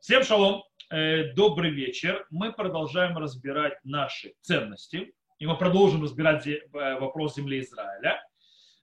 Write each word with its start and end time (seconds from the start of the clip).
Всем 0.00 0.22
шалом, 0.24 0.64
э, 0.90 1.34
добрый 1.34 1.72
вечер. 1.72 2.26
Мы 2.30 2.54
продолжаем 2.54 3.18
разбирать 3.18 3.74
наши 3.84 4.32
ценности, 4.40 5.12
и 5.38 5.46
мы 5.46 5.58
продолжим 5.58 6.02
разбирать 6.02 6.46
э, 6.46 6.58
вопрос 6.72 7.36
земли 7.36 7.60
Израиля. 7.60 8.18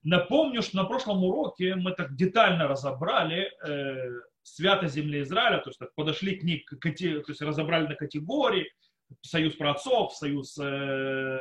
Напомню, 0.03 0.61
что 0.61 0.77
на 0.77 0.83
прошлом 0.83 1.23
уроке 1.23 1.73
мы 1.73 1.93
так 1.93 2.15
детально 2.15 2.67
разобрали 2.67 3.51
э, 3.65 4.11
святость 4.43 4.93
земли 4.93 5.23
Израиля, 5.23 5.57
то 5.57 5.71
есть 5.71 5.79
так 5.79 5.95
подошли 5.95 6.35
к 6.35 6.43
ней, 6.43 6.63
то 6.69 6.87
есть 6.87 7.41
разобрали 7.41 7.87
на 7.87 7.95
категории, 7.95 8.71
союз 9.21 9.55
праотцов, 9.55 10.13
союз, 10.13 10.55
э, 10.59 11.39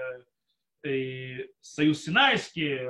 э, 0.86 1.48
союз 1.60 2.02
Синайский, 2.02 2.88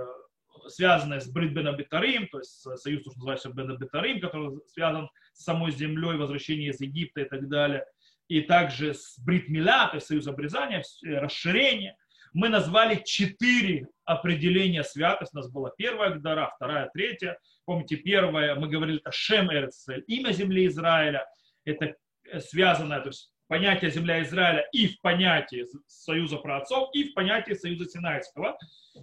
связанное 0.69 1.21
с 1.21 1.29
Брит 1.29 1.53
Бен 1.53 1.69
Абитарим, 1.69 2.29
то 2.29 2.39
есть 2.39 2.61
союз, 2.77 3.03
что 3.03 3.11
называется 3.11 3.51
Бен 3.51 3.71
Абитарим, 3.71 4.21
который 4.21 4.59
связан 4.67 5.09
с 5.33 5.45
самой 5.45 5.73
землей, 5.73 6.17
возвращение 6.17 6.71
из 6.71 6.81
Египта 6.81 7.23
и 7.23 7.29
так 7.29 7.49
далее, 7.49 7.85
и 8.29 8.41
также 8.41 8.95
с 8.95 9.19
Брит 9.19 9.49
Миля, 9.49 9.89
то 9.89 9.97
есть 9.97 10.07
союз 10.07 10.27
обрезания, 10.27 10.83
э, 11.05 11.19
расширение. 11.19 11.97
Мы 12.33 12.49
назвали 12.49 13.03
четыре 13.05 13.89
определения 14.05 14.85
святости. 14.85 15.35
У 15.35 15.39
нас 15.39 15.51
была 15.51 15.71
первая 15.77 16.11
Гдара, 16.11 16.53
вторая, 16.55 16.91
третья. 16.93 17.39
Помните, 17.65 17.97
первая, 17.97 18.55
мы 18.57 18.69
говорили, 18.69 18.99
это 18.99 19.13
Шем 19.13 19.51
Эрцель, 19.51 20.05
имя 20.07 20.33
земли 20.33 20.67
Израиля. 20.67 21.27
Это 21.65 21.97
э, 22.25 22.41
связанное, 22.41 23.01
то 23.01 23.09
есть 23.09 23.33
понятие 23.49 23.91
земля 23.91 24.23
Израиля 24.23 24.67
и 24.73 24.89
в 24.89 25.01
понятии 25.01 25.67
союза 25.87 26.37
праотцов, 26.39 26.91
и 26.93 27.05
в 27.05 27.15
понятии 27.15 27.53
союза 27.53 27.89
Синайского. 27.89 28.59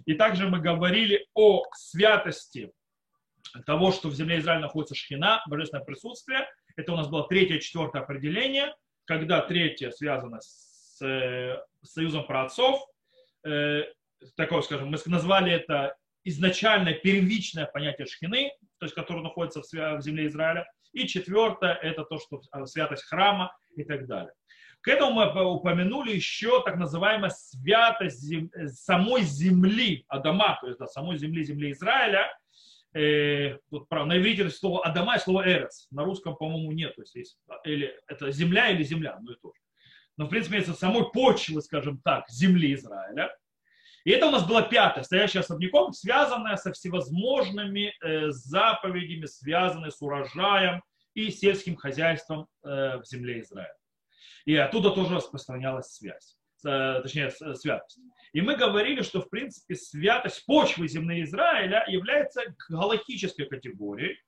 И 0.06 0.14
также 0.14 0.48
мы 0.48 0.60
говорили 0.60 1.26
о 1.34 1.62
святости 1.74 2.70
того, 3.66 3.92
что 3.92 4.08
в 4.08 4.14
земле 4.14 4.38
Израиля 4.38 4.62
находится 4.62 4.94
шхина, 4.94 5.42
божественное 5.46 5.84
присутствие. 5.84 6.46
Это 6.76 6.92
у 6.92 6.96
нас 6.96 7.08
было 7.08 7.26
третье, 7.28 7.58
четвертое 7.58 8.02
определение, 8.02 8.74
когда 9.04 9.40
третье 9.40 9.90
связано 9.90 10.40
с, 10.40 11.00
э, 11.02 11.58
союзом 11.82 12.26
праотцов. 12.26 12.80
Э, 13.44 13.82
такое, 14.36 14.62
скажем, 14.62 14.88
мы 14.88 14.98
назвали 15.06 15.52
это 15.52 15.96
изначальное 16.24 16.94
первичное 16.94 17.66
понятие 17.66 18.06
шхины, 18.06 18.50
то 18.78 18.86
есть 18.86 18.94
которое 18.94 19.22
находится 19.22 19.62
в, 19.62 19.72
в 19.72 20.00
земле 20.00 20.26
Израиля. 20.26 20.66
И 20.94 21.06
четвертое– 21.08 21.74
это 21.82 22.04
то, 22.04 22.18
что 22.18 22.40
э, 22.52 22.66
святость 22.66 23.04
храма 23.04 23.54
и 23.76 23.84
так 23.84 24.06
далее. 24.06 24.32
К 24.80 24.88
этому 24.88 25.12
мы 25.12 25.44
упомянули 25.44 26.12
еще 26.12 26.62
так 26.62 26.76
называемая 26.76 27.30
святость 27.30 28.20
зем... 28.20 28.50
Э, 28.54 28.68
самой 28.68 29.22
земли 29.22 30.04
Адама, 30.08 30.56
то 30.60 30.68
есть 30.68 30.78
да, 30.78 30.86
самой 30.86 31.18
земли, 31.18 31.42
земли 31.42 31.72
Израиля. 31.72 32.30
Э, 32.94 33.58
вот, 33.70 33.88
правда, 33.88 34.14
на 34.14 34.18
иврите 34.18 34.48
слово 34.50 34.84
Адама 34.84 35.16
и 35.16 35.18
слово 35.18 35.48
Эрес. 35.48 35.88
На 35.90 36.04
русском, 36.04 36.36
по-моему, 36.36 36.70
нет. 36.70 36.94
То 36.94 37.02
есть, 37.02 37.14
есть 37.16 37.38
или, 37.64 37.92
это 38.06 38.30
земля 38.30 38.70
или 38.70 38.84
земля, 38.84 39.18
ну 39.20 39.32
и 39.32 39.36
то. 39.42 39.52
Но, 40.16 40.26
в 40.26 40.28
принципе, 40.28 40.58
это 40.58 40.74
самой 40.74 41.10
почвы, 41.10 41.60
скажем 41.60 41.98
так, 41.98 42.28
земли 42.30 42.72
Израиля. 42.74 43.36
И 44.04 44.10
это 44.10 44.26
у 44.26 44.30
нас 44.30 44.46
было 44.46 44.62
пятое, 44.62 45.02
стоящее 45.02 45.40
особняком, 45.40 45.92
связанное 45.94 46.56
со 46.56 46.72
всевозможными 46.72 47.94
э, 48.02 48.30
заповедями, 48.30 49.24
связанные 49.24 49.90
с 49.90 50.00
урожаем 50.02 50.82
и 51.14 51.30
сельским 51.30 51.74
хозяйством 51.76 52.46
э, 52.62 52.98
в 52.98 53.04
земле 53.06 53.40
Израиля. 53.40 53.74
И 54.44 54.54
оттуда 54.56 54.90
тоже 54.90 55.14
распространялась 55.14 55.94
связь, 55.94 56.36
э, 56.66 57.00
точнее, 57.02 57.30
святость. 57.30 57.98
И 58.34 58.42
мы 58.42 58.56
говорили, 58.56 59.00
что, 59.00 59.22
в 59.22 59.30
принципе, 59.30 59.74
святость 59.74 60.44
почвы 60.44 60.86
земли 60.86 61.22
Израиля 61.22 61.84
является 61.88 62.42
галактической 62.68 63.46
категорией, 63.46 64.18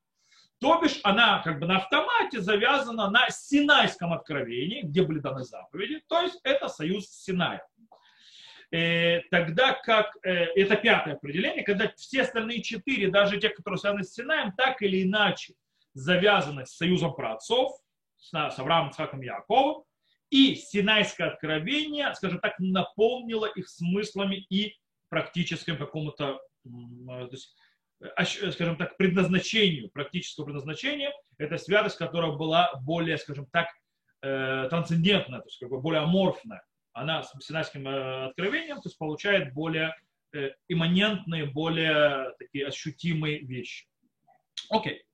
то 0.58 0.80
бишь 0.80 1.00
она 1.02 1.42
как 1.42 1.60
бы 1.60 1.66
на 1.66 1.76
автомате 1.76 2.40
завязана 2.40 3.10
на 3.10 3.28
Синайском 3.28 4.14
откровении, 4.14 4.80
где 4.80 5.02
были 5.02 5.18
даны 5.18 5.44
заповеди, 5.44 6.02
то 6.08 6.22
есть 6.22 6.40
это 6.44 6.68
союз 6.68 7.08
с 7.08 7.24
Синаем. 7.24 7.60
Тогда 9.30 9.72
как, 9.74 10.16
э, 10.22 10.30
это 10.30 10.76
пятое 10.76 11.14
определение, 11.14 11.62
когда 11.62 11.92
все 11.96 12.22
остальные 12.22 12.62
четыре, 12.62 13.10
даже 13.10 13.38
те, 13.38 13.48
которые 13.48 13.78
связаны 13.78 14.04
с 14.04 14.12
Синаем, 14.12 14.52
так 14.56 14.82
или 14.82 15.02
иначе 15.02 15.54
завязаны 15.94 16.66
с 16.66 16.76
союзом 16.76 17.14
праотцов, 17.14 17.72
с 18.18 18.32
Авраамом, 18.34 18.90
Ицхаком 18.90 19.22
и 19.22 19.26
Яковом, 19.26 19.84
и 20.30 20.54
Синайское 20.56 21.28
откровение, 21.28 22.14
скажем 22.14 22.40
так, 22.40 22.58
наполнило 22.58 23.46
их 23.46 23.68
смыслами 23.68 24.44
и 24.50 24.76
практическим 25.08 25.78
какому-то, 25.78 26.40
скажем 28.50 28.76
так, 28.76 28.96
предназначению, 28.96 29.90
практическому 29.90 30.46
предназначению. 30.46 31.12
Это 31.38 31.56
святость, 31.58 31.96
которая 31.96 32.32
была 32.32 32.74
более, 32.82 33.16
скажем 33.18 33.46
так, 33.52 33.68
э, 34.22 34.66
трансцендентная, 34.68 35.40
то 35.40 35.46
есть 35.46 35.58
как 35.60 35.70
бы 35.70 35.80
более 35.80 36.02
аморфная 36.02 36.62
она 36.96 37.22
с 37.22 37.32
синайским 37.40 37.86
э, 37.86 38.26
откровением, 38.28 38.76
то 38.76 38.88
есть 38.88 38.96
получает 38.96 39.52
более 39.52 39.94
э, 40.32 40.52
имманентные, 40.66 41.44
более 41.44 42.32
такие 42.38 42.66
ощутимые 42.66 43.40
вещи. 43.40 43.86
Окей. 44.70 45.04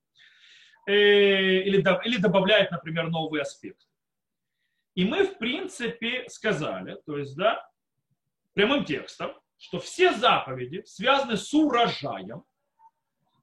Э, 0.87 0.93
или, 0.93 1.85
или 2.07 2.17
добавляет, 2.19 2.71
например, 2.71 3.09
новый 3.11 3.43
аспект. 3.43 3.85
И 4.95 5.05
мы, 5.05 5.27
в 5.27 5.39
принципе, 5.39 6.29
сказали, 6.29 7.01
то 7.05 7.19
есть, 7.19 7.37
да, 7.37 7.69
прямым 8.53 8.85
текстом, 8.85 9.33
что 9.59 9.81
все 9.81 10.13
заповеди, 10.13 10.85
связанные 10.87 11.37
с 11.37 11.53
урожаем, 11.53 12.45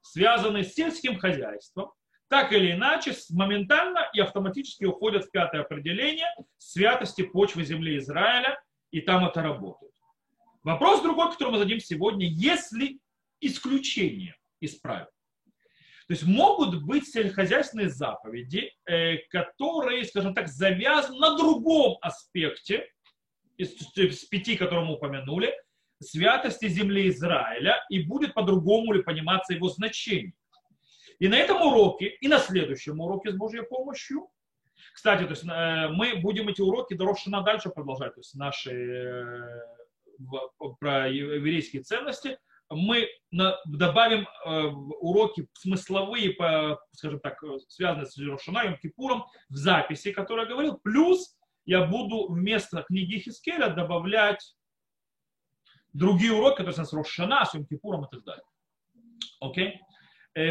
связанные 0.02 0.64
с 0.64 0.74
сельским 0.76 1.20
хозяйством, 1.20 1.92
так 2.30 2.54
или 2.54 2.72
иначе 2.72 3.14
моментально 3.32 4.08
и 4.14 4.20
автоматически 4.20 4.86
уходят 4.86 5.26
в 5.26 5.32
пятое 5.32 5.62
определение 5.62 6.28
святости 6.58 7.24
почвы 7.24 7.66
земли 7.66 7.98
Израиля, 7.98 8.62
и 8.92 9.02
там 9.02 9.26
это 9.26 9.42
работает. 9.42 9.94
Вопрос 10.64 11.02
другой, 11.02 11.32
который 11.32 11.52
мы 11.52 11.58
зададим 11.58 11.80
сегодня, 11.80 12.28
есть 12.28 12.72
ли 12.74 13.00
исключение 13.42 14.36
из 14.60 14.76
правил? 14.76 15.08
То 16.08 16.14
есть 16.14 16.24
могут 16.24 16.84
быть 16.84 17.08
сельскохозяйственные 17.08 17.90
заповеди, 17.90 18.74
э, 18.86 19.18
которые, 19.30 20.06
скажем 20.06 20.34
так, 20.34 20.48
завязаны 20.48 21.20
на 21.20 21.38
другом 21.38 21.98
аспекте 22.02 22.92
из, 23.58 23.74
из 23.96 24.26
пяти, 24.26 24.56
которые 24.56 24.86
мы 24.86 24.96
упомянули, 24.96 25.54
святости 26.02 26.68
земли 26.68 27.10
Израиля, 27.10 27.84
и 27.90 28.02
будет 28.02 28.34
по-другому 28.34 28.94
ли 28.94 29.04
пониматься 29.04 29.54
его 29.54 29.70
значение. 29.70 30.34
И 31.20 31.28
на 31.28 31.36
этом 31.36 31.62
уроке, 31.62 32.08
и 32.08 32.28
на 32.28 32.40
следующем 32.40 33.00
уроке 33.02 33.32
с 33.32 33.36
Божьей 33.36 33.64
помощью, 33.64 34.30
кстати, 34.94 35.24
то 35.24 35.32
есть, 35.32 35.44
э, 35.44 35.90
мы 35.90 36.16
будем 36.16 36.48
эти 36.48 36.62
уроки 36.62 36.94
до 36.94 37.06
Рошана 37.06 37.42
дальше 37.42 37.70
продолжать, 37.70 38.16
то 38.16 38.22
есть 38.22 38.36
наши 38.36 38.72
э, 38.72 39.62
про 40.80 41.10
еврейские 41.10 41.84
ценности, 41.84 42.40
мы 42.70 43.08
добавим 43.32 44.28
э, 44.46 44.66
уроки 45.02 45.48
смысловые, 45.54 46.36
скажем 46.92 47.20
так, 47.20 47.42
связанные 47.68 48.06
с 48.06 48.18
Рошана 48.18 48.60
и 48.66 48.78
Кипуром 48.78 49.26
в 49.50 49.56
записи, 49.56 50.12
которые 50.12 50.46
я 50.46 50.52
говорил, 50.52 50.78
плюс 50.78 51.36
я 51.66 51.86
буду 51.86 52.32
вместо 52.32 52.84
книги 52.84 53.20
Хискеля 53.20 53.70
добавлять 53.70 54.56
другие 55.94 56.32
уроки, 56.32 56.58
которые 56.58 56.74
связаны 56.74 57.04
с 57.04 57.10
Рошана, 57.10 57.46
с 57.46 57.52
Кипуром 57.68 58.06
и 58.06 58.10
так 58.10 58.24
далее. 58.24 58.46
Окей? 59.40 59.82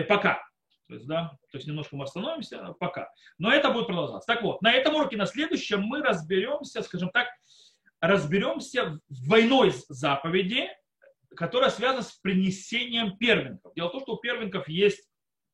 Пока. 0.08 0.47
То 0.88 0.94
есть, 0.94 1.06
да, 1.06 1.36
то 1.50 1.58
есть 1.58 1.66
немножко 1.66 1.96
мы 1.96 2.04
остановимся 2.04 2.74
пока. 2.80 3.12
Но 3.36 3.52
это 3.52 3.70
будет 3.70 3.86
продолжаться. 3.86 4.26
Так 4.26 4.42
вот, 4.42 4.62
на 4.62 4.72
этом 4.72 4.94
уроке, 4.94 5.18
на 5.18 5.26
следующем 5.26 5.82
мы 5.82 6.02
разберемся, 6.02 6.82
скажем 6.82 7.10
так, 7.10 7.28
разберемся 8.00 8.98
двойной 9.08 9.72
заповеди, 9.88 10.68
которая 11.36 11.70
связана 11.70 12.02
с 12.02 12.12
принесением 12.12 13.18
первенков. 13.18 13.74
Дело 13.74 13.88
в 13.88 13.92
том, 13.92 14.00
что 14.00 14.14
у 14.14 14.16
первенков 14.16 14.66
есть, 14.68 15.10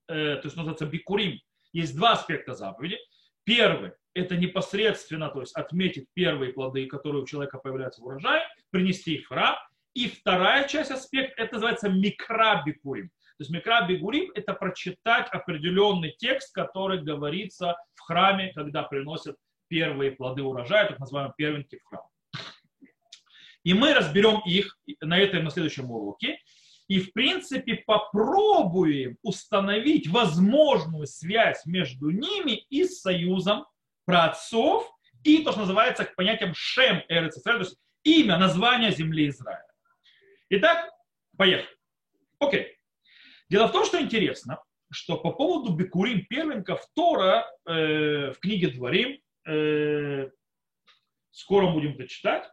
э, 0.09 0.37
то 0.37 0.43
есть 0.45 0.57
называется 0.57 0.87
бикурим, 0.87 1.41
есть 1.73 1.97
два 1.97 2.13
аспекта 2.13 2.55
заповеди. 2.55 2.99
Первый– 3.43 3.93
это 4.15 4.37
непосредственно, 4.37 5.31
то 5.31 5.41
есть 5.41 5.55
отметить 5.57 6.07
первые 6.15 6.53
плоды, 6.53 6.87
которые 6.87 7.23
у 7.23 7.27
человека 7.27 7.59
появляются 7.59 8.01
в 8.03 8.07
урожае, 8.07 8.47
принести 8.71 9.17
их 9.17 9.25
в 9.25 9.29
храм. 9.29 9.57
И 9.95 10.09
вторая 10.09 10.69
часть 10.69 10.93
аспект– 10.93 11.35
это 11.39 11.55
называется 11.55 11.89
микробикурим. 11.89 13.11
Есть 13.45 13.53
Микра 13.53 13.87
Бегурим– 13.87 14.33
это 14.35 14.55
прочитать 14.55 15.29
определенный 15.31 16.15
текст, 16.17 16.55
который 16.55 17.03
говорится 17.03 17.77
в 17.95 18.01
храме, 18.01 18.55
когда 18.55 18.83
приносят 18.85 19.37
первые 19.69 20.13
плоды 20.13 20.43
урожая, 20.43 20.89
так 20.89 20.99
называемые 20.99 21.35
первенки 21.37 21.77
в 21.77 21.85
храм. 21.85 22.09
И 23.63 23.75
мы 23.75 23.93
разберем 23.93 24.41
их 24.47 24.79
на 25.03 25.19
этом 25.19 25.45
на 25.45 25.51
следующем 25.51 25.91
уроке. 25.91 26.39
И, 26.89 27.01
в 27.01 27.13
принципе, 27.13 27.83
попробуем 27.87 29.19
установить 29.23 30.09
возможную 30.09 31.07
связь 31.07 31.67
между 31.67 32.09
ними 32.09 32.53
и 32.71 32.85
союзом 32.85 33.67
праотцов 34.07 34.91
и 35.23 35.45
то, 35.45 35.51
что 35.51 35.61
называется 35.61 36.09
понятием 36.17 36.55
Шем 36.55 37.03
Эрец 37.11 37.43
то 37.43 37.59
есть 37.59 37.77
имя, 38.05 38.39
название 38.39 38.91
земли 38.91 39.29
Израиля. 39.29 39.69
Итак, 40.49 40.89
поехали. 41.37 41.69
Окей. 42.39 42.79
Дело 43.51 43.69
в 43.69 43.73
том, 43.73 43.85
что 43.85 44.01
интересно, 44.01 44.63
что 44.91 45.17
по 45.17 45.33
поводу 45.33 45.75
Бекурим 45.75 46.25
первенков 46.27 46.87
Тора 46.95 47.47
э, 47.67 48.31
в 48.33 48.39
книге 48.41 48.69
Дворим, 48.69 49.21
э, 49.47 50.31
скоро 51.31 51.71
будем 51.71 51.93
это 51.95 52.09
читать, 52.09 52.49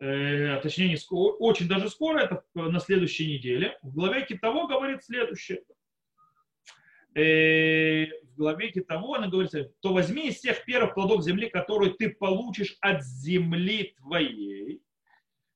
э, 0.00 0.60
точнее, 0.60 0.90
не 0.90 0.96
скоро, 0.96 1.32
очень 1.34 1.68
даже 1.68 1.88
скоро, 1.88 2.20
это 2.20 2.44
на 2.54 2.78
следующей 2.78 3.32
неделе, 3.32 3.78
в 3.82 3.92
главе 3.94 4.24
Китово 4.24 4.68
говорит 4.68 5.02
следующее. 5.02 5.64
Э, 7.16 8.06
в 8.06 8.36
главе 8.36 8.70
Китово 8.70 9.18
она 9.18 9.28
говорит, 9.28 9.52
то 9.80 9.92
возьми 9.92 10.28
из 10.28 10.40
тех 10.40 10.64
первых 10.64 10.94
плодов 10.94 11.24
земли, 11.24 11.48
которые 11.48 11.94
ты 11.94 12.10
получишь 12.10 12.76
от 12.80 13.02
земли 13.04 13.94
твоей, 13.98 14.82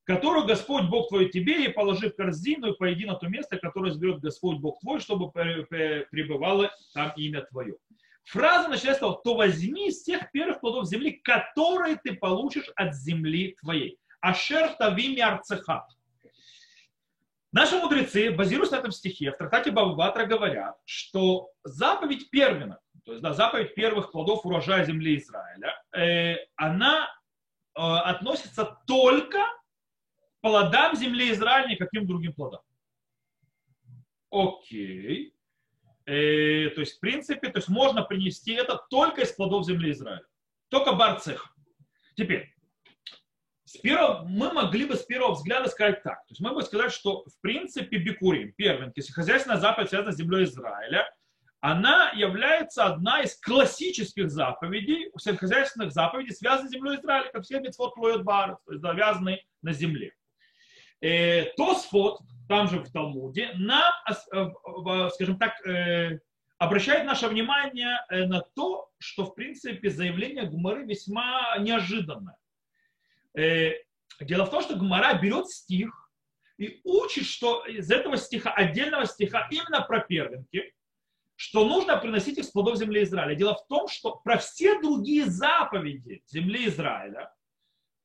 которую 0.08 0.46
Господь 0.46 0.84
Бог 0.84 1.08
твой 1.08 1.28
тебе, 1.28 1.66
и 1.66 1.68
положи 1.68 2.08
в 2.08 2.16
корзину, 2.16 2.72
и 2.72 2.76
пойди 2.76 3.04
на 3.04 3.16
то 3.16 3.28
место, 3.28 3.58
которое 3.58 3.92
сберет 3.92 4.20
Господь 4.20 4.56
Бог 4.56 4.80
твой, 4.80 5.00
чтобы 5.00 5.30
пребывало 5.30 6.72
там 6.94 7.12
имя 7.16 7.42
твое. 7.42 7.76
Фраза 8.24 8.68
начинается 8.68 9.00
с 9.00 9.00
того, 9.00 9.20
то 9.22 9.34
возьми 9.34 9.88
из 9.88 10.02
тех 10.02 10.32
первых 10.32 10.60
плодов 10.60 10.86
земли, 10.86 11.20
которые 11.22 11.96
ты 11.96 12.14
получишь 12.14 12.70
от 12.74 12.94
земли 12.94 13.54
твоей. 13.60 13.98
Ашер 14.22 14.70
тавими 14.78 15.20
арцеха. 15.20 15.86
Наши 17.52 17.76
мудрецы, 17.76 18.30
базируясь 18.30 18.70
на 18.70 18.76
этом 18.76 18.92
стихе, 18.92 19.30
в 19.30 19.36
трактате 19.36 19.70
Бабатра 19.72 20.24
говорят, 20.24 20.76
что 20.86 21.50
заповедь 21.64 22.30
первенок, 22.30 22.80
то 23.04 23.12
есть 23.12 23.22
да, 23.22 23.34
заповедь 23.34 23.74
первых 23.74 24.10
плодов 24.10 24.46
урожая 24.46 24.86
земли 24.86 25.18
Израиля, 25.18 25.74
э, 25.94 26.36
она 26.56 27.08
э, 27.74 27.80
относится 27.80 28.78
только 28.86 29.38
плодам 30.40 30.96
земли 30.96 31.32
Израиля, 31.32 31.68
никаким 31.68 32.06
другим 32.06 32.32
плодам. 32.32 32.60
Окей. 34.30 35.34
Э, 36.06 36.70
то 36.70 36.80
есть, 36.80 36.96
в 36.96 37.00
принципе, 37.00 37.48
то 37.50 37.58
есть 37.58 37.68
можно 37.68 38.02
принести 38.02 38.52
это 38.52 38.80
только 38.90 39.22
из 39.22 39.32
плодов 39.32 39.66
земли 39.66 39.92
Израиля. 39.92 40.24
Только 40.68 40.92
барцех. 40.92 41.54
Теперь, 42.16 42.54
с 43.64 43.76
первого, 43.76 44.24
мы 44.24 44.52
могли 44.52 44.86
бы 44.86 44.96
с 44.96 45.02
первого 45.02 45.34
взгляда 45.34 45.68
сказать 45.68 46.02
так. 46.02 46.24
То 46.26 46.30
есть 46.30 46.40
мы 46.40 46.54
бы 46.54 46.62
сказать, 46.62 46.92
что 46.92 47.24
в 47.24 47.40
принципе 47.42 47.98
бикурим, 47.98 48.52
первенки, 48.52 49.00
если 49.00 49.12
хозяйственная 49.12 49.58
заповедь 49.58 49.90
связана 49.90 50.12
с 50.12 50.16
землей 50.16 50.44
Израиля, 50.44 51.06
она 51.60 52.10
является 52.12 52.84
одна 52.84 53.20
из 53.22 53.36
классических 53.36 54.30
заповедей, 54.30 55.10
сельскохозяйственных 55.18 55.92
заповедей, 55.92 56.34
связанных 56.34 56.70
с 56.70 56.72
землей 56.72 56.96
Израиля, 56.96 57.30
как 57.30 57.42
все 57.42 57.60
митцвот 57.60 57.96
лоет 57.96 58.24
бар, 58.24 58.58
то 58.64 58.72
есть 58.72 58.80
завязанные 58.80 59.44
на 59.60 59.72
земле. 59.72 60.14
Э, 61.00 61.44
Тосфот, 61.56 62.20
там 62.48 62.68
же 62.68 62.80
в 62.80 62.90
Талмуде, 62.90 63.52
нам, 63.54 63.92
э, 64.32 65.10
скажем 65.10 65.38
так, 65.38 65.64
э, 65.66 66.18
обращает 66.58 67.04
наше 67.06 67.28
внимание 67.28 67.98
на 68.10 68.40
то, 68.40 68.90
что, 68.98 69.26
в 69.26 69.34
принципе, 69.34 69.90
заявление 69.90 70.46
Гмары 70.46 70.84
весьма 70.84 71.56
неожиданное. 71.58 72.36
Дело 74.20 74.44
в 74.44 74.50
том, 74.50 74.62
что 74.62 74.74
Гмара 74.74 75.16
берет 75.20 75.46
стих 75.46 76.10
и 76.56 76.80
учит, 76.82 77.26
что 77.26 77.64
из 77.64 77.88
этого 77.92 78.16
стиха, 78.16 78.50
отдельного 78.50 79.06
стиха, 79.06 79.46
именно 79.52 79.82
про 79.82 80.00
первенки, 80.00 80.74
что 81.36 81.64
нужно 81.64 81.96
приносить 81.96 82.38
их 82.38 82.44
с 82.44 82.50
плодов 82.50 82.76
земли 82.76 83.04
Израиля. 83.04 83.36
Дело 83.36 83.54
в 83.54 83.64
том, 83.68 83.86
что 83.86 84.16
про 84.16 84.38
все 84.38 84.80
другие 84.80 85.26
заповеди 85.26 86.24
земли 86.26 86.66
Израиля, 86.66 87.32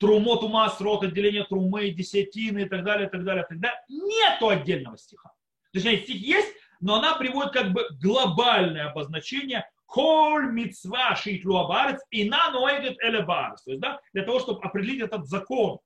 трумот, 0.03 0.43
ума, 0.43 0.69
срок, 0.69 1.05
отделение 1.05 1.45
трумы, 1.45 1.89
десятины 1.91 2.63
и 2.63 2.65
так 2.65 2.83
далее, 2.83 3.07
и 3.07 3.09
так 3.09 3.23
далее, 3.23 3.45
и 3.45 3.47
так 3.47 3.59
далее. 3.59 3.79
Нету 3.87 4.49
отдельного 4.49 4.97
стиха. 4.97 5.31
Точнее, 5.71 5.99
стих 5.99 6.17
есть, 6.17 6.53
но 6.81 6.95
она 6.95 7.15
приводит 7.15 7.53
как 7.53 7.71
бы 7.71 7.87
глобальное 8.01 8.89
обозначение 8.89 9.65
коль 9.85 10.51
мицва 10.51 11.15
шитлу 11.15 11.55
абарец 11.55 12.01
и 12.09 12.29
на 12.29 12.51
ноэгет 12.51 12.97
элебарец. 13.01 13.63
То 13.63 13.71
есть, 13.71 13.81
да, 13.81 14.01
для 14.11 14.23
того, 14.23 14.41
чтобы 14.41 14.61
определить 14.61 15.01
этот 15.01 15.25
закон, 15.25 15.79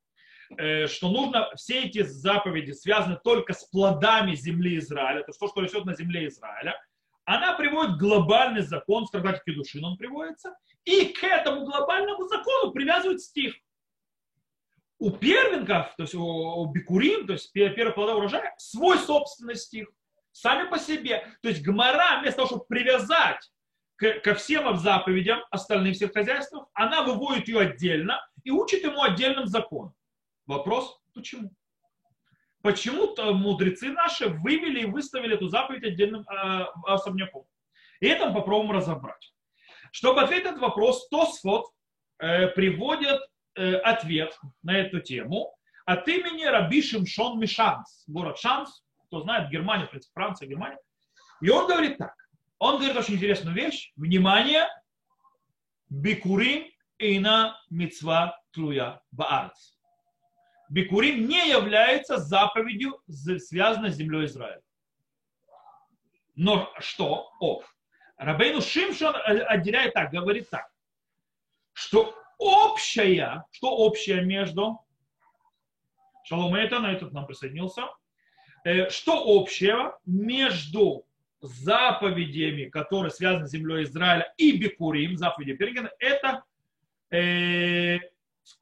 э, 0.58 0.88
что 0.88 1.10
нужно 1.10 1.52
все 1.56 1.84
эти 1.84 2.02
заповеди 2.02 2.72
связаны 2.72 3.20
только 3.24 3.54
с 3.54 3.66
плодами 3.66 4.34
земли 4.34 4.80
Израиля, 4.80 5.22
то 5.22 5.30
есть 5.30 5.40
то, 5.40 5.48
что 5.48 5.62
растет 5.62 5.86
на 5.86 5.94
земле 5.94 6.28
Израиля, 6.28 6.76
она 7.26 7.54
приводит 7.54 7.98
глобальный 7.98 8.62
закон, 8.62 9.06
в 9.06 9.12
Трактате 9.12 9.42
Кедушин 9.46 9.86
он 9.86 9.98
приводится, 9.98 10.56
и 10.86 11.10
к 11.10 11.24
этому 11.24 11.66
глобальному 11.66 12.28
закону 12.28 12.72
привязывает 12.72 13.22
стих 13.22 13.54
у 15.00 15.12
первенков, 15.12 15.96
то 15.96 16.04
есть 16.04 16.16
у, 16.16 16.24
у 16.24 16.66
бикурим, 16.72 17.28
то 17.28 17.34
есть 17.34 17.52
первых 17.54 17.96
плодов 17.96 18.18
урожая, 18.18 18.54
свой 18.58 18.98
собственный 18.98 19.56
стих, 19.56 19.88
сами 20.32 20.70
по 20.70 20.80
себе. 20.80 21.26
То 21.42 21.50
есть 21.50 21.62
гмара, 21.64 22.20
вместо 22.20 22.38
того, 22.38 22.48
чтобы 22.48 22.66
привязать 22.66 23.52
к, 23.96 24.20
ко 24.22 24.36
всем 24.36 24.76
заповедям 24.78 25.40
остальных 25.52 25.96
всех 25.96 26.14
хозяйств, 26.14 26.54
она 26.74 27.04
выводит 27.04 27.48
ее 27.48 27.60
отдельно 27.62 28.20
и 28.44 28.52
учит 28.52 28.84
ему 28.84 29.02
отдельным 29.02 29.48
законом. 29.48 29.94
Вопрос, 30.46 31.00
почему? 31.14 31.52
Почему 32.62 33.16
мудрецы 33.34 33.90
наши 33.90 34.28
вывели 34.28 34.82
и 34.82 34.86
выставили 34.86 35.36
эту 35.36 35.48
заповедь 35.48 35.84
отдельным 35.84 36.22
э, 36.28 36.66
особняком? 36.86 37.46
И 38.00 38.08
это 38.08 38.28
мы 38.28 38.34
попробуем 38.34 38.72
разобрать. 38.72 39.34
Чтобы 39.92 40.22
ответить 40.22 40.46
на 40.46 40.50
этот 40.50 40.62
вопрос, 40.62 41.08
Тосфот 41.10 41.66
э, 42.20 42.48
приводит 42.48 43.20
ответ 43.58 44.38
на 44.64 44.78
эту 44.78 45.00
тему 45.00 45.54
от 45.86 46.08
имени 46.08 46.44
Раби 46.44 46.82
Шимшон 46.82 47.40
Мишанс, 47.40 48.04
город 48.08 48.38
Шанс, 48.38 48.84
кто 49.08 49.22
знает, 49.22 49.50
Германия, 49.50 49.86
в 49.86 49.90
принципе, 49.90 50.14
Франция, 50.14 50.48
Германия. 50.48 50.80
И 51.42 51.50
он 51.50 51.68
говорит 51.68 51.98
так. 51.98 52.14
Он 52.60 52.76
говорит 52.78 52.98
очень 52.98 53.16
интересную 53.16 53.56
вещь. 53.56 53.94
Внимание, 53.96 54.68
бикурим 55.90 56.66
и 56.98 57.20
на 57.20 57.58
мецва 57.70 58.40
тлуя 58.52 59.02
баарц. 59.12 59.76
Бикурим 60.70 61.28
не 61.28 61.50
является 61.50 62.18
заповедью, 62.18 63.02
связанной 63.08 63.92
с 63.92 63.96
землей 63.96 64.26
Израиля. 64.26 64.62
Но 66.36 66.72
что? 66.80 67.32
О, 67.40 67.62
Рабейну 68.18 68.62
Шимшон 68.62 69.16
отделяет 69.16 69.94
так, 69.94 70.12
говорит 70.12 70.50
так, 70.50 70.68
что 71.74 72.14
общая, 72.38 73.46
что 73.52 73.76
общее 73.76 74.22
между, 74.22 74.80
Шалом 76.24 76.56
это, 76.56 76.80
на 76.80 76.92
этот 76.92 77.14
нам 77.14 77.26
присоединился, 77.26 77.84
э, 78.66 78.90
что 78.90 79.24
общего 79.26 80.00
между 80.06 81.06
заповедями, 81.42 82.66
которые 82.66 83.12
связаны 83.12 83.48
с 83.48 83.52
землей 83.52 83.84
Израиля, 83.84 84.34
и 84.38 84.58
Бекурим, 84.58 85.18
заповеди 85.18 85.54
Пергена, 85.54 85.92
это, 86.00 86.44
э, 87.12 88.00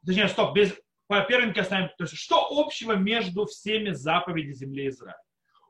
точнее, 0.05 0.27
стоп, 0.27 0.55
без, 0.55 0.73
по 1.07 1.21
первенке 1.21 1.61
оставим, 1.61 1.89
то 1.97 2.03
есть, 2.03 2.15
что 2.15 2.47
общего 2.49 2.93
между 2.93 3.45
всеми 3.45 3.91
заповедями 3.91 4.53
земли 4.53 4.89
Израиля? 4.89 5.17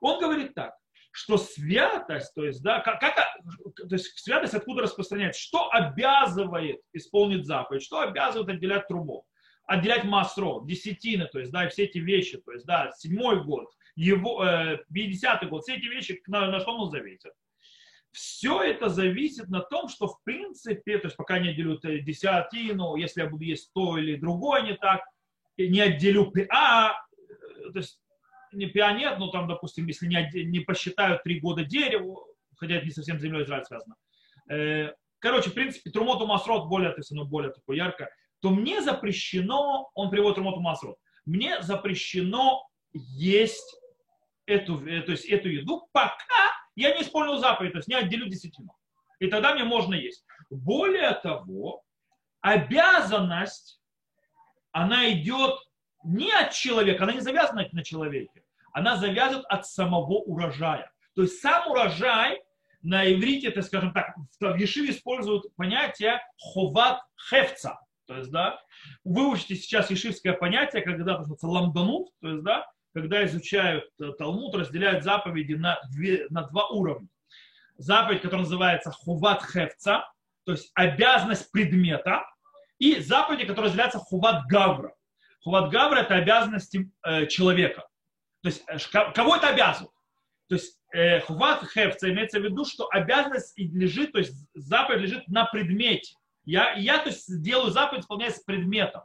Он 0.01 0.19
говорит 0.19 0.53
так, 0.53 0.75
что 1.15 1.37
святость, 1.37 2.33
то 2.35 2.43
есть, 2.43 2.61
да, 2.61 2.81
как, 2.81 2.99
как, 2.99 3.15
то 3.15 3.95
есть 3.95 4.19
святость 4.19 4.53
откуда 4.53 4.81
распространяется, 4.81 5.41
что 5.41 5.69
обязывает 5.71 6.81
исполнить 6.91 7.45
заповедь, 7.45 7.83
что 7.83 8.01
обязывает 8.01 8.49
отделять 8.49 8.89
трубу, 8.89 9.25
отделять 9.65 10.03
масро, 10.03 10.59
десятины, 10.65 11.29
то 11.31 11.39
есть, 11.39 11.53
да, 11.53 11.65
и 11.65 11.69
все 11.69 11.85
эти 11.85 11.99
вещи, 11.99 12.37
то 12.45 12.51
есть, 12.51 12.65
да, 12.65 12.91
седьмой 12.97 13.41
год, 13.41 13.69
его, 13.95 14.43
э, 14.45 14.79
50 14.93 15.47
год, 15.47 15.63
все 15.63 15.77
эти 15.77 15.85
вещи, 15.85 16.21
на, 16.27 16.51
на 16.51 16.59
что 16.59 16.75
он 16.75 16.91
зависит. 16.91 17.31
Все 18.11 18.61
это 18.61 18.89
зависит 18.89 19.47
на 19.47 19.61
том, 19.61 19.87
что 19.87 20.07
в 20.07 20.21
принципе, 20.25 20.97
то 20.97 21.07
есть 21.07 21.15
пока 21.15 21.39
не 21.39 21.49
отделю 21.49 21.79
десятину, 21.79 22.97
если 22.97 23.21
я 23.21 23.29
буду 23.29 23.45
есть 23.45 23.71
то 23.73 23.97
или 23.97 24.17
другое 24.17 24.63
не 24.63 24.73
так, 24.75 25.01
не 25.57 25.79
отделю 25.79 26.33
а, 26.49 26.93
то 27.71 27.79
есть 27.79 28.01
не 28.55 28.67
пионер, 28.67 29.17
но 29.19 29.29
там, 29.29 29.47
допустим, 29.47 29.87
если 29.87 30.07
не, 30.07 30.43
не 30.45 30.59
посчитают 30.59 31.23
три 31.23 31.39
года 31.39 31.63
дереву, 31.63 32.25
хотя 32.57 32.75
это 32.75 32.85
не 32.85 32.91
совсем 32.91 33.19
с 33.19 33.21
землей 33.21 33.43
Израиль 33.43 33.65
связано. 33.65 33.95
Э, 34.49 34.93
короче, 35.19 35.49
в 35.49 35.53
принципе, 35.53 35.89
Трумоту 35.91 36.25
Масрот 36.25 36.67
более, 36.67 36.91
то 36.91 36.99
есть 36.99 37.11
оно 37.11 37.25
более 37.25 37.51
такое 37.51 37.77
ярко, 37.77 38.09
то 38.39 38.49
мне 38.49 38.81
запрещено, 38.81 39.89
он 39.93 40.09
приводит 40.09 40.35
Трумоту 40.35 40.59
Масрот, 40.61 40.97
мне 41.25 41.61
запрещено 41.61 42.67
есть 42.93 43.79
эту, 44.45 44.85
э, 44.85 45.01
то 45.01 45.11
есть 45.11 45.25
эту 45.25 45.49
еду, 45.49 45.87
пока 45.91 46.51
я 46.75 46.95
не 46.95 47.01
исполнил 47.01 47.37
заповедь, 47.37 47.73
то 47.73 47.79
есть 47.79 47.87
не 47.87 47.95
отделю 47.95 48.27
десятину. 48.27 48.75
И 49.19 49.27
тогда 49.27 49.53
мне 49.53 49.63
можно 49.63 49.93
есть. 49.93 50.25
Более 50.49 51.13
того, 51.15 51.83
обязанность, 52.41 53.81
она 54.71 55.09
идет 55.11 55.57
не 56.03 56.31
от 56.31 56.51
человека, 56.51 57.03
она 57.03 57.13
не 57.13 57.21
завязана 57.21 57.67
на 57.71 57.83
человеке, 57.83 58.43
она 58.75 58.97
завязывает 58.97 59.45
от 59.47 59.65
самого 59.65 60.19
урожая. 60.19 60.91
То 61.15 61.21
есть 61.21 61.39
сам 61.39 61.71
урожай 61.71 62.41
на 62.81 63.09
иврите, 63.09 63.47
это, 63.47 63.61
скажем 63.61 63.93
так, 63.93 64.13
в 64.39 64.55
Ешиве 64.57 64.91
используют 64.91 65.45
понятие 65.55 66.19
ховат 66.37 66.99
хевца. 67.29 67.79
То 68.05 68.17
есть, 68.17 68.31
да, 68.31 68.59
выучите 69.05 69.55
сейчас 69.55 69.89
ешивское 69.89 70.33
понятие, 70.33 70.81
когда 70.83 71.17
называется 71.17 71.47
ламданут, 71.47 72.09
то 72.21 72.29
есть, 72.29 72.43
да, 72.43 72.67
когда 72.93 73.25
изучают 73.25 73.85
э, 73.99 74.11
Талмуд, 74.19 74.53
разделяют 74.53 75.03
заповеди 75.05 75.53
на, 75.53 75.79
две, 75.91 76.27
на 76.29 76.43
два 76.43 76.67
уровня. 76.67 77.07
Заповедь, 77.77 78.21
которая 78.21 78.43
называется 78.43 78.91
хуват 78.91 79.41
хевца, 79.41 80.05
то 80.45 80.51
есть 80.51 80.69
обязанность 80.75 81.49
предмета, 81.51 82.25
и 82.77 82.99
заповеди, 82.99 83.45
которые 83.45 83.67
разделяются 83.67 83.99
хуват 83.99 84.45
гавра. 84.47 84.93
Хуват 85.41 85.71
гавра– 85.71 85.99
это 86.01 86.15
обязанности 86.15 86.91
э, 87.03 87.25
человека. 87.27 87.85
То 88.45 88.49
есть 88.49 88.63
э, 88.67 89.11
кого 89.15 89.37
это 89.37 89.49
обязывает? 89.49 89.91
То 90.49 90.55
есть 90.55 90.79
э, 90.93 91.19
хуват 91.21 91.63
хевца 91.67 92.07
имеется 92.11 92.39
в 92.39 92.43
виду, 92.43 92.63
что 92.63 92.87
обязанность 92.91 93.57
лежит, 93.57 94.11
то 94.11 94.19
есть 94.19 94.35
заповедь 94.53 95.01
лежит 95.01 95.27
на 95.27 95.45
предмете. 95.45 96.13
Я, 96.43 96.73
я 96.73 96.99
то 96.99 97.09
есть, 97.09 97.41
делаю 97.41 97.71
заповедь, 97.71 98.03
исполняясь 98.03 98.39
предметом. 98.41 99.01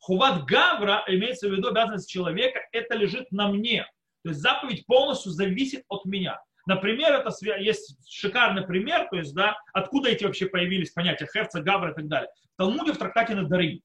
Хуват 0.00 0.46
гавра 0.46 1.04
имеется 1.06 1.48
в 1.48 1.52
виду 1.52 1.68
обязанность 1.68 2.10
человека, 2.10 2.58
это 2.72 2.96
лежит 2.96 3.30
на 3.30 3.46
мне. 3.46 3.86
То 4.24 4.30
есть 4.30 4.40
заповедь 4.40 4.84
полностью 4.86 5.30
зависит 5.30 5.84
от 5.86 6.04
меня. 6.04 6.40
Например, 6.66 7.12
это 7.12 7.30
есть 7.60 7.96
шикарный 8.10 8.66
пример, 8.66 9.06
то 9.10 9.16
есть, 9.16 9.32
да, 9.32 9.56
откуда 9.72 10.08
эти 10.08 10.24
вообще 10.24 10.46
появились 10.46 10.90
понятия 10.90 11.28
хевца, 11.32 11.60
гавра 11.60 11.92
и 11.92 11.94
так 11.94 12.08
далее. 12.08 12.30
В 12.54 12.56
Талмуде 12.56 12.94
в 12.94 12.98
трактате 12.98 13.36
Надарим. 13.36 13.80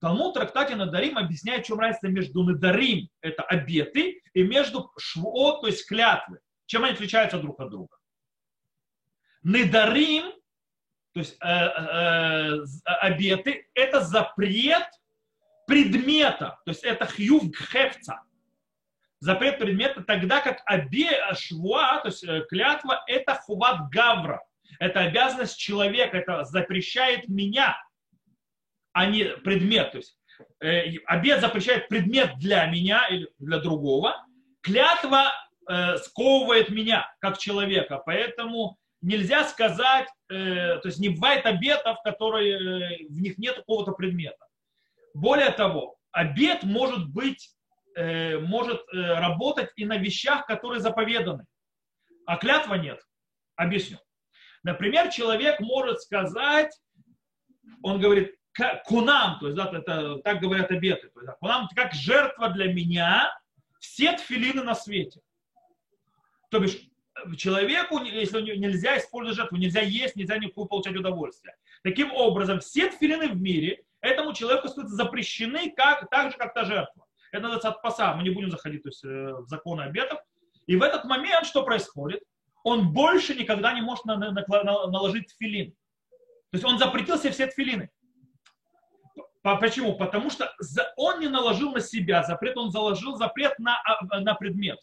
Талмуд 0.00 0.30
в 0.30 0.38
трактате 0.38 0.76
Надарим 0.76 1.18
объясняет, 1.18 1.64
в 1.64 1.68
чем 1.68 1.78
разница 1.78 2.08
между 2.08 2.42
Надарим, 2.42 3.08
это 3.20 3.42
обеты, 3.42 4.22
и 4.32 4.42
между 4.42 4.90
швот, 4.98 5.60
то 5.60 5.66
есть 5.66 5.86
клятвы. 5.86 6.38
Чем 6.66 6.84
они 6.84 6.94
отличаются 6.94 7.38
друг 7.38 7.60
от 7.60 7.70
друга. 7.70 7.96
Надарим, 9.42 10.32
то 11.12 11.20
есть 11.20 11.36
э, 11.42 11.46
э, 11.46 12.64
обеты, 12.84 13.68
это 13.74 14.00
запрет 14.00 14.86
предмета, 15.66 16.58
то 16.64 16.70
есть 16.70 16.84
это 16.84 17.06
хьюв 17.06 17.44
хевца 17.56 18.22
запрет 19.20 19.58
предмета, 19.58 20.02
тогда 20.02 20.40
как 20.40 20.62
обе 20.68 21.10
швуа, 21.34 22.00
то 22.00 22.08
есть 22.08 22.24
э, 22.24 22.44
клятва, 22.48 23.04
это 23.06 23.34
хуват 23.34 23.90
гавра. 23.90 24.42
Это 24.78 25.00
обязанность 25.00 25.58
человека, 25.58 26.16
это 26.16 26.44
запрещает 26.44 27.28
меня, 27.28 27.76
а 29.00 29.06
не 29.06 29.24
предмет. 29.24 29.92
То 29.92 29.98
есть 29.98 30.18
э, 30.60 30.96
обед 31.06 31.40
запрещает 31.40 31.88
предмет 31.88 32.38
для 32.38 32.66
меня 32.66 33.06
или 33.08 33.28
для 33.38 33.58
другого. 33.58 34.14
Клятва 34.62 35.32
э, 35.68 35.96
сковывает 35.98 36.70
меня 36.70 37.12
как 37.20 37.38
человека, 37.38 38.02
поэтому 38.04 38.76
нельзя 39.02 39.44
сказать, 39.44 40.08
э, 40.28 40.78
то 40.78 40.82
есть 40.84 40.98
не 40.98 41.10
бывает 41.10 41.46
обетов, 41.46 41.98
которые 42.04 42.54
э, 42.54 43.06
в 43.08 43.20
них 43.20 43.38
нет 43.38 43.56
какого-то 43.56 43.92
предмета. 43.92 44.46
Более 45.14 45.50
того, 45.50 45.96
обед 46.12 46.62
может 46.62 47.08
быть 47.08 47.50
Э, 47.96 48.38
может 48.38 48.80
э, 48.92 48.96
работать 48.96 49.70
и 49.74 49.84
на 49.84 49.96
вещах, 49.96 50.46
которые 50.46 50.80
заповеданы. 50.80 51.44
А 52.24 52.36
клятва 52.36 52.74
нет. 52.74 53.00
Объясню. 53.56 53.98
Например, 54.62 55.10
человек 55.10 55.58
может 55.60 56.00
сказать, 56.00 56.72
он 57.82 58.00
говорит, 58.00 58.34
кунам, 58.84 59.38
то 59.38 59.46
есть 59.46 59.56
да, 59.56 59.70
это, 59.72 60.16
так 60.18 60.40
говорят 60.40 60.70
обеты, 60.70 61.08
то 61.08 61.20
есть, 61.20 61.32
кунам 61.38 61.68
как 61.74 61.92
жертва 61.92 62.48
для 62.50 62.72
меня 62.72 63.36
все 63.78 64.12
тфилины 64.16 64.62
на 64.62 64.74
свете. 64.74 65.20
То 66.50 66.58
бишь, 66.58 66.78
человеку, 67.36 67.98
если 68.02 68.40
нельзя 68.56 68.98
использовать 68.98 69.36
жертву, 69.36 69.56
нельзя 69.56 69.80
есть, 69.80 70.16
нельзя 70.16 70.36
никакую 70.38 70.66
получать 70.66 70.96
удовольствие. 70.96 71.56
Таким 71.82 72.12
образом, 72.12 72.60
все 72.60 72.90
тфилины 72.90 73.28
в 73.28 73.40
мире 73.40 73.84
этому 74.00 74.32
человеку 74.32 74.68
запрещены 74.68 75.72
как, 75.72 76.08
так 76.10 76.32
же, 76.32 76.38
как 76.38 76.54
та 76.54 76.64
жертва. 76.64 77.06
Это 77.32 77.42
называется 77.42 77.68
отпаса. 77.70 78.14
Мы 78.14 78.22
не 78.22 78.30
будем 78.30 78.50
заходить 78.50 78.82
то 78.82 78.88
есть, 78.88 79.04
э, 79.04 79.34
в 79.34 79.46
законы 79.46 79.82
обетов. 79.82 80.20
И 80.66 80.76
в 80.76 80.82
этот 80.82 81.04
момент 81.04 81.46
что 81.46 81.62
происходит? 81.62 82.22
Он 82.64 82.92
больше 82.92 83.34
никогда 83.34 83.72
не 83.72 83.80
может 83.80 84.04
наложить 84.04 85.34
филин. 85.38 85.72
То 86.50 86.56
есть 86.56 86.64
он 86.64 86.78
запретил 86.78 87.18
себе 87.18 87.30
все 87.30 87.46
тфилины. 87.46 87.90
Почему? 89.42 89.96
Потому 89.96 90.30
что 90.30 90.52
он 90.96 91.20
не 91.20 91.28
наложил 91.28 91.72
на 91.72 91.80
себя 91.80 92.22
запрет, 92.22 92.56
он 92.56 92.70
заложил 92.70 93.16
запрет 93.16 93.58
на, 93.58 93.80
а, 93.84 94.20
на 94.20 94.34
предмет. 94.34 94.78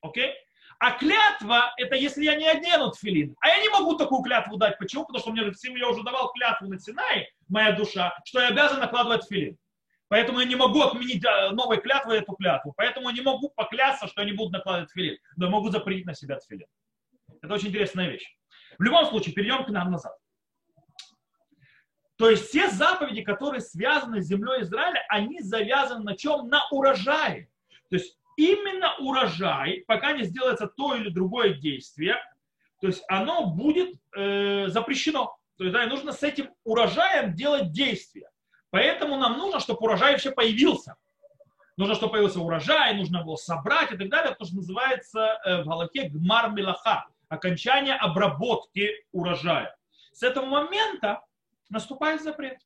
Окей? 0.00 0.34
А 0.80 0.90
клятва, 0.98 1.72
это 1.76 1.94
если 1.94 2.24
я 2.24 2.34
не 2.34 2.48
одену 2.48 2.90
тфилин. 2.90 3.36
А 3.40 3.48
я 3.48 3.62
не 3.62 3.68
могу 3.68 3.96
такую 3.96 4.22
клятву 4.22 4.56
дать. 4.56 4.78
Почему? 4.78 5.06
Потому 5.06 5.20
что 5.20 5.30
мне 5.30 5.42
я 5.78 5.88
уже 5.88 6.02
давал 6.02 6.32
клятву 6.32 6.66
на 6.66 6.78
Синай, 6.80 7.28
моя 7.48 7.70
душа, 7.70 8.12
что 8.24 8.40
я 8.40 8.48
обязан 8.48 8.80
накладывать 8.80 9.28
филин. 9.28 9.56
Поэтому 10.08 10.40
я 10.40 10.44
не 10.44 10.56
могу 10.56 10.82
отменить 10.82 11.24
э, 11.24 11.50
новой 11.50 11.80
клятвой 11.80 12.18
эту 12.18 12.32
клятву. 12.34 12.74
Поэтому 12.76 13.08
я 13.10 13.14
не 13.14 13.20
могу 13.22 13.50
поклясться, 13.50 14.08
что 14.08 14.22
я 14.22 14.26
не 14.26 14.36
буду 14.36 14.50
накладывать 14.50 14.90
филин. 14.90 15.16
Но 15.36 15.46
я 15.46 15.50
могу 15.52 15.70
запретить 15.70 16.04
на 16.04 16.14
себя 16.14 16.38
филин. 16.48 16.66
Это 17.40 17.54
очень 17.54 17.68
интересная 17.68 18.08
вещь. 18.08 18.26
В 18.78 18.82
любом 18.82 19.06
случае, 19.06 19.34
перейдем 19.34 19.64
к 19.64 19.68
нам 19.68 19.90
назад. 19.90 20.12
То 22.22 22.30
есть 22.30 22.50
все 22.50 22.70
заповеди, 22.70 23.22
которые 23.22 23.60
связаны 23.60 24.22
с 24.22 24.26
землей 24.26 24.62
Израиля, 24.62 25.04
они 25.08 25.40
завязаны 25.40 26.04
на 26.04 26.16
чем? 26.16 26.46
На 26.46 26.62
урожае. 26.70 27.48
То 27.90 27.96
есть 27.96 28.16
именно 28.36 28.94
урожай, 29.00 29.82
пока 29.88 30.12
не 30.12 30.22
сделается 30.22 30.68
то 30.68 30.94
или 30.94 31.08
другое 31.08 31.54
действие, 31.54 32.14
то 32.80 32.86
есть 32.86 33.02
оно 33.08 33.46
будет 33.46 33.96
э, 34.16 34.68
запрещено. 34.68 35.36
То 35.58 35.64
есть 35.64 35.74
да, 35.74 35.84
нужно 35.86 36.12
с 36.12 36.22
этим 36.22 36.50
урожаем 36.62 37.34
делать 37.34 37.72
действия. 37.72 38.30
Поэтому 38.70 39.16
нам 39.16 39.36
нужно, 39.36 39.58
чтобы 39.58 39.80
урожай 39.80 40.12
вообще 40.12 40.30
появился. 40.30 40.94
Нужно, 41.76 41.96
чтобы 41.96 42.12
появился 42.12 42.38
урожай, 42.38 42.94
нужно 42.94 43.16
его 43.16 43.36
собрать 43.36 43.90
и 43.90 43.96
так 43.96 44.08
далее. 44.08 44.32
То, 44.36 44.44
что 44.44 44.54
называется 44.54 45.40
э, 45.44 45.62
в 45.62 45.66
Галахе 45.66 46.08
гмар 46.08 46.52
милаха, 46.52 47.04
окончание 47.28 47.96
обработки 47.96 48.90
урожая. 49.10 49.74
С 50.12 50.22
этого 50.22 50.46
момента 50.46 51.22
наступает 51.72 52.22
запрет. 52.22 52.58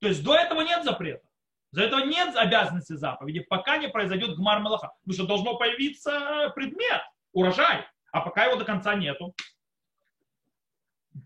То 0.00 0.08
есть 0.08 0.24
до 0.24 0.34
этого 0.34 0.62
нет 0.62 0.84
запрета. 0.84 1.26
За 1.70 1.82
этого 1.82 2.00
нет 2.00 2.34
обязанности 2.36 2.94
заповеди, 2.94 3.40
пока 3.40 3.76
не 3.76 3.88
произойдет 3.88 4.36
гмар 4.36 4.62
мелаха. 4.62 4.92
Потому 5.02 5.14
что 5.14 5.26
должно 5.26 5.58
появиться 5.58 6.50
предмет, 6.54 7.02
урожай. 7.32 7.86
А 8.12 8.20
пока 8.20 8.46
его 8.46 8.56
до 8.56 8.64
конца 8.64 8.94
нету. 8.94 9.34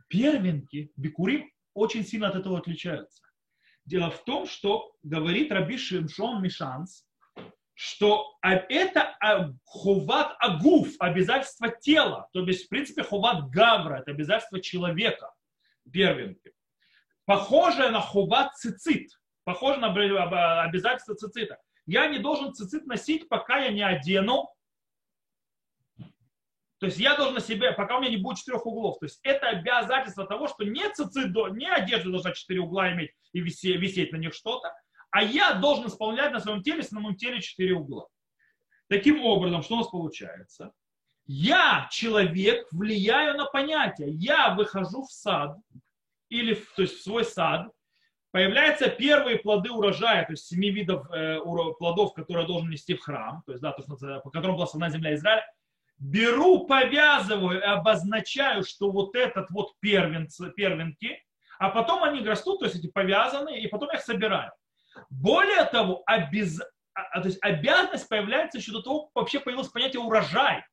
Первенки, 0.09 0.91
бикурим 0.97 1.51
очень 1.75 2.05
сильно 2.05 2.29
от 2.29 2.37
этого 2.37 2.59
отличаются. 2.59 3.23
Дело 3.85 4.11
в 4.11 4.25
том, 4.25 4.47
что 4.47 4.93
говорит 5.03 5.53
Раби 5.53 5.79
Шимшон 5.79 6.43
Мишанс, 6.43 7.07
что 7.75 8.37
это 8.43 9.17
а, 9.21 9.53
хуват 9.65 10.37
агуф, 10.39 10.91
обязательство 10.99 11.69
тела, 11.71 12.29
то 12.33 12.45
есть, 12.45 12.67
в 12.67 12.69
принципе, 12.69 13.03
хуват 13.03 13.49
гавра, 13.49 14.01
это 14.01 14.11
обязательство 14.11 14.61
человека, 14.61 15.33
первенки. 15.91 16.53
Похоже 17.31 17.91
на 17.91 18.01
хуват 18.01 18.57
цицит, 18.57 19.13
похоже 19.45 19.79
на 19.79 19.93
обязательство 20.65 21.15
цицита. 21.15 21.59
Я 21.87 22.09
не 22.09 22.19
должен 22.19 22.53
цицит 22.53 22.89
носить, 22.89 23.29
пока 23.29 23.59
я 23.59 23.71
не 23.71 23.83
одену 23.83 24.49
то 26.81 26.87
есть 26.87 26.99
я 26.99 27.15
должен 27.15 27.35
на 27.35 27.41
себе, 27.41 27.71
пока 27.71 27.99
у 27.99 28.01
меня 28.01 28.11
не 28.11 28.17
будет 28.17 28.39
четырех 28.39 28.67
углов. 28.67 28.99
То 28.99 29.07
есть 29.07 29.21
это 29.23 29.49
обязательство 29.49 30.27
того, 30.27 30.49
что 30.49 30.65
не 30.65 30.93
цицидо, 30.93 31.51
не 31.51 31.71
одежда 31.71 32.11
должна 32.11 32.33
четыре 32.33 32.63
угла 32.63 32.91
иметь 32.95 33.13
и 33.33 33.41
висеть, 33.41 34.11
на 34.11 34.17
них 34.17 34.35
что-то, 34.35 34.75
а 35.13 35.23
я 35.23 35.55
должен 35.55 35.87
исполнять 35.87 36.33
на 36.33 36.41
своем 36.41 36.65
теле, 36.65 36.83
на 36.91 36.99
моем 36.99 37.17
теле 37.17 37.41
четыре 37.41 37.75
угла. 37.75 38.09
Таким 38.89 39.23
образом, 39.25 39.63
что 39.63 39.75
у 39.75 39.79
нас 39.79 39.89
получается? 39.89 40.73
Я, 41.27 41.87
человек, 41.93 42.67
влияю 42.73 43.37
на 43.37 43.45
понятие. 43.45 44.11
Я 44.15 44.55
выхожу 44.55 45.05
в 45.05 45.13
сад, 45.13 45.57
или 46.31 46.55
то 46.55 46.83
есть 46.83 46.99
в 46.99 47.03
свой 47.03 47.25
сад, 47.25 47.71
появляются 48.31 48.89
первые 48.89 49.39
плоды 49.39 49.71
урожая, 49.71 50.25
то 50.25 50.33
есть 50.33 50.47
семи 50.47 50.71
видов 50.71 51.11
э, 51.11 51.39
плодов, 51.79 52.15
которые 52.15 52.47
должен 52.47 52.71
нести 52.71 52.95
в 52.95 53.03
храм, 53.03 53.43
то 53.45 53.53
есть, 53.53 53.63
да, 53.63 53.73
то, 53.73 53.83
есть, 53.83 54.23
по 54.23 54.31
которым 54.31 54.57
благословена 54.57 54.91
земля 54.91 55.15
Израиля, 55.15 55.45
беру, 55.99 56.67
повязываю 56.67 57.61
и 57.61 57.65
обозначаю, 57.65 58.65
что 58.65 58.91
вот 58.91 59.15
этот 59.15 59.51
вот 59.51 59.75
первенцы, 59.81 60.51
первенки, 60.53 61.23
а 61.59 61.69
потом 61.69 62.03
они 62.05 62.27
растут, 62.27 62.61
то 62.61 62.65
есть 62.65 62.79
эти 62.79 62.87
повязанные, 62.87 63.61
и 63.61 63.67
потом 63.69 63.91
я 63.91 63.99
их 63.99 64.05
собираю. 64.05 64.51
Более 65.11 65.65
того, 65.65 66.03
обез... 66.07 66.61
А, 66.95 67.21
то 67.21 67.29
есть 67.29 67.39
обязанность 67.43 68.09
появляется 68.09 68.59
еще 68.59 68.73
до 68.73 68.83
того, 68.83 69.05
как 69.07 69.11
вообще 69.15 69.41
появилось 69.41 69.69
понятие 69.69 70.01
урожай. 70.01 70.65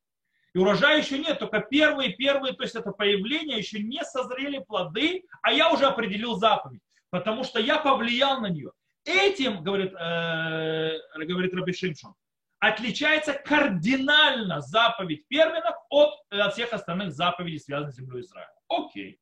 И 0.54 0.58
урожая 0.58 1.00
еще 1.00 1.20
нет, 1.20 1.40
только 1.40 1.60
первые, 1.60 2.14
первые, 2.14 2.54
то 2.54 2.64
есть 2.64 2.76
это 2.76 2.92
появление, 2.92 3.58
еще 3.58 3.80
не 3.80 4.04
созрели 4.04 4.60
плоды, 4.60 5.24
а 5.42 5.52
я 5.52 5.72
уже 5.72 5.86
определил 5.86 6.36
заповедь, 6.36 6.82
потому 7.10 7.44
что 7.44 7.60
я 7.60 7.78
повлиял 7.78 8.42
на 8.42 8.48
нее. 8.48 8.72
Этим, 9.06 9.64
говорит, 9.64 9.94
э, 9.94 10.98
говорит 11.26 11.54
Раби 11.54 11.74
Шимшон, 11.74 12.14
отличается 12.60 13.34
кардинально 13.34 14.62
заповедь 14.62 15.28
первенок 15.28 15.76
от, 15.90 16.14
от 16.30 16.54
всех 16.54 16.74
остальных 16.74 17.12
заповедей, 17.12 17.60
связанных 17.60 17.94
с 17.94 17.98
землей 17.98 18.22
Израиля. 18.22 18.52
Окей. 18.68 19.20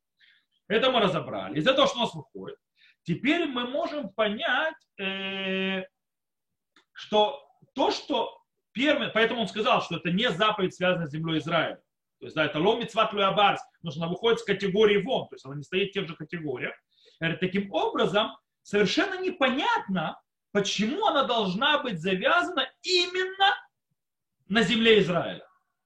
Это 0.67 0.89
мы 0.89 1.00
разобрали. 1.00 1.60
Из-за 1.60 1.74
того, 1.74 1.88
что 1.88 1.98
у 1.98 2.01
нас 2.01 2.15
выходит, 2.15 2.58
теперь 3.03 3.46
мы 3.46 3.67
можем 3.67 4.10
понять, 4.10 4.75
э, 5.00 5.84
что 6.94 7.48
то, 7.74 7.91
что 7.91 8.41
первый, 8.75 9.08
поэтому 9.08 9.41
он 9.41 9.48
сказал, 9.48 9.82
что 9.82 9.96
это 9.96 10.12
не 10.12 10.29
заповедь, 10.29 10.75
связанная 10.75 11.08
с 11.08 11.12
землей 11.12 11.39
Израиля. 11.39 11.82
То 12.20 12.25
есть, 12.25 12.36
да, 12.36 12.46
это 12.46 12.60
ломит 12.60 12.91
сватлюабарс, 12.91 13.62
потому 13.77 13.91
что 13.91 14.01
она 14.01 14.10
выходит 14.10 14.39
с 14.39 14.44
категории 14.44 15.01
вон, 15.01 15.27
то 15.27 15.36
есть 15.36 15.46
она 15.46 15.55
не 15.55 15.63
стоит 15.63 15.89
в 15.89 15.94
тех 15.94 16.08
же 16.08 16.15
категориях. 16.15 16.75
Говорит, 17.20 17.39
таким 17.39 17.74
образом, 17.74 18.36
совершенно 18.62 19.20
непонятно, 19.20 20.20
почему 20.51 21.08
она 21.08 21.24
должна 21.24 21.82
быть 21.82 22.00
завязана 22.00 22.70
именно 22.84 23.53
на 24.48 24.62
земле 24.62 25.00
Израиля. 25.00 25.46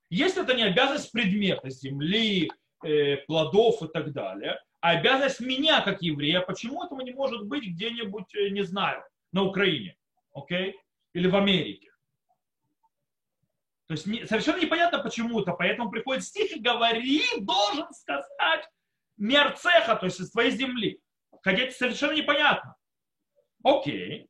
Если 0.09 0.43
это 0.43 0.55
не 0.55 0.63
обязанность 0.63 1.11
предмета 1.11 1.69
земли, 1.69 2.49
э, 2.83 3.17
плодов 3.27 3.83
и 3.83 3.87
так 3.87 4.11
далее, 4.11 4.59
а 4.81 4.91
обязанность 4.91 5.39
меня 5.39 5.81
как 5.81 6.01
еврея, 6.01 6.41
почему 6.41 6.83
этого 6.83 7.01
не 7.01 7.11
может 7.11 7.45
быть 7.45 7.63
где-нибудь, 7.63 8.33
э, 8.35 8.49
не 8.49 8.63
знаю, 8.63 9.03
на 9.31 9.43
Украине, 9.43 9.95
окей, 10.33 10.71
okay? 10.71 10.73
или 11.13 11.27
в 11.27 11.35
Америке. 11.35 11.88
То 13.89 13.93
есть 13.93 14.05
не, 14.05 14.23
совершенно 14.27 14.61
непонятно 14.61 14.99
почему-то, 14.99 15.53
поэтому 15.53 15.89
приходит 15.89 16.23
стих 16.23 16.55
и 16.55 16.59
говори, 16.59 17.23
должен 17.39 17.91
сказать 17.91 18.69
мерцеха, 19.17 19.95
то 19.95 20.05
есть 20.05 20.19
из 20.19 20.29
твоей 20.29 20.51
земли. 20.51 21.01
Хотя 21.41 21.63
это 21.63 21.75
совершенно 21.75 22.11
непонятно. 22.11 22.75
Окей. 23.63 24.29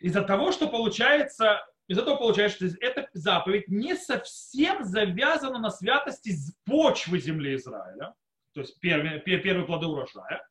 Из-за 0.00 0.22
того, 0.22 0.50
что 0.50 0.66
получается, 0.66 1.64
из-за 1.86 2.02
того 2.02 2.16
получается, 2.16 2.68
что 2.68 2.76
эта 2.80 3.08
заповедь 3.12 3.68
не 3.68 3.94
совсем 3.94 4.82
завязана 4.82 5.60
на 5.60 5.70
святости 5.70 6.32
почвы 6.64 7.20
земли 7.20 7.54
Израиля, 7.54 8.14
то 8.52 8.62
есть 8.62 8.80
первые, 8.80 9.20
первые 9.20 9.64
плоды 9.64 9.86
урожая. 9.86 10.44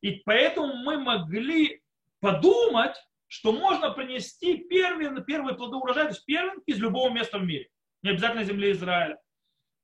И 0.00 0.22
поэтому 0.24 0.74
мы 0.74 0.98
могли 0.98 1.80
подумать, 2.18 2.96
что 3.28 3.52
можно 3.52 3.90
принести 3.90 4.58
первые 4.64 5.10
плоды 5.54 5.76
урожая, 5.76 6.06
то 6.06 6.10
есть 6.10 6.24
первенки 6.24 6.64
из 6.66 6.78
любого 6.78 7.10
места 7.10 7.38
в 7.38 7.44
мире. 7.44 7.68
Не 8.02 8.10
обязательно 8.10 8.44
земли 8.44 8.72
Израиля. 8.72 9.18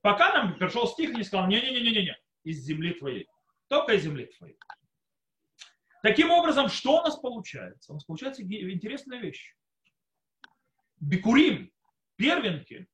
Пока 0.00 0.32
нам 0.32 0.56
пришел 0.58 0.86
стих 0.86 1.10
и 1.10 1.16
не 1.16 1.24
сказал, 1.24 1.48
не-не-не-не-не, 1.48 2.16
из 2.44 2.58
земли 2.58 2.94
твоей. 2.94 3.28
Только 3.68 3.94
из 3.94 4.02
земли 4.02 4.26
твоей. 4.26 4.58
Таким 6.02 6.30
образом, 6.30 6.68
что 6.68 7.00
у 7.00 7.02
нас 7.02 7.16
получается? 7.16 7.92
У 7.92 7.94
нас 7.94 8.04
получается 8.04 8.42
интересная 8.42 9.18
вещь. 9.18 9.54
Бикурим, 10.98 11.72
первенки, 12.16 12.88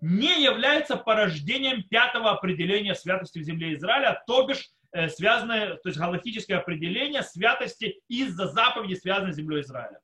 не 0.00 0.42
является 0.42 0.96
порождением 0.96 1.84
пятого 1.84 2.30
определения 2.30 2.94
святости 2.94 3.38
в 3.38 3.42
земле 3.42 3.74
Израиля, 3.74 4.22
то 4.26 4.46
бишь 4.46 4.70
связанное, 5.08 5.76
то 5.76 5.88
есть 5.88 5.98
галактическое 5.98 6.58
определение 6.58 7.22
святости 7.22 8.00
из-за 8.08 8.48
заповеди, 8.48 8.94
связанной 8.94 9.32
с 9.32 9.36
землей 9.36 9.60
Израиля. 9.62 10.00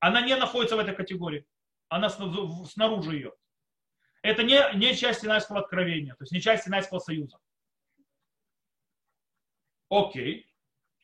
Она 0.00 0.20
не 0.20 0.36
находится 0.36 0.76
в 0.76 0.80
этой 0.80 0.94
категории. 0.94 1.46
Она 1.88 2.10
снаружи 2.10 3.14
ее. 3.14 3.32
Это 4.22 4.42
не, 4.42 4.60
не 4.74 4.94
часть 4.96 5.20
Синайского 5.20 5.60
откровения, 5.60 6.14
то 6.14 6.22
есть 6.22 6.32
не 6.32 6.40
часть 6.40 6.64
Синайского 6.64 6.98
союза. 6.98 7.38
Окей. 9.88 10.50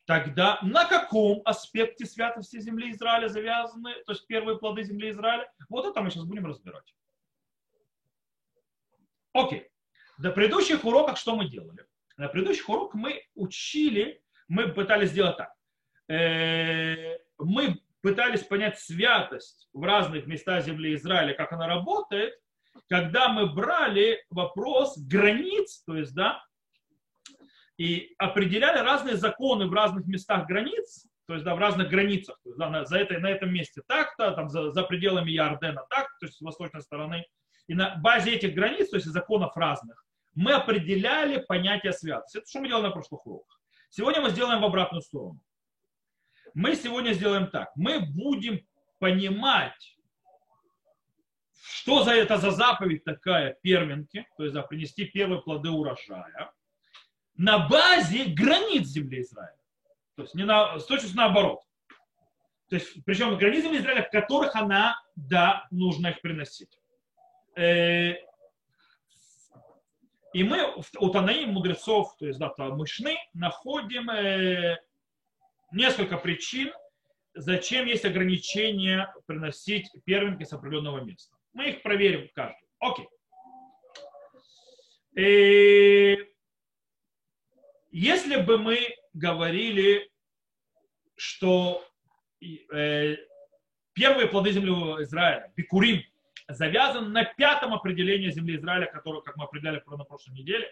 Тогда 0.05 0.59
на 0.61 0.85
каком 0.85 1.41
аспекте 1.45 2.05
святости 2.05 2.59
земли 2.59 2.91
Израиля 2.91 3.29
завязаны, 3.29 3.93
то 4.03 4.11
есть 4.11 4.27
первые 4.27 4.57
плоды 4.57 4.83
земли 4.83 5.11
Израиля? 5.11 5.49
Вот 5.69 5.85
это 5.85 6.01
мы 6.01 6.09
сейчас 6.11 6.25
будем 6.25 6.45
разбирать. 6.45 6.93
Окей. 9.31 9.69
До 10.17 10.31
предыдущих 10.31 10.83
уроках 10.83 11.17
что 11.17 11.35
мы 11.37 11.47
делали? 11.49 11.87
На 12.17 12.27
предыдущих 12.27 12.69
уроках 12.69 12.95
мы 12.95 13.23
учили, 13.35 14.21
мы 14.47 14.67
пытались 14.67 15.09
сделать 15.09 15.37
так. 15.37 15.53
Э, 16.07 17.17
мы 17.37 17.81
пытались 18.01 18.43
понять 18.43 18.79
святость 18.79 19.69
в 19.73 19.83
разных 19.83 20.27
местах 20.27 20.63
земли 20.63 20.93
Израиля, 20.95 21.33
как 21.33 21.53
она 21.53 21.67
работает, 21.67 22.33
когда 22.89 23.29
мы 23.29 23.51
брали 23.51 24.23
вопрос 24.29 24.97
границ, 24.97 25.83
то 25.85 25.95
есть, 25.95 26.13
да, 26.13 26.43
и 27.77 28.13
определяли 28.17 28.79
разные 28.79 29.15
законы 29.15 29.67
в 29.67 29.73
разных 29.73 30.05
местах 30.05 30.47
границ, 30.47 31.07
то 31.27 31.33
есть, 31.33 31.45
да, 31.45 31.55
в 31.55 31.59
разных 31.59 31.89
границах, 31.89 32.37
то 32.43 32.49
есть, 32.49 32.59
да, 32.59 32.85
за 32.85 32.97
это, 32.97 33.19
на 33.19 33.29
этом 33.29 33.53
месте 33.53 33.81
так-то, 33.87 34.31
там, 34.31 34.49
за, 34.49 34.71
за 34.71 34.83
пределами 34.83 35.31
Ярдена 35.31 35.85
так, 35.89 36.07
то 36.19 36.25
есть, 36.25 36.37
с 36.37 36.41
восточной 36.41 36.81
стороны. 36.81 37.25
И 37.67 37.73
на 37.73 37.95
базе 37.95 38.35
этих 38.35 38.53
границ, 38.53 38.89
то 38.89 38.97
есть, 38.97 39.07
законов 39.07 39.55
разных, 39.55 40.03
мы 40.35 40.53
определяли 40.53 41.39
понятие 41.39 41.93
святости. 41.93 42.37
Это 42.37 42.47
что 42.47 42.59
мы 42.59 42.67
делали 42.67 42.83
на 42.83 42.91
прошлых 42.91 43.25
уроках. 43.25 43.59
Сегодня 43.89 44.21
мы 44.21 44.29
сделаем 44.31 44.61
в 44.61 44.65
обратную 44.65 45.01
сторону. 45.01 45.39
Мы 46.53 46.75
сегодня 46.75 47.13
сделаем 47.13 47.47
так. 47.47 47.71
Мы 47.75 47.99
будем 47.99 48.65
понимать, 48.99 49.97
что 51.61 52.03
за 52.03 52.13
это 52.13 52.37
за 52.37 52.51
заповедь 52.51 53.03
такая 53.03 53.57
первенки, 53.61 54.27
то 54.37 54.43
есть 54.43 54.53
да, 54.53 54.63
принести 54.63 55.05
первые 55.05 55.41
плоды 55.41 55.69
урожая, 55.69 56.51
на 57.35 57.67
базе 57.67 58.25
границ 58.25 58.87
земли 58.87 59.21
Израиля. 59.21 59.57
То 60.15 60.23
есть 60.23 60.35
не 60.35 60.43
на, 60.43 60.77
с 60.79 60.85
точностью 60.85 61.17
наоборот. 61.17 61.61
То 62.69 62.75
есть, 62.75 63.03
причем 63.05 63.37
границ 63.37 63.63
земли 63.63 63.79
Израиля, 63.79 64.03
в 64.03 64.11
которых 64.11 64.55
она, 64.55 65.01
да, 65.15 65.67
нужно 65.71 66.07
их 66.07 66.21
приносить. 66.21 66.79
Э, 67.55 68.15
и 70.33 70.43
мы 70.43 70.73
у 70.99 71.09
Танаим, 71.09 71.53
мудрецов, 71.53 72.15
то 72.17 72.25
есть 72.25 72.39
да, 72.39 72.51
Мышны, 72.57 73.17
находим 73.33 74.09
э, 74.09 74.79
несколько 75.71 76.17
причин, 76.17 76.73
зачем 77.35 77.85
есть 77.85 78.03
ограничение 78.05 79.13
приносить 79.27 79.89
первенки 80.05 80.43
с 80.43 80.53
определенного 80.53 81.01
места. 81.01 81.35
Мы 81.53 81.69
их 81.69 81.83
проверим 81.83 82.29
каждый. 82.33 82.67
Окей. 82.79 83.07
И 85.15 85.21
э, 85.21 86.27
если 87.91 88.41
бы 88.41 88.57
мы 88.57 88.95
говорили, 89.13 90.11
что 91.15 91.85
э, 92.41 93.17
первые 93.93 94.27
плоды 94.27 94.51
земли 94.51 94.71
Израиля, 95.03 95.53
Бикурим, 95.55 96.01
завязан 96.47 97.11
на 97.11 97.23
пятом 97.23 97.73
определении 97.73 98.29
земли 98.29 98.55
Израиля, 98.57 98.85
которое, 98.85 99.21
как 99.21 99.37
мы 99.37 99.45
определяли 99.45 99.81
на 99.85 100.03
прошлой 100.03 100.33
неделе, 100.33 100.67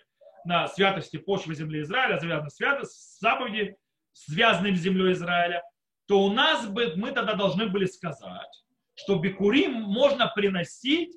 на 0.45 0.67
святости 0.67 1.17
почвы 1.17 1.55
земли 1.55 1.81
Израиля, 1.81 2.19
завязано 2.19 2.85
с 2.85 3.19
заповеди, 3.19 3.77
связанным 4.13 4.75
с 4.75 4.79
землей 4.79 5.13
Израиля, 5.13 5.63
то 6.07 6.21
у 6.23 6.33
нас 6.33 6.67
бы, 6.67 6.93
мы 6.95 7.11
тогда 7.11 7.33
должны 7.35 7.67
были 7.67 7.85
сказать, 7.85 8.63
что 8.95 9.17
бикурим 9.17 9.73
можно 9.73 10.31
приносить 10.35 11.15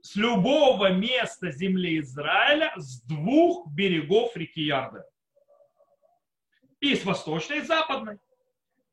с 0.00 0.16
любого 0.16 0.92
места 0.92 1.50
земли 1.50 1.98
Израиля 1.98 2.72
с 2.76 3.02
двух 3.02 3.68
берегов 3.72 4.36
реки 4.36 4.62
Ярда. 4.62 5.04
И 6.80 6.94
с 6.94 7.04
восточной, 7.04 7.58
и 7.58 7.62
с 7.62 7.66
западной. 7.66 8.18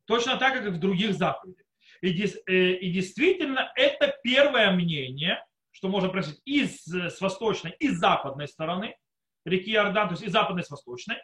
Точно 0.05 0.37
так, 0.37 0.53
как 0.53 0.65
и 0.65 0.69
в 0.69 0.79
других 0.79 1.13
заповедях. 1.13 1.62
И, 2.03 2.25
э, 2.47 2.73
и 2.73 2.91
действительно, 2.91 3.71
это 3.75 4.13
первое 4.23 4.71
мнение, 4.71 5.41
что 5.71 5.87
можно 5.87 6.09
просить 6.09 6.41
из, 6.43 6.85
с 6.85 7.21
восточной 7.21 7.71
и 7.79 7.87
западной 7.87 8.49
стороны 8.49 8.97
реки 9.45 9.71
Иордан, 9.71 10.09
то 10.09 10.13
есть 10.13 10.23
и 10.23 10.27
западной, 10.27 10.63
и 10.63 10.65
с 10.65 10.69
восточной. 10.69 11.15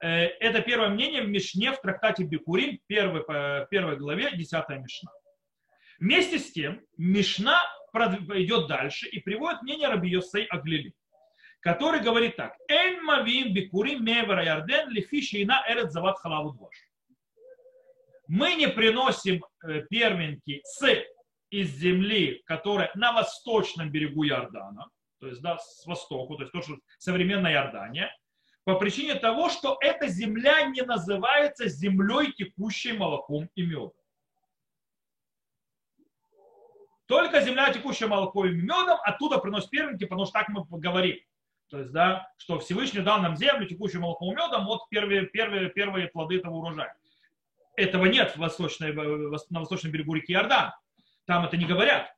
Э, 0.00 0.08
это 0.08 0.62
первое 0.62 0.88
мнение 0.88 1.20
в 1.20 1.28
Мишне 1.28 1.72
в 1.72 1.80
трактате 1.82 2.24
Бекурим, 2.24 2.80
первой, 2.86 3.22
первой 3.70 3.98
главе, 3.98 4.30
10 4.34 4.66
Мишна. 4.80 5.12
Вместе 5.98 6.38
с 6.38 6.52
тем, 6.52 6.80
Мишна 6.96 7.60
идет 7.92 8.66
дальше 8.66 9.06
и 9.06 9.20
приводит 9.20 9.60
мнение 9.60 9.88
Раби 9.88 10.08
Йосей 10.08 10.46
Аглили, 10.46 10.94
который 11.60 12.00
говорит 12.00 12.36
так. 12.36 12.56
«Эн 12.68 13.04
мавим 13.04 13.52
бикурим 13.52 14.02
мевера 14.02 14.42
ярден 14.42 14.88
лифи 14.88 15.20
шейна 15.20 15.62
эрет 15.68 15.92
зават 15.92 16.18
халаву 16.18 16.54
дваш» 16.54 16.74
мы 18.26 18.54
не 18.54 18.68
приносим 18.68 19.44
э, 19.62 19.82
первенки 19.90 20.60
с 20.64 20.86
из 21.50 21.70
земли, 21.70 22.42
которая 22.46 22.90
на 22.94 23.12
восточном 23.12 23.90
берегу 23.90 24.26
Иордана, 24.26 24.88
то 25.20 25.28
есть 25.28 25.40
да, 25.40 25.56
с 25.58 25.86
востоку, 25.86 26.36
то 26.36 26.42
есть 26.42 26.52
то, 26.52 26.62
что 26.62 26.78
современная 26.98 27.52
Иордания, 27.52 28.14
по 28.64 28.74
причине 28.76 29.14
того, 29.14 29.50
что 29.50 29.76
эта 29.80 30.08
земля 30.08 30.62
не 30.64 30.82
называется 30.82 31.68
землей, 31.68 32.32
текущей 32.32 32.92
молоком 32.92 33.48
и 33.54 33.62
медом. 33.62 33.92
Только 37.06 37.42
земля, 37.42 37.72
текущая 37.72 38.06
молоком 38.06 38.46
и 38.46 38.50
медом, 38.50 38.98
оттуда 39.04 39.38
приносят 39.38 39.70
первенки, 39.70 40.04
потому 40.04 40.24
что 40.24 40.32
так 40.32 40.48
мы 40.48 40.64
говорим. 40.80 41.18
То 41.68 41.78
есть, 41.78 41.92
да, 41.92 42.26
что 42.38 42.58
Всевышний 42.58 43.00
дал 43.00 43.20
нам 43.20 43.36
землю, 43.36 43.68
текущую 43.68 44.00
молоком 44.00 44.32
и 44.32 44.36
медом, 44.36 44.64
вот 44.64 44.88
первые, 44.88 45.26
первые, 45.26 45.68
первые 45.68 46.08
плоды 46.08 46.38
этого 46.38 46.54
урожая. 46.56 46.96
Этого 47.76 48.06
нет 48.06 48.32
в 48.32 48.38
восточной, 48.38 48.92
на 48.92 49.60
восточном 49.60 49.92
берегу 49.92 50.14
реки 50.14 50.32
Иордан. 50.32 50.72
Там 51.26 51.44
это 51.44 51.56
не 51.56 51.64
говорят. 51.64 52.12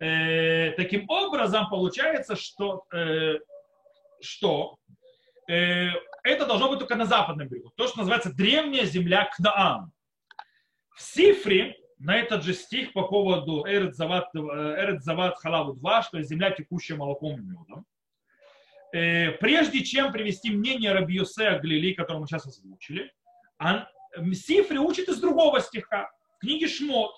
Э, 0.00 0.72
таким 0.72 1.08
образом, 1.08 1.68
получается, 1.70 2.36
что, 2.36 2.84
э, 2.92 3.38
что 4.20 4.78
э, 5.48 5.88
это 6.24 6.46
должно 6.46 6.68
быть 6.68 6.80
только 6.80 6.96
на 6.96 7.06
западном 7.06 7.48
берегу. 7.48 7.72
То, 7.76 7.86
что 7.86 7.98
называется 7.98 8.32
древняя 8.32 8.84
земля 8.84 9.30
Кнаан. 9.36 9.92
В 10.96 11.00
Сифре 11.00 11.76
на 11.98 12.16
этот 12.16 12.42
же 12.42 12.52
стих 12.52 12.92
по 12.92 13.06
поводу 13.06 13.64
Эрет 13.66 13.94
Зават, 13.94 15.38
Халаву 15.38 15.74
2, 15.74 16.02
что 16.02 16.20
земля 16.22 16.50
текущая 16.50 16.96
молоком 16.96 17.38
и 17.38 17.42
медом. 17.42 17.86
Э, 18.92 19.30
прежде 19.32 19.84
чем 19.84 20.12
привести 20.12 20.50
мнение 20.50 20.92
Раби 20.92 21.14
Юсея 21.14 21.58
Глили, 21.60 21.94
которое 21.94 22.18
мы 22.18 22.26
сейчас 22.26 22.46
озвучили, 22.46 23.10
Сифри 24.32 24.78
учит 24.78 25.08
из 25.08 25.20
другого 25.20 25.60
стиха, 25.60 26.10
в 26.36 26.40
книге 26.40 26.68
Шмот, 26.68 27.14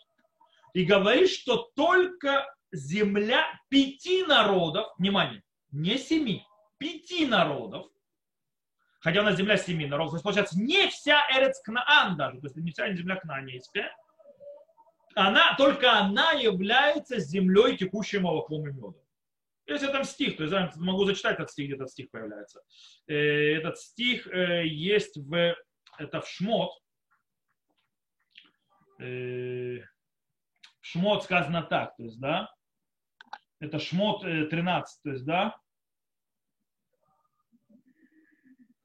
и 0.72 0.85
говорит, 0.85 1.30
что 1.30 1.70
только 1.74 2.46
земля 2.72 3.46
пяти 3.68 4.24
народов, 4.24 4.92
внимание, 4.98 5.42
не 5.70 5.98
семи, 5.98 6.44
пяти 6.78 7.26
народов, 7.26 7.87
хотя 9.00 9.20
у 9.20 9.24
нас 9.24 9.37
земля 9.37 9.57
семи 9.57 9.87
народов, 9.87 10.12
то 10.12 10.16
есть 10.16 10.24
получается 10.24 10.61
не 10.61 10.88
вся 10.88 11.22
Эрец 11.30 11.61
Кнаан 11.62 12.16
даже, 12.16 12.40
то 12.40 12.46
есть 12.46 12.57
не 12.57 12.72
вся 12.72 12.92
земля 12.92 13.16
Кнаанейская, 13.16 13.94
она, 15.14 15.54
только 15.57 15.92
она 15.92 16.33
является 16.33 17.20
землей, 17.20 17.76
текущей 17.76 18.18
молоком 18.18 18.66
и 18.68 18.72
медом. 18.72 18.96
Если 19.66 19.87
там 19.87 20.04
стих, 20.04 20.37
то 20.37 20.42
есть 20.42 20.52
я 20.52 20.72
могу 20.76 21.04
зачитать 21.04 21.35
этот 21.35 21.50
стих, 21.50 21.66
где 21.66 21.76
этот 21.76 21.90
стих 21.90 22.11
появляется. 22.11 22.61
Э, 23.07 23.14
этот 23.57 23.78
стих 23.78 24.26
э, 24.26 24.66
есть 24.66 25.16
в, 25.16 25.57
это 25.98 26.20
в 26.20 26.28
Шмот 26.28 26.70
э, 29.05 29.81
шмот 30.81 31.25
сказано 31.25 31.62
так, 31.62 31.97
то 31.97 32.03
есть, 32.03 32.21
да, 32.21 32.51
это 33.61 33.79
шмот 33.79 34.25
э, 34.25 34.47
13, 34.47 35.03
то 35.03 35.11
есть, 35.11 35.25
да, 35.25 35.57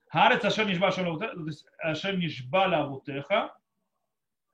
Харец 0.09 0.43
Ашер 0.43 0.65
Нишба 0.65 0.87
Ашер 1.79 2.17
Нишба 2.17 2.67
Лавутеха, 2.67 3.55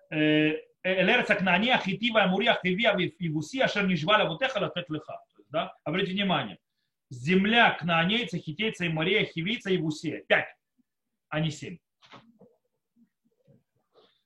э, 0.09 0.17
э, 0.17 0.59
Эль 0.83 1.09
Эрец 1.09 1.29
Акнани, 1.29 1.69
Ахитива, 1.69 2.23
Амури, 2.23 2.47
Ахивия, 2.47 2.93
Ивуси, 3.19 3.59
Ашер 3.59 3.87
Нишба 3.87 4.17
Лавутеха, 4.17 4.59
Латет 4.59 4.89
Леха. 4.89 5.19
Да? 5.49 5.73
Обратите 5.85 6.13
внимание, 6.13 6.59
земля 7.09 7.71
кнаанейца, 7.71 8.37
хитейца, 8.37 8.85
и 8.85 8.89
моря, 8.89 9.23
хивийца, 9.23 9.69
и 9.71 9.77
вусея. 9.77 10.23
Пять, 10.27 10.53
а 11.29 11.39
не 11.39 11.51
семь. 11.51 11.77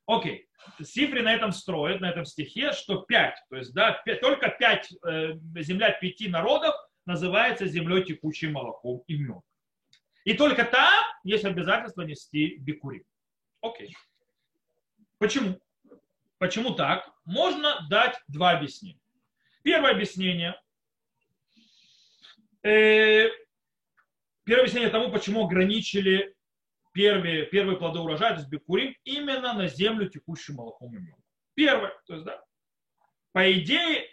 Окей. 0.06 0.48
Сифри 0.82 1.20
на 1.20 1.34
этом 1.34 1.52
строит, 1.52 2.00
на 2.00 2.10
этом 2.10 2.24
стихе, 2.24 2.72
что 2.72 3.02
пять. 3.02 3.36
То 3.48 3.56
есть, 3.56 3.72
да, 3.74 3.92
пять, 4.04 4.20
только 4.20 4.48
пять, 4.48 4.92
э, 5.06 5.34
земля 5.56 5.90
пяти 5.92 6.28
народов 6.28 6.74
называется 7.06 7.66
землей 7.66 8.04
текущим 8.04 8.52
молоком 8.52 9.02
и 9.06 9.16
медом. 9.16 9.42
И 10.24 10.34
только 10.34 10.64
там 10.64 11.02
есть 11.24 11.44
обязательство 11.44 12.02
нести 12.02 12.56
бикури. 12.58 13.04
Окей. 13.62 13.94
Почему? 15.18 15.60
Почему 16.38 16.74
так? 16.74 17.10
Можно 17.24 17.86
дать 17.88 18.18
два 18.28 18.52
объяснения. 18.52 19.00
Первое 19.62 19.92
объяснение. 19.92 20.60
Э, 22.62 23.28
первое 24.44 24.62
объяснение 24.62 24.90
тому, 24.90 25.10
почему 25.10 25.44
ограничили 25.44 26.34
первые, 26.92 27.76
плоды 27.76 28.00
урожая, 28.00 28.34
то 28.34 28.38
есть 28.38 28.50
бекурим, 28.50 28.94
именно 29.04 29.52
на 29.52 29.68
землю, 29.68 30.08
текущую 30.08 30.56
молоком 30.56 30.94
и 30.94 30.98
медом. 30.98 31.22
Первое. 31.54 31.92
То 32.06 32.14
есть, 32.14 32.24
да, 32.24 32.42
по 33.32 33.52
идее, 33.52 34.08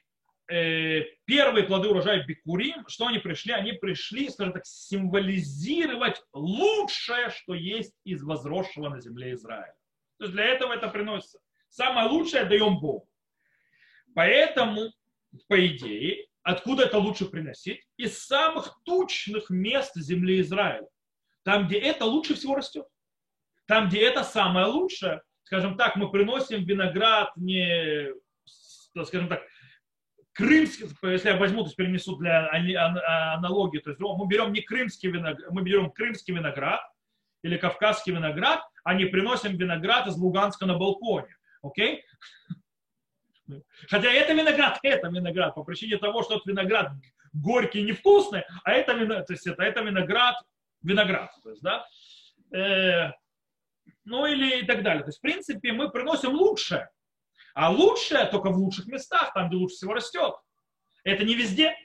э, 0.49 1.01
первые 1.25 1.65
плоды 1.65 1.89
урожая 1.89 2.23
бекурим, 2.23 2.87
что 2.87 3.07
они 3.07 3.19
пришли? 3.19 3.53
Они 3.53 3.73
пришли, 3.73 4.29
скажем 4.29 4.53
так, 4.53 4.65
символизировать 4.65 6.21
лучшее, 6.33 7.29
что 7.31 7.53
есть 7.53 7.95
из 8.03 8.23
возросшего 8.23 8.89
на 8.89 9.01
земле 9.01 9.33
Израиля. 9.33 9.75
То 10.17 10.25
есть 10.25 10.33
для 10.33 10.45
этого 10.45 10.73
это 10.73 10.87
приносится. 10.89 11.39
Самое 11.69 12.07
лучшее 12.07 12.45
даем 12.45 12.79
Богу. 12.79 13.09
Поэтому, 14.13 14.91
по 15.47 15.67
идее, 15.67 16.27
откуда 16.43 16.83
это 16.83 16.97
лучше 16.97 17.25
приносить? 17.25 17.83
Из 17.97 18.17
самых 18.17 18.79
тучных 18.83 19.49
мест 19.49 19.95
земли 19.95 20.41
Израиля. 20.41 20.87
Там, 21.47 21.65
где 21.65 21.77
это 21.77 22.03
лучше 22.03 22.35
всего 22.35 22.55
растет. 22.55 22.85
Там, 23.67 23.87
где 23.87 24.01
это 24.01 24.25
самое 24.25 24.65
лучшее. 24.65 25.21
Скажем 25.43 25.77
так, 25.77 25.95
мы 25.95 26.11
приносим 26.11 26.65
виноград 26.65 27.31
не, 27.37 28.09
скажем 29.05 29.29
так, 29.29 29.43
крымский, 30.33 30.87
если 31.03 31.29
я 31.29 31.37
возьму, 31.37 31.61
то 31.61 31.67
есть 31.67 31.77
перенесу 31.77 32.17
для 32.17 32.49
аналогии, 33.33 33.79
то 33.79 33.91
есть 33.91 34.01
мы 34.01 34.27
берем 34.27 34.51
не 34.51 34.59
крымский 34.59 35.09
виноград, 35.09 35.49
мы 35.49 35.61
берем 35.61 35.89
крымский 35.89 36.33
виноград 36.33 36.81
или 37.43 37.55
кавказский 37.55 38.11
виноград, 38.11 38.59
а 38.83 38.93
не 38.93 39.05
приносим 39.05 39.55
виноград 39.55 40.05
из 40.07 40.17
Луганска 40.17 40.65
на 40.65 40.77
балконе. 40.77 41.33
Окей? 41.61 42.03
Хотя 43.89 44.11
это 44.11 44.33
виноград, 44.33 44.79
это 44.83 45.07
виноград, 45.07 45.55
по 45.55 45.63
причине 45.63 45.97
того, 45.97 46.23
что 46.23 46.35
этот 46.35 46.47
виноград 46.47 46.91
горький 47.31 47.79
и 47.79 47.83
невкусный, 47.83 48.43
а 48.65 48.73
это, 48.73 49.23
то 49.23 49.31
есть 49.31 49.47
это, 49.47 49.63
это 49.63 49.81
виноград, 49.81 50.35
виноград. 50.81 51.31
То 51.43 51.49
есть, 51.49 51.61
да? 51.61 51.85
э, 52.53 53.11
ну 54.05 54.25
или 54.25 54.59
и 54.61 54.65
так 54.65 54.83
далее. 54.83 55.03
То 55.03 55.09
есть, 55.09 55.19
в 55.19 55.21
принципе, 55.21 55.71
мы 55.71 55.89
приносим 55.89 56.33
лучшее. 56.33 56.89
А 57.53 57.71
лучшее 57.71 58.25
только 58.25 58.49
в 58.49 58.57
лучших 58.57 58.87
местах, 58.87 59.33
там, 59.33 59.49
где 59.49 59.57
лучше 59.57 59.75
всего 59.75 59.93
растет. 59.93 60.33
Это 61.03 61.23
не 61.23 61.35
везде. 61.35 61.75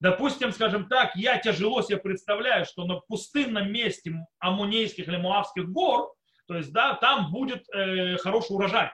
Допустим, 0.00 0.52
скажем 0.52 0.88
так, 0.88 1.16
я 1.16 1.38
тяжело 1.38 1.80
себе 1.82 1.96
представляю, 1.98 2.66
что 2.66 2.84
на 2.84 2.96
пустынном 3.00 3.72
месте 3.72 4.12
Амунейских 4.38 5.08
или 5.08 5.16
Муавских 5.16 5.70
гор, 5.70 6.12
то 6.46 6.56
есть, 6.56 6.72
да, 6.72 6.94
там 6.94 7.30
будет 7.30 7.66
э, 7.74 8.16
хороший 8.18 8.52
урожай. 8.52 8.92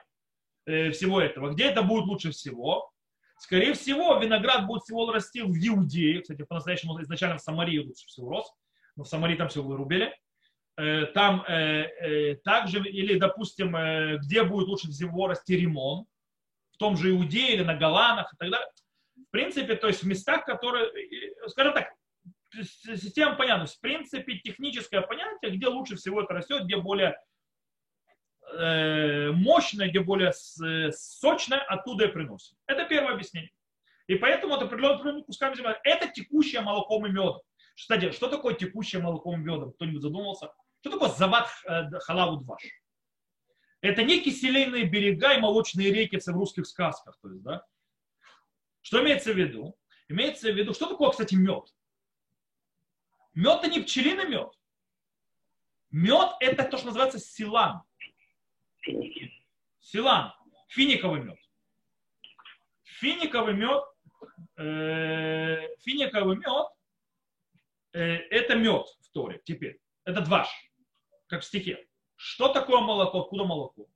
Э, 0.65 0.91
всего 0.91 1.19
этого. 1.19 1.49
Где 1.49 1.65
это 1.65 1.81
будет 1.81 2.05
лучше 2.05 2.31
всего? 2.31 2.89
Скорее 3.37 3.73
всего, 3.73 4.17
виноград 4.17 4.65
будет 4.65 4.83
всего 4.83 5.11
расти 5.11 5.41
в 5.41 5.51
Иудее. 5.51 6.21
Кстати, 6.21 6.43
по-настоящему 6.43 7.01
изначально 7.01 7.37
в 7.37 7.41
Самарии 7.41 7.79
лучше 7.79 8.07
всего 8.07 8.29
рос. 8.29 8.53
Но 8.95 9.03
в 9.03 9.07
Самарии 9.07 9.35
там 9.35 9.49
все 9.49 9.63
вырубили. 9.63 10.15
Э, 10.77 11.05
там 11.07 11.43
э, 11.47 12.35
также, 12.43 12.79
или, 12.79 13.17
допустим, 13.17 13.75
где 14.19 14.43
будет 14.43 14.67
лучше 14.67 14.89
всего 14.89 15.27
расти 15.27 15.55
ремон, 15.55 16.05
в 16.71 16.77
том 16.77 16.97
же 16.97 17.11
Иудее 17.11 17.53
или 17.53 17.63
на 17.63 17.75
Голанах 17.75 18.33
и 18.33 18.37
так 18.37 18.49
далее. 18.49 18.67
В 19.15 19.31
принципе, 19.31 19.75
то 19.75 19.87
есть 19.87 20.03
в 20.03 20.07
местах, 20.07 20.45
которые, 20.45 20.91
скажем 21.47 21.73
так, 21.73 21.93
система 22.51 23.35
понятна. 23.35 23.65
В 23.65 23.79
принципе, 23.79 24.37
техническое 24.37 25.01
понятие, 25.01 25.51
где 25.51 25.67
лучше 25.67 25.95
всего 25.95 26.21
это 26.21 26.33
растет, 26.33 26.63
где 26.63 26.77
более 26.77 27.15
Э, 28.55 29.31
мощное, 29.31 29.89
где 29.89 29.99
более 29.99 30.31
э, 30.31 30.91
сочное, 30.91 31.59
оттуда 31.59 32.05
и 32.05 32.11
приносим. 32.11 32.55
Это 32.67 32.85
первое 32.85 33.13
объяснение. 33.13 33.51
И 34.07 34.15
поэтому 34.15 34.55
это 34.55 34.65
определенными 34.65 35.21
кусками 35.21 35.55
земли. 35.55 35.75
Это 35.83 36.07
текущее 36.09 36.61
молоком 36.61 37.07
и 37.07 37.09
медом. 37.09 37.41
Кстати, 37.75 38.11
что 38.11 38.27
такое 38.27 38.53
текущее 38.53 39.01
молоком 39.01 39.35
и 39.35 39.43
медом? 39.43 39.73
Кто-нибудь 39.73 40.01
задумался? 40.01 40.53
Что 40.81 40.91
такое 40.91 41.09
зават 41.09 41.47
э, 41.67 41.89
халаву 41.99 42.37
дваш? 42.37 42.61
Это 43.81 44.03
не 44.03 44.21
киселейные 44.21 44.85
берега 44.85 45.33
и 45.33 45.39
молочные 45.39 45.91
реки 45.91 46.17
в 46.17 46.27
русских 46.27 46.67
сказках. 46.67 47.17
То 47.21 47.29
есть, 47.29 47.43
да? 47.43 47.65
Что 48.81 49.01
имеется 49.01 49.33
в 49.33 49.37
виду? 49.37 49.77
Имеется 50.07 50.51
в 50.51 50.55
виду, 50.55 50.73
что 50.73 50.87
такое, 50.87 51.09
кстати, 51.09 51.35
мед? 51.35 51.73
Мед 53.33 53.59
это 53.59 53.69
не 53.69 53.81
пчелиный 53.81 54.27
мед. 54.27 54.51
Мед 55.91 56.29
это 56.39 56.63
то, 56.63 56.77
что 56.77 56.87
называется 56.87 57.19
силан. 57.19 57.81
Силан. 59.79 60.33
Финиковый 60.67 61.21
мед. 61.21 61.39
Финиковый 62.83 63.53
мед, 63.53 63.83
э, 64.57 65.75
финиковый 65.79 66.37
мед, 66.37 66.67
это 67.99 68.55
мед 68.55 68.87
в 69.01 69.09
Торе 69.11 69.41
теперь. 69.43 69.79
Это 70.05 70.21
дваш, 70.21 70.49
как 71.27 71.41
в 71.41 71.45
стихе. 71.45 71.85
Что 72.15 72.49
такое 72.49 72.81
молоко? 72.81 73.21
Откуда 73.21 73.45
молоко? 73.45 73.87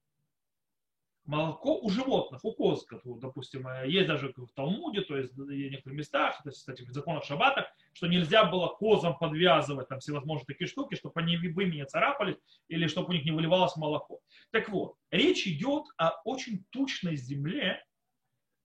молоко 1.27 1.77
у 1.79 1.89
животных, 1.89 2.43
у 2.43 2.53
коз, 2.53 2.85
допустим, 3.03 3.67
э, 3.67 3.87
есть 3.87 4.07
даже 4.07 4.33
в 4.35 4.51
Талмуде, 4.55 5.01
то 5.01 5.17
есть 5.17 5.33
в 5.33 5.45
некоторых 5.45 5.97
местах, 5.97 6.41
то 6.41 6.49
есть, 6.49 6.59
кстати, 6.59 6.81
в 6.83 6.91
законах 6.91 7.25
Шаббата, 7.25 7.69
что 7.93 8.07
нельзя 8.07 8.45
было 8.45 8.67
козам 8.67 9.17
подвязывать 9.17 9.89
там 9.89 9.99
всевозможные 9.99 10.45
такие 10.47 10.67
штуки, 10.67 10.95
чтобы 10.95 11.19
они 11.19 11.37
вымя 11.37 11.75
не 11.75 11.85
царапались 11.85 12.37
или 12.69 12.87
чтобы 12.87 13.09
у 13.09 13.11
них 13.11 13.25
не 13.25 13.31
выливалось 13.31 13.75
молоко. 13.75 14.21
Так 14.51 14.69
вот, 14.69 14.95
речь 15.11 15.45
идет 15.47 15.83
о 15.97 16.13
очень 16.23 16.65
тучной 16.69 17.17
земле, 17.17 17.83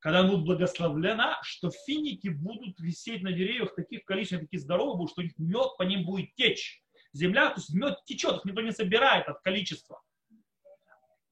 когда 0.02 0.18
она 0.18 0.30
будет 0.30 0.44
благословлена, 0.44 1.38
что 1.42 1.70
финики 1.70 2.26
будут 2.26 2.80
висеть 2.80 3.22
на 3.22 3.30
деревьях 3.30 3.76
таких 3.76 4.04
количествах, 4.04 4.42
такие 4.42 4.58
здоровые 4.58 4.96
будут, 4.96 5.12
что 5.12 5.22
мед 5.38 5.68
по 5.78 5.84
ним 5.84 6.04
будет 6.04 6.34
течь. 6.34 6.82
Земля, 7.12 7.50
то 7.50 7.60
есть 7.60 7.72
мед 7.72 8.02
течет, 8.04 8.38
их 8.38 8.44
никто 8.44 8.62
не 8.62 8.72
собирает 8.72 9.28
от 9.28 9.40
количества. 9.42 10.02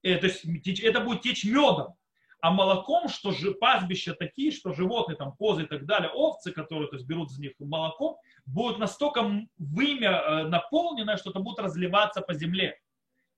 Э, 0.03 0.15
то 0.17 0.27
есть 0.27 0.45
это 0.79 1.01
будет 1.01 1.21
течь 1.21 1.43
медом, 1.43 1.95
а 2.39 2.51
молоком, 2.51 3.09
что 3.09 3.31
же 3.31 3.51
пастбища 3.51 4.13
такие, 4.13 4.51
что 4.51 4.71
животные, 4.71 5.17
там 5.17 5.33
козы 5.33 5.63
и 5.63 5.67
так 5.67 5.85
далее, 5.85 6.09
овцы, 6.09 6.53
которые 6.53 6.87
то 6.87 6.95
есть, 6.95 7.05
берут 7.05 7.29
из 7.31 7.39
них 7.39 7.51
молоко, 7.59 8.21
будут 8.45 8.79
настолько 8.79 9.45
вымя 9.57 10.11
э, 10.11 10.43
наполнено, 10.47 11.17
что 11.17 11.31
это 11.31 11.39
будет 11.39 11.59
разливаться 11.59 12.21
по 12.21 12.33
земле. 12.33 12.79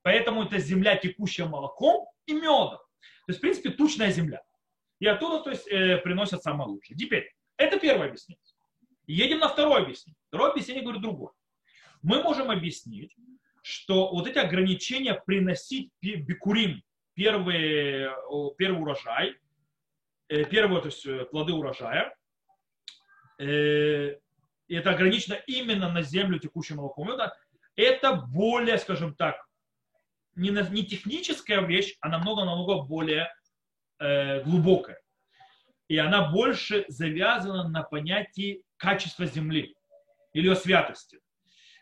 Поэтому 0.04 0.44
это 0.44 0.60
земля, 0.60 0.96
текущая 0.96 1.46
молоком 1.46 2.06
и 2.28 2.34
медом. 2.34 2.78
То 3.26 3.30
есть, 3.30 3.40
в 3.40 3.42
принципе, 3.42 3.72
тучная 3.72 4.12
земля. 4.12 4.44
И 5.04 5.06
оттуда 5.06 5.44
то 5.44 5.50
есть, 5.50 5.68
э, 5.68 5.98
приносят 5.98 6.44
самое 6.44 6.70
лучшее. 6.70 6.96
Теперь, 6.96 7.30
это 7.58 7.78
первое 7.78 8.08
объяснение. 8.08 8.42
Едем 9.06 9.40
на 9.40 9.50
второе 9.50 9.82
объяснение. 9.82 10.18
Второе 10.30 10.52
объяснение 10.52 10.82
говорит 10.82 11.02
другое. 11.02 11.34
Мы 12.02 12.24
можем 12.24 12.50
объяснить, 12.50 13.14
что 13.64 14.12
вот 14.14 14.28
эти 14.28 14.38
ограничения 14.38 15.14
приносить 15.26 15.92
бикурим, 16.02 16.82
первый, 17.16 18.08
первый 18.58 18.82
урожай, 18.82 19.36
э, 20.30 20.46
первые 20.46 20.82
то 20.82 20.88
есть, 20.88 21.06
э, 21.06 21.26
плоды 21.26 21.52
урожая, 21.52 22.16
и 23.40 24.16
это 24.70 24.92
ограничено 24.92 25.34
именно 25.48 25.92
на 25.92 26.02
землю 26.02 26.40
текущего 26.40 26.78
молоком 26.78 27.10
меда, 27.10 27.36
это 27.76 28.14
более, 28.14 28.78
скажем 28.78 29.16
так, 29.16 29.36
не, 30.36 30.50
не 30.50 30.86
техническая 30.86 31.60
вещь, 31.60 31.98
а 32.00 32.08
намного-намного 32.08 32.84
более 32.84 33.28
э, 34.04 34.44
глубокая. 34.44 35.00
И 35.88 35.98
она 35.98 36.32
больше 36.32 36.86
завязана 36.88 37.68
на 37.68 37.84
понятии 37.84 38.64
качества 38.78 39.26
земли 39.26 39.76
или 40.34 40.48
ее 40.48 40.56
святости. 40.56 41.20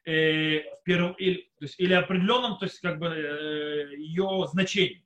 Э, 0.05 0.61
перв, 0.83 1.15
или, 1.19 1.41
то 1.59 1.65
есть, 1.65 1.79
или 1.79 1.93
определенном, 1.93 2.57
то 2.57 2.65
есть 2.65 2.79
как 2.79 2.99
бы 2.99 3.07
э, 3.07 3.95
ее 3.97 4.47
значении. 4.51 5.05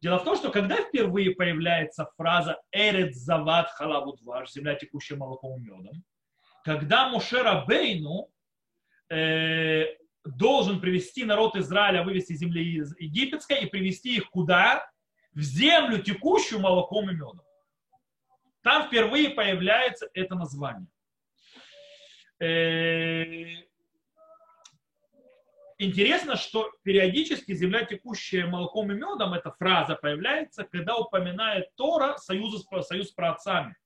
Дело 0.00 0.18
в 0.18 0.24
том, 0.24 0.36
что 0.36 0.50
когда 0.50 0.76
впервые 0.76 1.32
появляется 1.32 2.08
фраза 2.16 2.60
«Эрет 2.72 3.14
зават 3.14 3.70
халаву 3.70 4.16
дваш», 4.16 4.50
земля 4.50 4.74
текущая 4.74 5.16
молоком 5.16 5.58
и 5.58 5.64
медом, 5.64 6.04
когда 6.64 7.08
Мушера 7.08 7.64
Бейну 7.66 8.28
э, 9.10 9.86
должен 10.24 10.80
привести 10.80 11.24
народ 11.24 11.56
Израиля, 11.56 12.04
вывести 12.04 12.34
земли 12.34 12.76
из 12.76 12.96
египетской 12.98 13.64
и 13.64 13.66
привести 13.66 14.16
их 14.16 14.30
куда? 14.30 14.88
В 15.34 15.40
землю, 15.40 16.02
текущую 16.02 16.60
молоком 16.60 17.10
и 17.10 17.14
медом. 17.14 17.42
Там 18.62 18.86
впервые 18.86 19.30
появляется 19.30 20.08
это 20.14 20.34
название. 20.34 20.88
Э, 22.38 23.62
интересно, 25.78 26.36
что 26.36 26.70
периодически 26.82 27.54
земля, 27.54 27.84
текущая 27.84 28.46
молоком 28.46 28.92
и 28.92 28.94
медом, 28.94 29.34
эта 29.34 29.50
фраза 29.52 29.96
появляется, 29.96 30.64
когда 30.64 30.96
упоминает 30.96 31.74
Тора 31.76 32.16
союз, 32.18 32.64
союз 32.86 33.08
с 33.08 33.12
праотцами. 33.12 33.76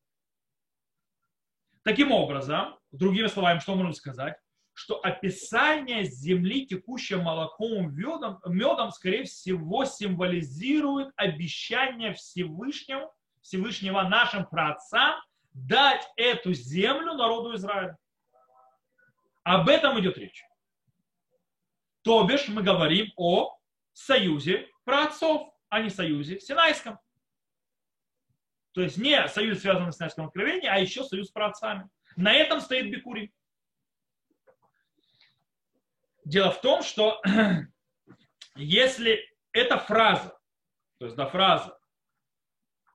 Таким 1.83 2.11
образом, 2.13 2.79
другими 2.91 3.29
словами, 3.29 3.61
что 3.61 3.77
можно 3.77 3.93
сказать? 3.93 4.37
Что 4.79 5.01
описание 5.01 6.05
земли, 6.05 6.67
текущей 6.67 7.17
молоком 7.17 7.97
медом, 7.97 8.39
медом, 8.45 8.91
скорее 8.91 9.25
всего, 9.25 9.87
символизирует 9.87 11.15
обещание 11.17 12.13
Всевышнего, 12.13 13.11
Всевышнего 13.41 14.03
нашим 14.03 14.45
праотцам 14.45 15.15
дать 15.55 16.07
эту 16.17 16.53
землю 16.53 17.15
народу 17.15 17.55
Израиля. 17.55 17.97
Об 19.45 19.71
этом 19.71 19.99
идет 19.99 20.19
речь. 20.19 20.45
То 22.03 22.25
бишь 22.25 22.49
мы 22.49 22.63
говорим 22.63 23.11
о 23.17 23.57
союзе 23.95 24.69
праотцов, 24.85 25.55
а 25.71 25.81
не 25.81 25.89
союзе 25.89 26.39
Синайском. 26.39 26.99
То 28.73 28.83
есть 28.83 28.99
не 28.99 29.27
союз, 29.29 29.61
связанный 29.61 29.91
с 29.91 29.97
Синайским 29.97 30.27
откровением, 30.27 30.71
а 30.71 30.79
еще 30.79 31.03
союз 31.03 31.29
с 31.29 31.33
праотцами. 31.33 31.89
На 32.17 32.35
этом 32.35 32.61
стоит 32.61 32.91
Бикури. 32.91 33.33
Дело 36.27 36.51
в 36.51 36.61
том, 36.61 36.83
что 36.83 37.23
если 38.57 39.21
эта 39.53 39.79
фраза, 39.79 40.37
то 40.99 41.07
есть 41.07 41.17
да, 41.17 41.27
фраза 41.27 41.79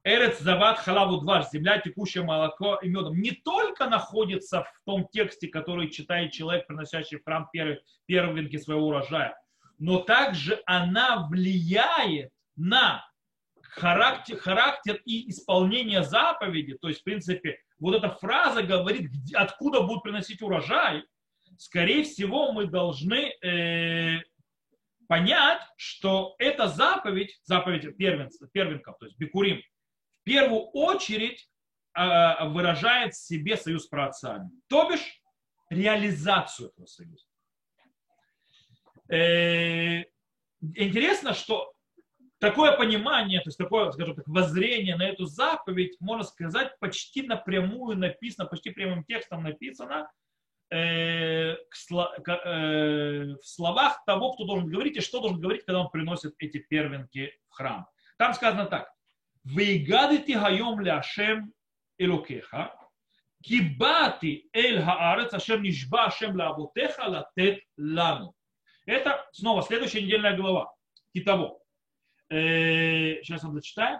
Эрец 0.04 0.39
зават 0.39 0.80
халаву 0.80 1.22
дваш, 1.22 1.50
земля, 1.50 1.80
текущее 1.80 2.26
молоко 2.26 2.76
и 2.82 2.89
медом, 2.89 3.22
не 3.22 3.32
только 3.32 3.88
находится 3.88 4.63
в 4.63 4.74
том 4.86 5.08
тексте, 5.08 5.48
который 5.48 5.89
читает 5.89 6.34
человек, 6.34 6.67
приносящий 6.67 7.20
в 7.20 7.24
храм 7.24 7.48
первый, 7.54 7.80
первенки 8.06 8.58
своего 8.58 8.88
урожая, 8.88 9.39
но 9.80 10.00
также 10.00 10.62
она 10.65 11.26
влияет 11.30 12.32
на 12.58 13.08
характер, 13.62 14.39
характер 14.39 15.00
и 15.06 15.30
исполнение 15.30 16.04
заповеди, 16.04 16.78
то 16.82 16.89
есть, 16.89 17.00
в 17.00 17.04
принципе, 17.06 17.60
вот 17.80 17.96
эта 17.96 18.10
фраза 18.10 18.62
говорит, 18.62 19.10
откуда 19.34 19.84
будут 19.84 20.04
приносить 20.04 20.41
урожай, 20.41 21.06
скорее 21.62 22.04
всего, 22.04 22.52
мы 22.54 22.65
должны 22.65 23.34
э, 23.43 24.19
понять, 25.08 25.62
что 25.78 26.34
эта 26.39 26.67
заповедь, 26.67 27.39
заповедь 27.43 27.95
первенцев, 27.97 28.52
первенков, 28.52 28.97
то 28.97 29.06
есть 29.06 29.15
бикурим, 29.19 29.62
в 30.21 30.24
первую 30.24 30.62
очередь 30.71 31.47
э, 31.95 32.47
выражает 32.47 33.13
в 33.13 33.24
себе 33.24 33.58
союз 33.58 33.84
с 33.84 33.88
праотцами, 33.88 34.50
то 34.69 34.89
бишь 34.89 35.21
реализацию 35.69 36.69
этого 36.69 36.88
союза. 36.88 37.26
Э, 39.12 40.04
интересно, 40.62 41.36
что 41.36 41.74
такое 42.39 42.76
понимание, 42.76 43.39
то 43.41 43.50
есть 43.50 43.60
такое, 43.60 43.91
скажем 43.91 44.15
так, 44.15 44.28
воззрение 44.28 44.95
на 44.95 45.04
эту 45.04 45.26
заповедь, 45.26 45.95
можно 46.00 46.24
сказать, 46.24 46.76
почти 46.80 47.21
напрямую 47.21 48.00
написано, 48.00 48.47
почти 48.47 48.71
прямым 48.71 49.04
текстом 49.04 49.43
написано 49.43 50.10
в 50.71 51.57
словах 53.43 54.05
того, 54.05 54.31
кто 54.31 54.45
должен 54.45 54.69
говорить 54.69 54.95
и 54.95 55.01
что 55.01 55.19
должен 55.19 55.41
говорить, 55.41 55.65
когда 55.65 55.81
он 55.81 55.89
приносит 55.89 56.34
эти 56.39 56.60
первенки 56.60 57.34
в 57.49 57.53
храм. 57.53 57.88
Там 58.17 58.34
сказано 58.34 58.65
так. 58.65 58.89
«Вейгадити 59.43 60.31
хайом 60.34 60.79
ляшем 60.79 61.51
элокеха, 61.97 62.73
кибати 63.43 64.49
эль 64.53 64.81
хаарец, 64.81 65.34
ашем 65.34 65.63
нишба 65.63 66.05
ашем 66.05 66.36
лаботеха 66.38 67.03
латет 67.10 67.63
лану». 67.75 68.34
Это 68.86 69.27
снова 69.34 69.63
следующая 69.63 70.03
недельная 70.03 70.38
глава. 70.38 70.73
Китово 71.13 71.60
э, 72.29 73.21
сейчас 73.23 73.43
вам 73.43 73.55
зачитаю, 73.55 73.99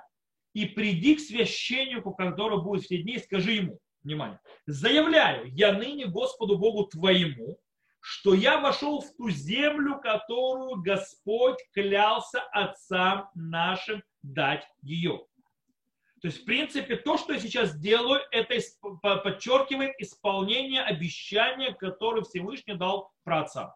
и 0.54 0.66
приди 0.66 1.16
к 1.16 1.20
священнику, 1.20 2.14
который 2.14 2.62
будет 2.62 2.84
в 2.84 2.88
те 2.88 3.00
дни, 3.00 3.16
и 3.16 3.20
скажи 3.20 3.54
ему, 3.54 3.80
внимание, 4.04 4.40
заявляю, 4.66 5.52
я 5.54 5.74
ныне 5.74 6.06
Господу 6.06 6.58
Богу 6.58 6.86
твоему, 6.86 7.60
что 8.00 8.34
я 8.34 8.60
вошел 8.60 9.02
в 9.02 9.16
ту 9.16 9.30
землю, 9.30 10.00
которую 10.02 10.82
Господь 10.82 11.58
клялся 11.74 12.42
отцам 12.52 13.30
нашим 13.36 14.04
дать 14.24 14.68
ее. 14.82 15.26
То 16.22 16.28
есть, 16.28 16.42
в 16.42 16.46
принципе, 16.46 16.98
то, 16.98 17.18
что 17.18 17.34
я 17.34 17.40
сейчас 17.40 17.76
делаю, 17.80 18.22
это 18.32 18.56
подчеркивает 19.02 19.94
исполнение 20.00 20.84
обещания, 20.84 21.74
которое 21.74 22.22
Всевышний 22.24 22.76
дал 22.76 23.12
праотцам. 23.24 23.72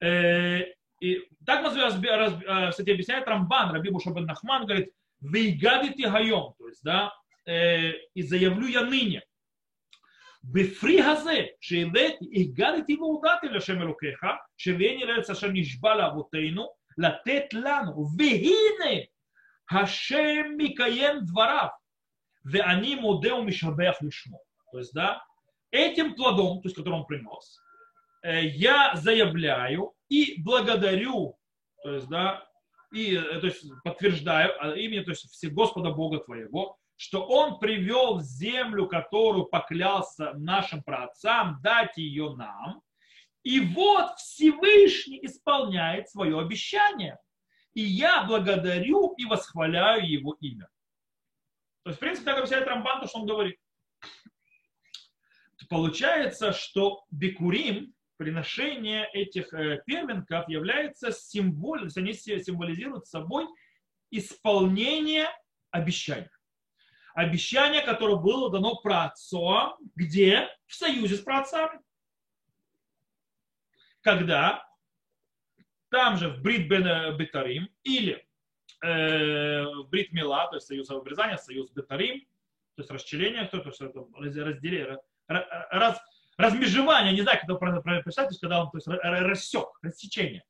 Э, 0.00 0.62
и 1.00 1.28
так 1.46 1.64
э, 1.64 2.70
кстати, 2.70 2.90
объясняет 2.90 3.28
Рамбан, 3.28 3.70
Раби 3.72 3.90
Бушабен 3.90 4.24
Нахман, 4.24 4.66
говорит, 4.66 4.92
вы 5.20 5.52
гадите 5.52 6.10
хайом, 6.10 6.54
то 6.58 6.66
есть, 6.66 6.82
да, 6.82 7.12
э, 7.45 7.91
и 8.15 8.21
заявлю 8.23 8.67
я 8.67 8.83
ныне. 8.83 9.21
בפרי 10.43 11.01
הזה, 11.01 11.45
שהבאתי, 11.61 12.25
הגדתי 12.35 12.95
והודעתי 12.95 13.47
לשם 13.47 13.81
אלוקיך, 13.81 14.25
שהבאני 14.57 15.05
לארץ 15.05 15.29
אשר 15.29 15.47
נשבע 15.47 15.95
לאבותינו, 15.95 16.67
לתת 16.97 17.53
לנו, 17.53 18.07
והנה 18.17 19.01
השם 19.71 20.45
מקיים 20.57 21.19
דבריו, 21.25 21.67
ואני 22.45 22.95
муде 22.95 23.33
ומשבח 23.33 23.97
לשמו. 24.01 24.37
То 24.71 24.79
есть, 24.79 24.93
да, 24.93 25.21
этим 25.71 26.15
плодом, 26.15 26.61
то 26.61 26.67
есть, 26.67 26.75
который 26.75 26.95
он 26.95 27.05
принес, 27.05 27.59
э, 28.23 28.45
я 28.45 28.95
заявляю 28.95 29.93
и 30.09 30.41
благодарю, 30.41 31.37
то 31.83 31.93
есть, 31.93 32.07
да, 32.07 32.45
и 32.93 33.15
э, 33.15 33.39
то 33.39 33.47
есть, 33.47 33.65
подтверждаю 33.83 34.53
а 34.61 34.75
имя, 34.77 35.03
то 35.03 35.11
есть, 35.11 35.29
все 35.31 35.49
Господа 35.49 35.91
Бога 35.91 36.19
твоего, 36.19 36.77
что 37.02 37.26
Он 37.26 37.58
привел 37.58 38.18
в 38.18 38.22
землю, 38.22 38.86
которую 38.86 39.46
поклялся 39.46 40.34
нашим 40.34 40.84
праотцам, 40.84 41.58
дать 41.60 41.96
ее 41.96 42.36
нам. 42.36 42.80
И 43.42 43.58
вот 43.58 44.18
Всевышний 44.18 45.18
исполняет 45.24 46.08
свое 46.08 46.38
обещание. 46.38 47.18
И 47.74 47.80
я 47.80 48.22
благодарю 48.22 49.14
и 49.16 49.24
восхваляю 49.24 50.08
его 50.08 50.36
имя. 50.40 50.68
То 51.82 51.90
есть, 51.90 51.96
в 51.96 52.00
принципе, 52.00 52.26
так 52.26 52.38
объясняет 52.38 52.68
Рамбан, 52.68 53.00
то, 53.00 53.08
что 53.08 53.18
он 53.18 53.26
говорит. 53.26 53.58
Получается, 55.68 56.52
что 56.52 57.04
Бекурим, 57.10 57.96
приношение 58.16 59.08
этих 59.12 59.52
э, 59.52 59.82
первенков 59.86 60.48
является 60.48 61.10
символом, 61.10 61.88
они 61.96 62.12
символизируют 62.12 63.08
собой 63.08 63.48
исполнение 64.12 65.26
обещания. 65.72 66.30
Обещание, 67.14 67.82
которое 67.82 68.16
было 68.16 68.50
дано 68.50 68.76
праотцам, 68.76 69.74
где? 69.94 70.48
В 70.66 70.74
союзе 70.74 71.16
с 71.16 71.20
праотцами. 71.20 71.80
Когда 74.00 74.66
там 75.90 76.16
же 76.16 76.30
в 76.30 76.40
Брит 76.40 76.68
Бен 76.68 77.16
Бетарим 77.16 77.68
или 77.84 78.26
э, 78.82 79.64
Брит 79.88 80.12
Мила, 80.12 80.48
то 80.48 80.56
есть 80.56 80.66
союз 80.66 80.90
обрезания, 80.90 81.36
союз 81.36 81.70
Бетарим, 81.70 82.20
то 82.76 82.82
есть 82.82 82.90
расчеление, 82.90 83.44
то, 83.44 83.58
есть 83.58 83.80
это 83.80 84.06
разделение, 84.16 84.98
раз, 85.28 86.00
размежевание, 86.38 87.12
не 87.12 87.20
знаю, 87.20 87.38
как 87.38 87.44
это 87.44 87.54
правильно 87.56 87.82
прописать, 87.82 88.28
то 88.28 88.32
есть 88.32 88.40
когда 88.40 88.62
он 88.64 88.70
то 88.70 88.78
есть, 88.78 88.86
рассек, 88.88 89.68
рассечение. 89.82 90.44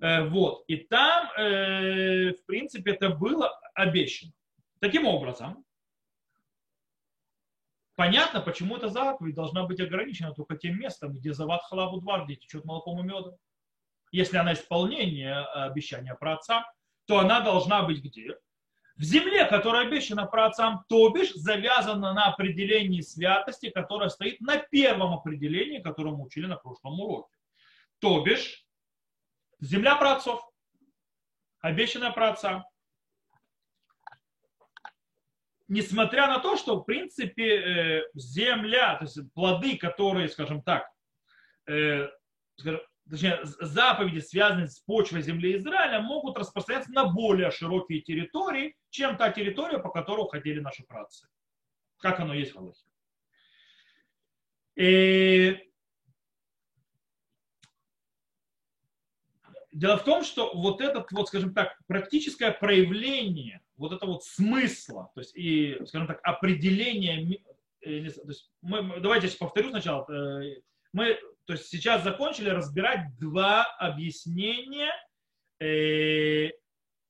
Э, 0.00 0.28
вот. 0.28 0.64
И 0.68 0.76
там, 0.76 1.30
э, 1.36 2.32
в 2.32 2.46
принципе, 2.46 2.92
это 2.92 3.10
было 3.10 3.60
обещано. 3.74 4.32
Таким 4.80 5.06
образом, 5.06 5.64
понятно, 7.96 8.40
почему 8.40 8.76
эта 8.76 8.88
заповедь 8.88 9.34
должна 9.34 9.64
быть 9.64 9.80
ограничена 9.80 10.32
только 10.32 10.56
тем 10.56 10.78
местом, 10.78 11.14
где 11.14 11.32
зават 11.32 11.62
халаву 11.64 12.00
два, 12.00 12.24
где 12.24 12.36
течет 12.36 12.64
молоком 12.64 13.00
и 13.00 13.02
медом. 13.02 13.36
Если 14.12 14.36
она 14.36 14.52
исполнение 14.52 15.36
обещания 15.36 16.14
про 16.14 16.34
отца, 16.34 16.64
то 17.06 17.18
она 17.18 17.40
должна 17.40 17.82
быть 17.82 18.02
где? 18.02 18.38
В 18.96 19.02
земле, 19.02 19.44
которая 19.44 19.86
обещана 19.86 20.26
про 20.26 20.46
отцам, 20.46 20.84
то 20.88 21.08
бишь 21.10 21.32
завязана 21.34 22.12
на 22.14 22.26
определении 22.26 23.00
святости, 23.00 23.70
которая 23.70 24.08
стоит 24.08 24.40
на 24.40 24.56
первом 24.58 25.14
определении, 25.14 25.80
которое 25.80 26.10
мы 26.10 26.24
учили 26.24 26.46
на 26.46 26.56
прошлом 26.56 27.00
уроке. 27.00 27.36
То 28.00 28.22
бишь, 28.22 28.66
земля 29.60 29.96
про 29.96 30.14
отцов, 30.14 30.48
обещанная 31.60 32.10
про 32.10 32.30
отца. 32.30 32.67
Несмотря 35.68 36.28
на 36.28 36.38
то, 36.38 36.56
что, 36.56 36.80
в 36.80 36.84
принципе, 36.84 37.56
э, 37.56 38.02
земля, 38.14 38.96
то 38.96 39.04
есть 39.04 39.18
плоды, 39.34 39.76
которые, 39.76 40.28
скажем 40.30 40.62
так, 40.62 40.88
э, 41.66 42.08
точнее, 43.08 43.40
заповеди, 43.42 44.20
связанные 44.20 44.68
с 44.68 44.80
почвой 44.80 45.20
земли 45.22 45.56
Израиля, 45.58 46.00
могут 46.00 46.38
распространяться 46.38 46.90
на 46.92 47.04
более 47.04 47.50
широкие 47.50 48.00
территории, 48.00 48.76
чем 48.88 49.18
та 49.18 49.30
территория, 49.30 49.78
по 49.78 49.90
которой 49.90 50.22
уходили 50.22 50.60
наши 50.60 50.84
працы. 50.84 51.28
Как 51.98 52.18
оно 52.18 52.32
есть 52.32 52.54
в 52.54 52.58
Аллахе. 52.58 52.84
И 54.76 55.68
Дело 59.78 59.96
в 59.96 60.04
том, 60.04 60.24
что 60.24 60.52
вот 60.56 60.80
этот, 60.80 61.12
вот, 61.12 61.28
скажем 61.28 61.54
так, 61.54 61.78
практическое 61.86 62.50
проявление 62.50 63.62
вот 63.78 63.92
этого 63.92 64.12
вот 64.12 64.24
смысла, 64.24 65.10
то 65.14 65.20
есть 65.20 65.36
и, 65.36 65.78
скажем 65.86 66.08
так, 66.08 66.20
определение, 66.24 67.40
э, 67.80 67.90
есть 67.90 68.50
мы, 68.60 69.00
давайте 69.00 69.28
я 69.28 69.32
повторю 69.38 69.70
сначала, 69.70 70.04
э, 70.12 70.60
мы 70.92 71.18
то 71.46 71.54
есть 71.54 71.68
сейчас 71.68 72.02
закончили 72.02 72.50
разбирать 72.50 73.16
два 73.18 73.64
объяснения, 73.78 74.92
э, 75.60 76.50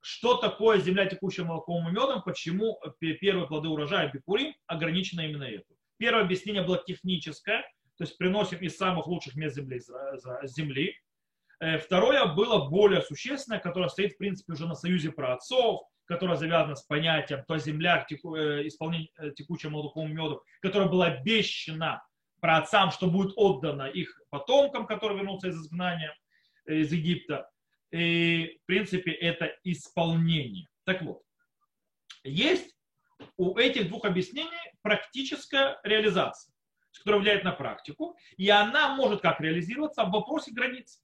что 0.01 0.37
такое 0.37 0.79
земля, 0.79 1.07
текущая 1.07 1.43
молоком 1.43 1.89
и 1.89 1.93
медом, 1.93 2.23
почему 2.23 2.79
первые 3.01 3.49
плоды 3.49 3.69
урожая 3.69 4.13
бикурим 4.13 4.55
ограничены 4.67 5.23
именно 5.23 5.45
этим. 5.45 5.75
Первое 5.99 6.23
объяснение 6.23 6.63
было 6.63 6.83
техническое, 6.87 7.63
то 7.97 8.05
есть 8.05 8.17
приносим 8.17 8.59
из 8.59 8.77
самых 8.77 9.09
лучших 9.09 9.35
мест 9.35 9.57
земли. 9.57 9.81
земли. 10.45 10.95
Второе 11.83 12.27
было 12.27 12.69
более 12.69 13.03
существенное, 13.03 13.59
которое 13.59 13.89
стоит, 13.89 14.13
в 14.13 14.19
принципе, 14.19 14.53
уже 14.53 14.69
на 14.69 14.77
союзе 14.77 15.11
про 15.11 15.35
отцов, 15.35 15.83
которое 16.09 16.37
завязано 16.37 16.75
с 16.75 16.83
понятием 16.83 17.45
то 17.47 17.59
земля, 17.59 18.05
теку, 18.09 18.35
э, 18.35 18.67
исполнение 18.67 19.11
текучего 19.37 19.71
молоком 19.71 20.09
и 20.09 20.15
медом, 20.15 20.41
которая 20.63 20.89
была 20.89 21.07
обещана 21.07 22.03
про 22.41 22.59
отцам, 22.59 22.91
что 22.91 23.11
будет 23.11 23.35
отдано 23.37 23.83
их 23.83 24.21
потомкам, 24.31 24.87
которые 24.87 25.19
вернутся 25.19 25.49
из 25.49 25.57
изгнания 25.57 26.17
э, 26.67 26.77
из 26.77 26.93
Египта. 26.93 27.51
И, 27.91 28.59
в 28.63 28.67
принципе, 28.67 29.13
это 29.13 29.55
исполнение. 29.65 30.69
Так 30.85 31.03
вот, 31.03 31.23
есть 32.25 32.75
у 33.37 33.57
этих 33.59 33.89
двух 33.89 34.05
объяснений 34.05 34.73
практическая 34.83 35.79
реализация, 35.83 36.55
которая 36.99 37.21
влияет 37.21 37.45
на 37.45 37.53
практику, 37.53 38.17
и 38.37 38.49
она 38.49 38.95
может 38.95 39.21
как 39.21 39.41
реализироваться 39.41 40.05
в 40.05 40.11
вопросе 40.11 40.53
границ. 40.53 41.03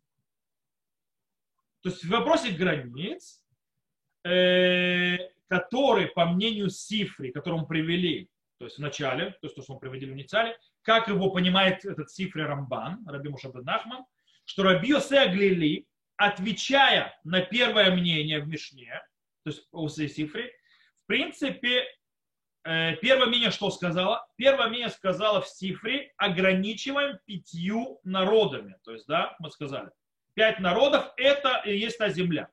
То 1.83 1.91
есть 1.91 2.05
в 2.05 2.09
вопросе 2.09 2.51
границ, 2.51 3.44
э, 4.25 5.19
который, 5.49 6.07
по 6.07 6.27
мнению 6.27 6.71
Сифри, 6.71 7.31
который 7.31 7.61
мы 7.61 7.67
привели, 7.67 8.29
то 8.59 8.65
есть 8.65 8.79
в 8.79 8.81
начале, 8.81 9.31
то 9.31 9.39
есть 9.43 9.55
то, 9.55 9.63
что 9.63 9.75
мы 9.75 9.81
приводили 9.81 10.13
в 10.13 10.17
начале, 10.17 10.57
как 10.83 11.09
его 11.09 11.31
понимает 11.31 11.85
этот 11.85 12.11
Сифри 12.11 12.43
Рамбан, 12.43 13.07
Раби 13.07 13.29
Мушабед 13.29 13.65
Нахман, 13.65 14.05
что 14.45 14.63
Раби 14.63 14.89
Йосе 14.89 15.21
Аглили, 15.21 15.87
отвечая 16.17 17.19
на 17.25 17.41
первое 17.41 17.91
мнение 17.95 18.41
в 18.41 18.49
Мишне, 18.49 19.03
то 19.45 19.51
есть 19.51 19.67
у 19.73 19.89
Сифри, 19.89 20.51
в 21.05 21.07
принципе, 21.07 21.85
э, 22.65 22.97
первое 22.97 23.27
мнение 23.27 23.51
что 23.51 23.71
сказала? 23.71 24.27
Первое 24.37 24.69
мнение 24.69 24.89
сказала 24.89 25.43
в 25.43 25.49
Сифре, 25.49 26.13
ограничиваем 26.17 27.19
пятью 27.27 28.01
народами. 28.05 28.77
То 28.85 28.93
есть, 28.93 29.07
да, 29.07 29.37
мы 29.39 29.51
сказали, 29.51 29.91
пять 30.33 30.61
народов– 30.61 31.13
это 31.17 31.63
и 31.67 31.77
есть 31.77 31.99
та 31.99 32.09
земля. 32.09 32.49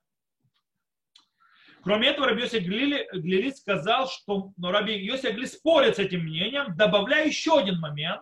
Кроме 1.84 2.10
этого, 2.10 2.28
Раби 2.28 2.44
Йосиф 2.44 2.64
Глили, 2.64 3.08
Глили 3.12 3.50
сказал, 3.52 4.08
что 4.08 4.54
но 4.58 4.72
Раби 4.72 4.94
Йосиф 4.94 5.34
Глили 5.34 5.46
спорит 5.46 5.96
с 5.96 6.00
этим 6.00 6.22
мнением, 6.22 6.76
добавляя 6.76 7.26
еще 7.26 7.60
один 7.60 7.80
момент, 7.80 8.22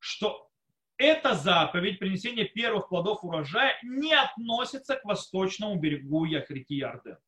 что 0.00 0.50
эта 0.96 1.34
заповедь 1.34 1.98
принесения 1.98 2.44
первых 2.44 2.88
плодов 2.88 3.24
урожая 3.24 3.78
не 3.82 4.12
относится 4.12 4.96
к 4.96 5.04
восточному 5.04 5.76
берегу 5.76 6.24
реки 6.24 6.74
Ярден. 6.76 7.18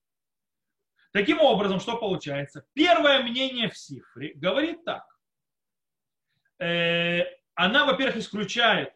Таким 1.12 1.40
образом, 1.40 1.80
что 1.80 1.96
получается? 1.96 2.66
Первое 2.74 3.22
мнение 3.22 3.68
в 3.68 3.76
Сифре 3.76 4.34
говорит 4.34 4.84
так. 4.84 5.04
Э, 6.58 7.22
она, 7.54 7.86
во-первых, 7.86 8.16
исключает 8.18 8.92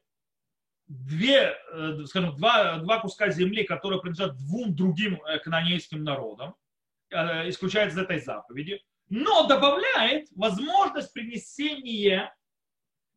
две, 0.91 1.57
э, 1.73 2.05
скажем, 2.07 2.37
два, 2.37 2.79
два 2.79 2.99
куска 2.99 3.31
земли, 3.31 3.63
которые 3.65 4.01
принадлежат 4.01 4.37
двум 4.37 4.75
другим 4.75 5.23
э, 5.23 5.39
канонейским 5.39 6.03
народам, 6.03 6.57
э, 7.11 7.49
исключает 7.49 7.93
из 7.93 7.99
этой 7.99 8.19
заповеди, 8.19 8.83
но 9.09 9.47
добавляет 9.47 10.29
возможность 10.35 11.13
принесения 11.13 12.35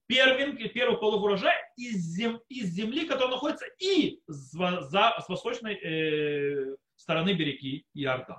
первенки, 0.05 0.67
первых 0.67 0.99
полов 0.99 1.23
урожая 1.23 1.59
из, 1.75 1.97
зем, 1.97 2.39
из 2.47 2.69
земли, 2.69 3.07
которая 3.07 3.31
находится 3.31 3.65
и 3.79 4.21
с, 4.27 4.51
за, 4.51 5.15
с 5.19 5.27
восточной 5.27 5.73
э, 5.73 6.75
стороны 6.95 7.33
береги 7.33 7.87
Иордан. 7.95 8.37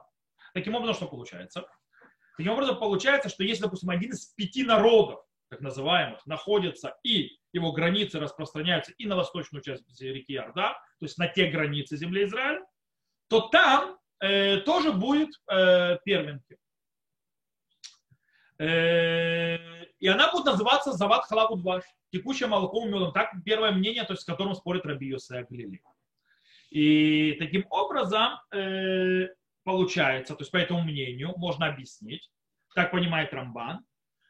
Таким 0.53 0.77
образом, 0.77 0.95
что 0.95 1.07
получается? 1.09 1.67
Таким 2.37 2.53
образом, 2.53 2.79
получается, 2.79 3.29
что 3.29 3.43
если, 3.43 3.65
допустим, 3.65 3.91
один 3.91 4.13
из 4.13 4.27
пяти 4.27 4.63
народов, 4.63 5.25
так 5.55 5.61
называемых, 5.61 6.27
находится 6.27 6.97
и 7.05 7.39
его 7.53 7.73
границы 7.73 8.19
распространяются 8.19 8.93
и 8.99 9.07
на 9.07 9.15
восточную 9.15 9.63
часть 9.63 10.01
реки 10.01 10.35
Орда, 10.37 10.73
то 10.99 11.07
есть 11.07 11.17
на 11.19 11.29
те 11.29 11.47
границы 11.47 11.97
земли 11.97 12.25
Израиля, 12.25 12.61
то 13.29 13.49
там 13.49 13.97
э, 14.21 14.59
тоже 14.59 14.93
будет 14.93 15.31
э, 15.49 15.99
первенки. 16.05 16.59
Э, 18.59 19.85
и 20.01 20.09
она 20.09 20.33
будет 20.33 20.47
называться 20.47 20.93
Зават 20.93 21.25
Халаву 21.27 21.57
Дваш, 21.57 21.85
текущее 22.11 22.49
молоко 22.49 22.85
медом. 22.85 23.13
Так 23.13 23.31
первое 23.45 23.71
мнение, 23.71 24.05
то 24.05 24.13
есть 24.13 24.23
с 24.23 24.27
которым 24.27 24.55
спорит 24.55 24.85
Раби 24.85 25.07
Йосея 25.07 25.47
Глили. 25.49 25.81
И 26.71 27.37
таким 27.39 27.65
образом 27.71 28.41
э, 28.53 29.29
получается, 29.63 30.35
то 30.35 30.43
есть 30.43 30.51
по 30.51 30.57
этому 30.57 30.83
мнению 30.83 31.35
можно 31.37 31.69
объяснить, 31.69 32.29
так 32.75 32.91
понимает 32.91 33.33
Рамбан, 33.33 33.85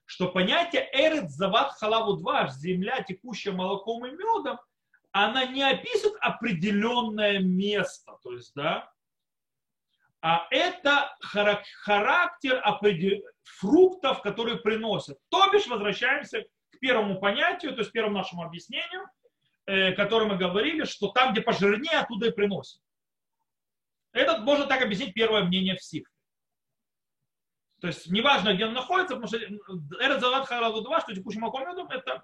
что 0.07 0.29
понятие 0.29 0.89
эрет 0.93 1.31
зават 1.31 1.73
халаву 1.73 2.15
два, 2.15 2.49
земля, 2.49 3.03
текущая 3.03 3.53
молоком 3.53 4.07
и 4.07 4.11
медом, 4.11 4.59
она 5.13 5.45
не 5.47 5.63
описывает 5.63 6.17
определенное 6.21 7.39
место, 7.39 8.19
то 8.23 8.33
есть, 8.33 8.53
да, 8.55 8.91
а 10.27 10.47
это 10.51 11.15
характер 11.21 12.63
фруктов, 13.43 14.23
которые 14.23 14.57
приносят. 14.57 15.19
То 15.29 15.51
бишь, 15.53 15.67
возвращаемся 15.67 16.45
к 16.71 16.79
первому 16.81 17.21
понятию, 17.21 17.75
то 17.75 17.81
есть 17.81 17.93
первому 17.93 18.17
нашему 18.17 18.43
объяснению, 18.43 19.07
э, 19.67 19.93
которое 19.93 20.25
мы 20.25 20.39
говорили, 20.39 20.85
что 20.85 21.09
там, 21.09 21.33
где 21.33 21.43
пожирнее, 21.43 21.99
оттуда 21.99 22.29
и 22.29 22.33
приносят. 22.33 22.81
Это 24.13 24.39
можно 24.39 24.65
так 24.65 24.81
объяснить 24.81 25.13
первое 25.13 25.45
мнение 25.45 25.77
всех. 25.77 26.11
То 27.85 27.89
есть 27.89 28.07
неважно, 28.07 28.55
где 28.55 28.65
он 28.65 28.73
находится, 28.73 29.15
потому 29.15 29.27
что 29.27 29.37
Эрет 29.37 30.19
Зават 30.19 30.49
Харадудва, 30.49 31.03
что 31.03 31.15
текущий 31.15 31.39
молоком 31.39 31.69
медом, 31.69 31.87
это 31.91 32.23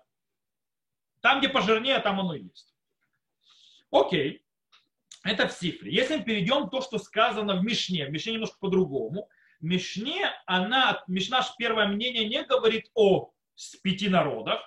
там, 1.20 1.38
где 1.38 1.50
пожирнее, 1.50 1.98
там 1.98 2.18
оно 2.18 2.32
и 2.32 2.44
есть. 2.44 2.74
Окей. 3.90 4.42
Это 5.22 5.46
в 5.46 5.54
цифре. 5.54 5.92
Если 5.92 6.16
мы 6.16 6.24
перейдем 6.24 6.70
то, 6.70 6.80
что 6.80 6.98
сказано 6.98 7.56
в 7.56 7.62
Мишне, 7.62 8.06
в 8.06 8.10
Мишне 8.10 8.32
немножко 8.32 8.56
по-другому. 8.58 9.28
Мишне, 9.60 10.32
она, 10.46 11.04
Мишна, 11.06 11.46
первое 11.58 11.88
мнение 11.88 12.26
не 12.26 12.42
говорит 12.42 12.90
о 12.94 13.30
пяти 13.82 14.08
народах, 14.08 14.62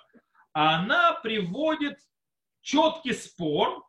а 0.52 0.76
она 0.76 1.14
приводит 1.14 1.98
четкий 2.60 3.14
спор 3.14 3.84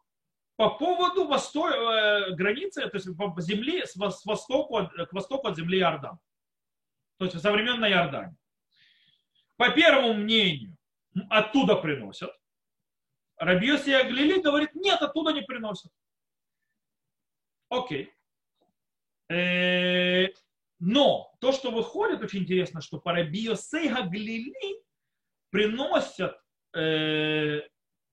по 0.56 0.72
поводу 0.72 1.28
восто... 1.28 1.70
э, 1.70 2.32
границы, 2.32 2.90
то 2.90 2.98
есть 2.98 3.06
земли 3.46 3.86
с, 3.86 3.96
вос- 3.96 4.14
с 4.14 4.26
востоку, 4.26 4.88
к 4.88 5.14
востоку 5.14 5.50
от 5.50 5.56
земли 5.56 5.78
Иордан. 5.78 6.18
То 7.18 7.26
есть 7.26 7.40
современной 7.42 7.92
Иордании. 7.92 8.36
По 9.58 9.70
первому 9.72 10.14
мнению, 10.14 10.76
оттуда 11.30 11.76
приносят. 11.76 12.32
Рабиоси 13.38 13.90
Аглили 13.92 14.42
говорит, 14.42 14.76
нет, 14.76 15.02
оттуда 15.02 15.32
не 15.32 15.42
приносят. 15.42 15.92
Окей. 17.70 18.14
Э, 19.30 20.28
Но 20.80 21.34
то, 21.40 21.52
что 21.52 21.72
выходит, 21.72 22.22
очень 22.22 22.42
интересно, 22.42 22.82
что 22.82 23.00
по 23.00 23.12
Рабиосе 23.14 23.92
Аглили 23.94 24.54
приносят 25.52 26.38
э, 26.74 27.62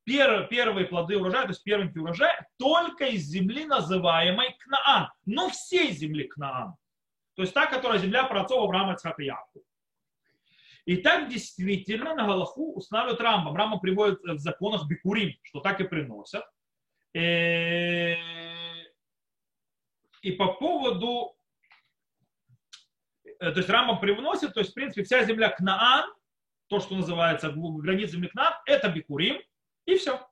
пер- 0.04 0.46
первые 0.48 0.86
плоды 0.86 1.18
урожая, 1.18 1.42
то 1.44 1.50
есть 1.50 1.64
первенький 1.64 2.00
урожай, 2.00 2.34
только 2.56 3.06
из 3.06 3.22
земли, 3.24 3.64
называемой 3.66 4.56
Кнаан. 4.60 5.10
Но 5.26 5.50
всей 5.50 5.90
земли 5.92 6.28
Кнаан. 6.28 6.74
То 7.34 7.42
есть 7.42 7.54
та, 7.54 7.66
которая 7.66 7.98
земля 7.98 8.24
праотцов 8.24 8.64
Авраама, 8.64 8.94
Ицхака 8.94 9.22
Якова. 9.22 9.64
И 10.84 10.96
так 10.96 11.28
действительно 11.28 12.14
на 12.14 12.26
Галаху 12.26 12.74
устанавливают 12.74 13.20
Рамбам. 13.20 13.56
Рамбам 13.56 13.80
приводит 13.80 14.20
в 14.22 14.38
законах 14.38 14.86
Бикурим, 14.88 15.34
что 15.42 15.60
так 15.60 15.80
и 15.80 15.84
приносят. 15.84 16.44
Э, 17.14 18.16
И 20.22 20.32
по 20.32 20.54
поводу, 20.54 21.36
э, 23.24 23.50
то 23.52 23.58
есть 23.58 23.68
Рамбам 23.68 24.00
привносит, 24.00 24.54
то 24.54 24.60
есть 24.60 24.72
в 24.72 24.74
принципе 24.74 25.04
вся 25.04 25.24
земля 25.24 25.50
Кнаан, 25.50 26.12
то, 26.68 26.80
что 26.80 26.96
называется 26.96 27.52
граница 27.52 28.12
земли 28.12 28.28
Кнаан, 28.28 28.54
это 28.66 28.88
Бикурим, 28.88 29.40
и 29.86 29.96
все. 29.96 30.26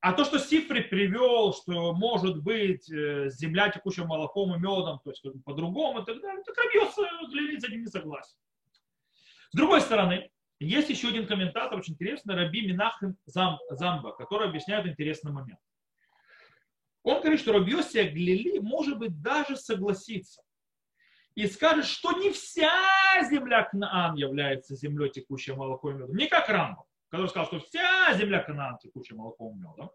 А 0.00 0.14
то, 0.14 0.24
что 0.24 0.38
Сифри 0.38 0.80
привел, 0.80 1.52
что 1.52 1.92
может 1.92 2.42
быть 2.42 2.90
э, 2.90 3.28
земля 3.28 3.68
текущим 3.68 4.06
молоком 4.06 4.54
и 4.54 4.58
медом, 4.58 4.98
то 5.04 5.10
есть 5.10 5.22
по-другому 5.44 6.00
и 6.00 6.04
так 6.06 6.20
далее, 6.22 6.42
так 6.42 6.56
Рабьёс 6.56 6.96
Глинит 7.30 7.60
с 7.60 7.64
этим 7.64 7.82
не 7.82 7.86
согласен. 7.86 8.34
С 9.52 9.56
другой 9.56 9.82
стороны, 9.82 10.30
есть 10.58 10.88
еще 10.88 11.08
один 11.08 11.26
комментатор, 11.26 11.78
очень 11.78 11.94
интересный, 11.94 12.34
Раби 12.34 12.66
Минахим 12.66 13.16
Зам, 13.26 13.58
Замба, 13.70 14.12
который 14.12 14.48
объясняет 14.48 14.86
интересный 14.86 15.32
момент. 15.32 15.60
Он 17.02 17.20
говорит, 17.20 17.40
что 17.40 17.52
Рабьоси 17.52 18.02
Глили 18.08 18.58
может 18.58 18.98
быть 18.98 19.20
даже 19.20 19.56
согласится 19.56 20.42
и 21.34 21.46
скажет, 21.46 21.84
что 21.84 22.12
не 22.12 22.30
вся 22.30 22.72
земля 23.30 23.64
Кнаан 23.64 24.16
является 24.16 24.76
землей 24.76 25.10
текущим 25.10 25.56
молоком 25.56 25.90
и 25.90 25.98
медом. 25.98 26.16
Не 26.16 26.26
как 26.26 26.48
Рамбов 26.48 26.86
который 27.10 27.28
сказал, 27.28 27.46
что 27.46 27.58
вся 27.60 28.14
земля 28.14 28.40
Канаан 28.40 28.78
текучая 28.78 29.18
молоком 29.18 29.56
и 29.56 29.60
медом. 29.60 29.90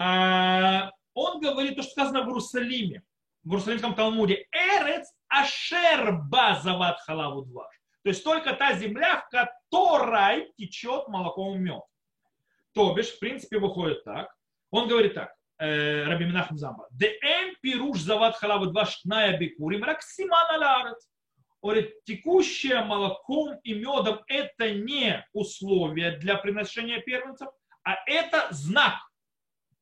А 0.00 0.90
он 1.14 1.40
говорит 1.40 1.76
то, 1.76 1.82
что 1.82 1.92
сказано 1.92 2.22
в 2.22 2.26
Иерусалиме, 2.28 3.02
в 3.44 3.50
Иерусалимском 3.50 3.94
Талмуде. 3.94 4.46
Эрец 4.52 5.12
ашер 5.28 6.12
базават 6.28 7.00
халаву 7.00 7.42
дваш. 7.42 7.74
То 8.02 8.10
есть 8.10 8.24
только 8.24 8.54
та 8.54 8.74
земля, 8.74 9.20
в 9.20 9.28
которой 9.28 10.52
течет 10.56 11.08
молоком 11.08 11.56
и 11.56 11.58
мед. 11.58 11.82
То 12.72 12.94
бишь, 12.94 13.10
в 13.10 13.18
принципе, 13.18 13.58
выходит 13.58 14.04
так. 14.04 14.32
Он 14.70 14.88
говорит 14.88 15.14
так. 15.14 15.34
э, 15.58 16.04
Раби 16.04 16.24
Минахм 16.24 16.56
Замба. 16.56 16.86
Де 16.90 17.18
эм 17.20 17.56
пируш 17.60 17.98
зават 17.98 18.36
халаву 18.36 18.66
дваш 18.66 19.02
тная 19.02 19.36
бикурим 19.36 19.82
рак 19.82 20.02
симан 20.02 20.46
алярец 20.54 21.08
говорит, 21.62 22.04
текущее 22.04 22.82
молоком 22.84 23.58
и 23.62 23.74
медом 23.74 24.20
это 24.26 24.72
не 24.72 25.26
условие 25.32 26.18
для 26.18 26.36
приношения 26.36 27.00
первенцев, 27.00 27.48
а 27.82 27.96
это 28.06 28.48
знак, 28.50 28.94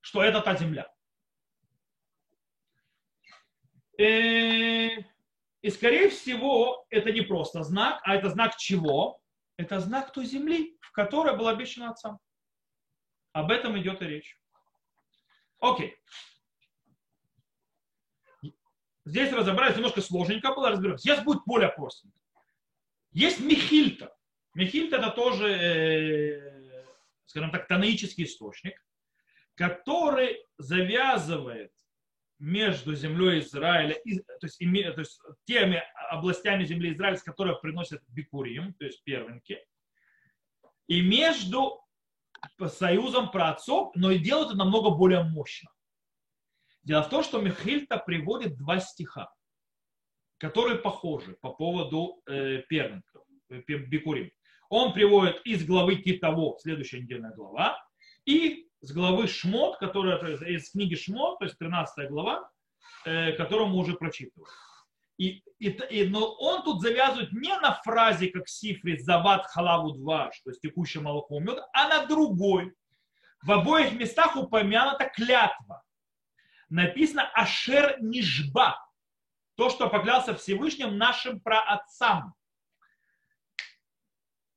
что 0.00 0.22
это 0.22 0.40
та 0.40 0.56
земля. 0.56 0.90
И, 3.98 5.04
и 5.62 5.70
скорее 5.70 6.10
всего, 6.10 6.86
это 6.90 7.12
не 7.12 7.22
просто 7.22 7.62
знак, 7.62 8.00
а 8.04 8.14
это 8.14 8.30
знак 8.30 8.56
чего? 8.56 9.20
Это 9.56 9.80
знак 9.80 10.12
той 10.12 10.26
земли, 10.26 10.76
в 10.80 10.92
которой 10.92 11.36
был 11.36 11.48
обещан 11.48 11.84
отцам. 11.84 12.18
Об 13.32 13.50
этом 13.50 13.78
идет 13.78 14.02
и 14.02 14.06
речь. 14.06 14.38
Окей. 15.60 15.96
Здесь 19.06 19.32
разобрались, 19.32 19.76
немножко 19.76 20.00
сложненько 20.00 20.52
было, 20.52 20.70
разберемся. 20.70 21.04
Сейчас 21.04 21.22
будет 21.22 21.42
более 21.46 21.68
простенько. 21.68 22.18
Есть 23.12 23.38
Михильта. 23.40 24.12
Михильта 24.52 24.96
это 24.96 25.10
тоже, 25.10 25.48
э, 25.48 26.84
скажем 27.24 27.52
так, 27.52 27.68
танаический 27.68 28.24
источник, 28.24 28.84
который 29.54 30.44
завязывает 30.58 31.70
между 32.40 32.96
землей 32.96 33.38
Израиля, 33.40 33.92
и, 33.92 34.18
то, 34.18 34.34
есть, 34.42 34.60
име, 34.60 34.90
то 34.90 35.00
есть 35.00 35.20
теми 35.44 35.82
областями 36.10 36.64
земли 36.64 36.92
Израиля, 36.92 37.16
которые 37.18 37.56
приносят 37.60 38.02
бикурим, 38.08 38.74
то 38.74 38.86
есть 38.86 39.04
первенки, 39.04 39.64
и 40.88 41.00
между 41.00 41.80
союзом 42.66 43.30
праотцов, 43.30 43.92
но 43.94 44.10
и 44.10 44.18
делает 44.18 44.48
это 44.48 44.58
намного 44.58 44.90
более 44.90 45.22
мощно. 45.22 45.70
Дело 46.86 47.02
в 47.02 47.08
том, 47.08 47.24
что 47.24 47.40
Михильта 47.40 47.98
приводит 47.98 48.56
два 48.56 48.78
стиха, 48.78 49.28
которые 50.38 50.78
похожи 50.78 51.36
по 51.40 51.50
поводу 51.50 52.22
э, 52.26 52.58
первенков, 52.68 53.24
э, 53.50 53.60
бикурим. 53.66 54.30
Он 54.68 54.92
приводит 54.92 55.44
из 55.44 55.66
главы 55.66 55.96
Китово, 55.96 56.56
следующая 56.60 57.00
недельная 57.00 57.34
глава, 57.34 57.76
и 58.24 58.68
с 58.82 58.92
главы 58.92 59.26
Шмот, 59.26 59.78
которая 59.78 60.36
из 60.46 60.70
книги 60.70 60.94
Шмот, 60.94 61.40
то 61.40 61.46
есть 61.46 61.58
13 61.58 62.08
глава, 62.08 62.48
э, 63.04 63.32
которую 63.32 63.70
мы 63.70 63.78
уже 63.78 63.94
прочитывали. 63.94 64.48
И, 65.18 65.42
и, 65.58 65.70
и, 65.70 66.08
но 66.08 66.34
он 66.34 66.62
тут 66.62 66.82
завязывает 66.82 67.32
не 67.32 67.52
на 67.58 67.72
фразе, 67.82 68.28
как 68.28 68.48
Сифри, 68.48 68.96
зават 68.98 69.46
халаву 69.46 69.90
дваш, 69.94 70.40
то 70.42 70.50
есть 70.50 70.60
текущее 70.60 71.02
молоко 71.02 71.40
мед, 71.40 71.58
а 71.72 71.88
на 71.88 72.06
другой. 72.06 72.74
В 73.42 73.50
обоих 73.50 73.92
местах 73.94 74.36
упомянута 74.36 75.10
клятва. 75.12 75.82
Написано 76.68 77.30
Ашер 77.34 77.96
Нижба, 78.00 78.78
то, 79.56 79.70
что 79.70 79.88
поклялся 79.88 80.34
Всевышним 80.34 80.98
нашим 80.98 81.40
праотцам. 81.40 82.34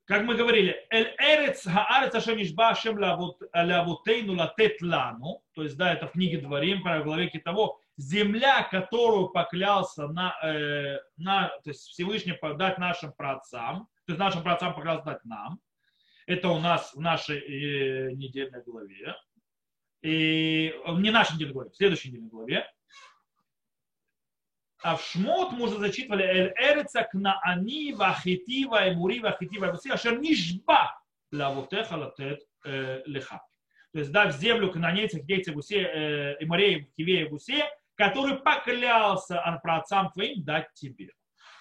Как 0.05 0.23
мы 0.23 0.33
говорили, 0.33 0.87
Эль 0.89 1.13
Хаарец 1.15 2.15
Ашер 2.15 2.35
Нижба 2.35 2.69
Ашем 2.69 2.97
Лавутейну 2.97 4.35
Латет 4.35 4.79
то 4.79 5.63
есть, 5.63 5.77
да, 5.77 5.93
это 5.93 6.07
в 6.07 6.13
книге 6.13 6.39
Дворим, 6.39 6.81
в 6.81 7.03
главе 7.03 7.29
того, 7.29 7.79
земля, 7.95 8.63
которую 8.63 9.29
поклялся 9.29 10.07
на, 10.07 10.35
э, 10.41 10.99
на, 11.17 11.49
то 11.63 11.69
есть 11.69 11.89
Всевышний 11.89 12.35
дать 12.57 12.79
нашим 12.79 13.13
праотцам, 13.13 13.87
то 14.05 14.13
есть 14.13 14.19
нашим 14.19 14.41
праотцам 14.41 14.73
поклялся 14.73 15.03
дать 15.05 15.25
нам, 15.25 15.59
это 16.25 16.49
у 16.49 16.59
нас 16.59 16.93
в 16.95 16.99
нашей 16.99 17.39
э, 17.39 18.11
недельной 18.13 18.63
главе, 18.63 19.15
и 20.01 20.73
не 20.97 21.11
нашей 21.11 21.35
недельной 21.35 21.53
главе, 21.53 21.69
в 21.69 21.75
следующей 21.75 22.09
недельной 22.09 22.29
главе, 22.29 22.71
а 24.81 24.95
в 24.95 25.03
Шмот 25.03 25.51
мы 25.51 25.65
уже 25.65 25.77
зачитывали 25.77 26.23
Эль 26.23 26.53
Эреца 26.57 27.03
Кнаани 27.03 27.91
Вахити 27.93 28.65
Ваймури 28.65 29.19
Вахити 29.19 29.57
Ваймуси 29.57 29.89
Ашер 29.89 30.19
Нишба 30.19 31.01
Лавутеха 31.31 31.95
Латет 31.95 32.39
Леха. 32.63 33.41
То 33.91 33.99
есть 33.99 34.11
дав 34.11 34.33
землю 34.35 34.71
канонейцев, 34.71 35.21
хитейцев, 35.21 35.55
гусе, 35.55 36.37
и 36.39 36.45
морей, 36.45 36.91
хивея, 36.95 37.27
гусе, 37.27 37.69
который 37.95 38.37
поклялся 38.37 39.41
праотцам 39.61 40.11
твоим 40.11 40.43
дать 40.43 40.71
тебе. 40.73 41.11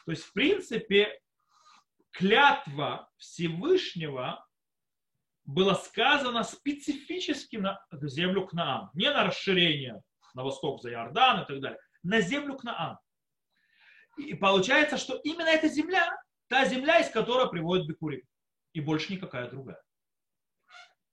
То 0.05 0.13
есть, 0.13 0.25
в 0.25 0.33
принципе, 0.33 1.21
клятва 2.13 3.11
Всевышнего 3.17 4.47
была 5.49 5.75
сказана 5.75 6.45
специфически 6.45 7.57
на 7.57 7.81
землю 7.91 8.47
Кнаан. 8.47 8.91
Не 8.93 9.11
на 9.11 9.25
расширение 9.25 10.03
на 10.35 10.45
восток 10.45 10.83
за 10.83 10.91
Иордан 10.91 11.43
и 11.43 11.47
так 11.47 11.61
далее. 11.61 11.79
На 12.03 12.21
землю 12.21 12.55
Кнаан. 12.55 12.99
И 14.19 14.35
получается, 14.35 14.99
что 14.99 15.17
именно 15.25 15.49
эта 15.49 15.69
земля, 15.69 16.15
та 16.49 16.67
земля, 16.67 17.01
из 17.01 17.09
которой 17.09 17.49
приводит 17.49 17.87
Бекурим. 17.87 18.21
И 18.75 18.81
больше 18.81 19.11
никакая 19.11 19.49
другая. 19.49 19.83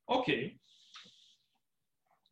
Окей. 0.06 0.60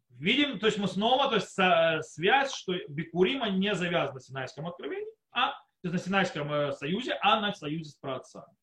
Видим, 0.09 0.59
то 0.59 0.65
есть 0.65 0.77
мы 0.77 0.89
снова, 0.89 1.29
то 1.29 1.35
есть 1.35 2.13
связь, 2.13 2.53
что 2.53 2.73
Бекурима 2.89 3.49
не 3.49 3.73
завязана 3.75 4.15
на 4.15 4.19
Синайском 4.19 4.67
откровении, 4.67 5.07
а 5.31 5.51
то 5.51 5.89
есть 5.89 5.93
на 5.93 5.99
Синайском 5.99 6.73
союзе, 6.73 7.17
а 7.21 7.39
на 7.39 7.53
союзе 7.53 7.91
с 7.91 7.95
праотцами. 7.95 8.53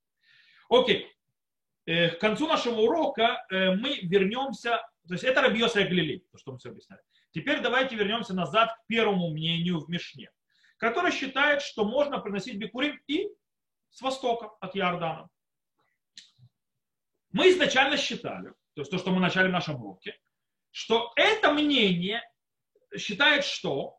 Окей. 0.69 1.11
К 1.91 2.19
концу 2.21 2.47
нашего 2.47 2.81
урока 2.83 3.45
мы 3.51 3.99
вернемся, 4.03 4.83
то 5.09 5.15
есть 5.15 5.25
это 5.25 5.43
Рабьоса 5.43 5.83
Глили, 5.83 6.25
то, 6.31 6.39
что 6.39 6.53
мы 6.53 6.59
все 6.59 6.69
объясняли. 6.71 7.01
Теперь 7.33 7.61
давайте 7.61 7.97
вернемся 7.97 8.35
назад 8.35 8.73
к 8.73 8.87
первому 8.87 9.31
мнению 9.31 9.81
в 9.81 9.89
Мишне 9.89 10.31
который 10.81 11.13
считает, 11.13 11.61
что 11.61 11.85
можно 11.85 12.19
приносить 12.19 12.57
бикурим 12.57 13.01
и 13.07 13.29
с 13.91 14.01
востока 14.01 14.51
от 14.61 14.75
Иордана. 14.75 15.29
Мы 17.33 17.51
изначально 17.51 17.97
считали, 17.99 18.49
то 18.75 18.81
есть 18.81 18.91
то, 18.91 18.99
что 18.99 19.11
мы 19.11 19.21
начали 19.21 19.49
в 19.49 19.53
нашем 19.53 19.77
уроке, 19.77 20.19
что 20.73 21.13
это 21.17 21.53
мнение 21.53 22.23
считает, 22.97 23.45
что 23.45 23.99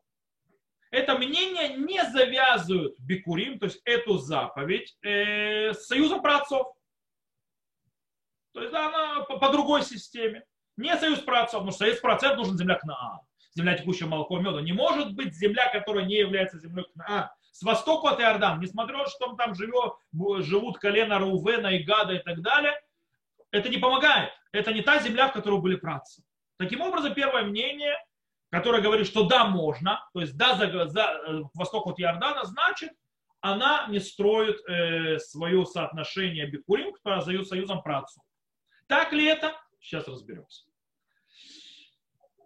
это 0.90 1.16
мнение 1.16 1.76
не 1.76 2.04
завязывают 2.10 2.98
бикурим, 2.98 3.60
то 3.60 3.66
есть 3.66 3.80
эту 3.84 4.18
заповедь, 4.18 4.98
э, 5.02 5.72
с 5.72 5.86
союзом 5.86 6.20
праотцов. 6.20 6.66
То 8.52 8.60
есть 8.60 8.72
да, 8.72 8.88
она 8.88 9.24
по, 9.24 9.38
по 9.38 9.50
другой 9.50 9.82
системе. 9.82 10.44
Не 10.76 10.96
союз 10.96 11.20
праотцов, 11.20 11.60
потому 11.60 11.70
что 11.70 11.84
союз 11.84 12.00
праотцов 12.00 12.36
нужен 12.36 12.56
земля 12.56 12.76
Кнаан. 12.76 13.20
Земля 13.54 13.76
текущего 13.76 14.08
молоко 14.08 14.38
меда. 14.38 14.60
Не 14.62 14.72
может 14.72 15.14
быть 15.14 15.34
земля, 15.34 15.70
которая 15.70 16.04
не 16.04 16.16
является 16.16 16.58
землей 16.58 16.84
Кнаан. 16.94 17.28
С 17.50 17.62
востока 17.62 18.10
от 18.10 18.20
Иордана, 18.20 18.60
несмотря 18.60 19.06
что 19.06 19.34
там 19.36 19.54
живет, 19.54 19.92
живут 20.42 20.78
колено 20.78 21.18
Рувена 21.18 21.68
и 21.68 21.82
Гада 21.82 22.14
и 22.14 22.18
так 22.18 22.40
далее, 22.40 22.72
это 23.50 23.68
не 23.68 23.76
помогает. 23.76 24.30
Это 24.52 24.72
не 24.72 24.80
та 24.80 24.98
земля, 24.98 25.28
в 25.28 25.32
которой 25.34 25.60
были 25.60 25.76
працы. 25.76 26.22
Таким 26.56 26.80
образом, 26.80 27.12
первое 27.12 27.42
мнение, 27.42 27.94
которое 28.50 28.80
говорит, 28.80 29.06
что 29.06 29.24
да, 29.24 29.44
можно, 29.44 30.02
то 30.14 30.20
есть 30.20 30.36
да, 30.36 30.54
за, 30.54 30.88
за, 30.88 31.20
э, 31.26 31.42
к 31.42 31.74
от 31.74 32.00
Иордана, 32.00 32.44
значит, 32.44 32.92
она 33.40 33.86
не 33.88 33.98
строит 33.98 34.56
э, 34.68 35.18
свое 35.18 35.66
соотношение 35.66 36.46
Бикурим 36.46 36.92
к 36.92 37.20
союзом 37.44 37.82
працу. 37.82 38.22
Так 38.92 39.10
ли 39.14 39.24
это? 39.24 39.54
Сейчас 39.80 40.06
разберемся. 40.06 40.66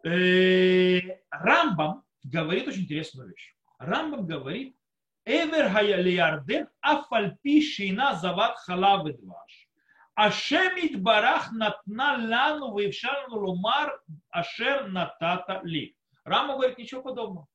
Э, 0.05 1.01
Рамбам 1.29 2.05
говорит 2.23 2.69
очень 2.69 2.83
интересную 2.83 3.31
вещь. 3.31 3.57
Рамбам 3.81 4.29
говорит, 4.29 4.77
Эвер 5.25 5.69
хаялиярден 5.73 6.69
афальпи 6.81 7.61
шейна 7.61 8.15
зават 8.15 8.59
халав 8.59 9.09
и 9.09 9.15
дваш. 9.15 9.69
Ашем 10.15 11.03
барах 11.03 11.51
натна 11.51 12.17
лану 12.17 12.79
вейвшану 12.79 13.41
лумар 13.41 14.01
ашер 14.31 14.87
натата 14.87 15.63
ли. 15.65 15.97
Рама 16.23 16.55
говорит 16.55 16.79
ничего 16.79 17.03
подобного. 17.03 17.49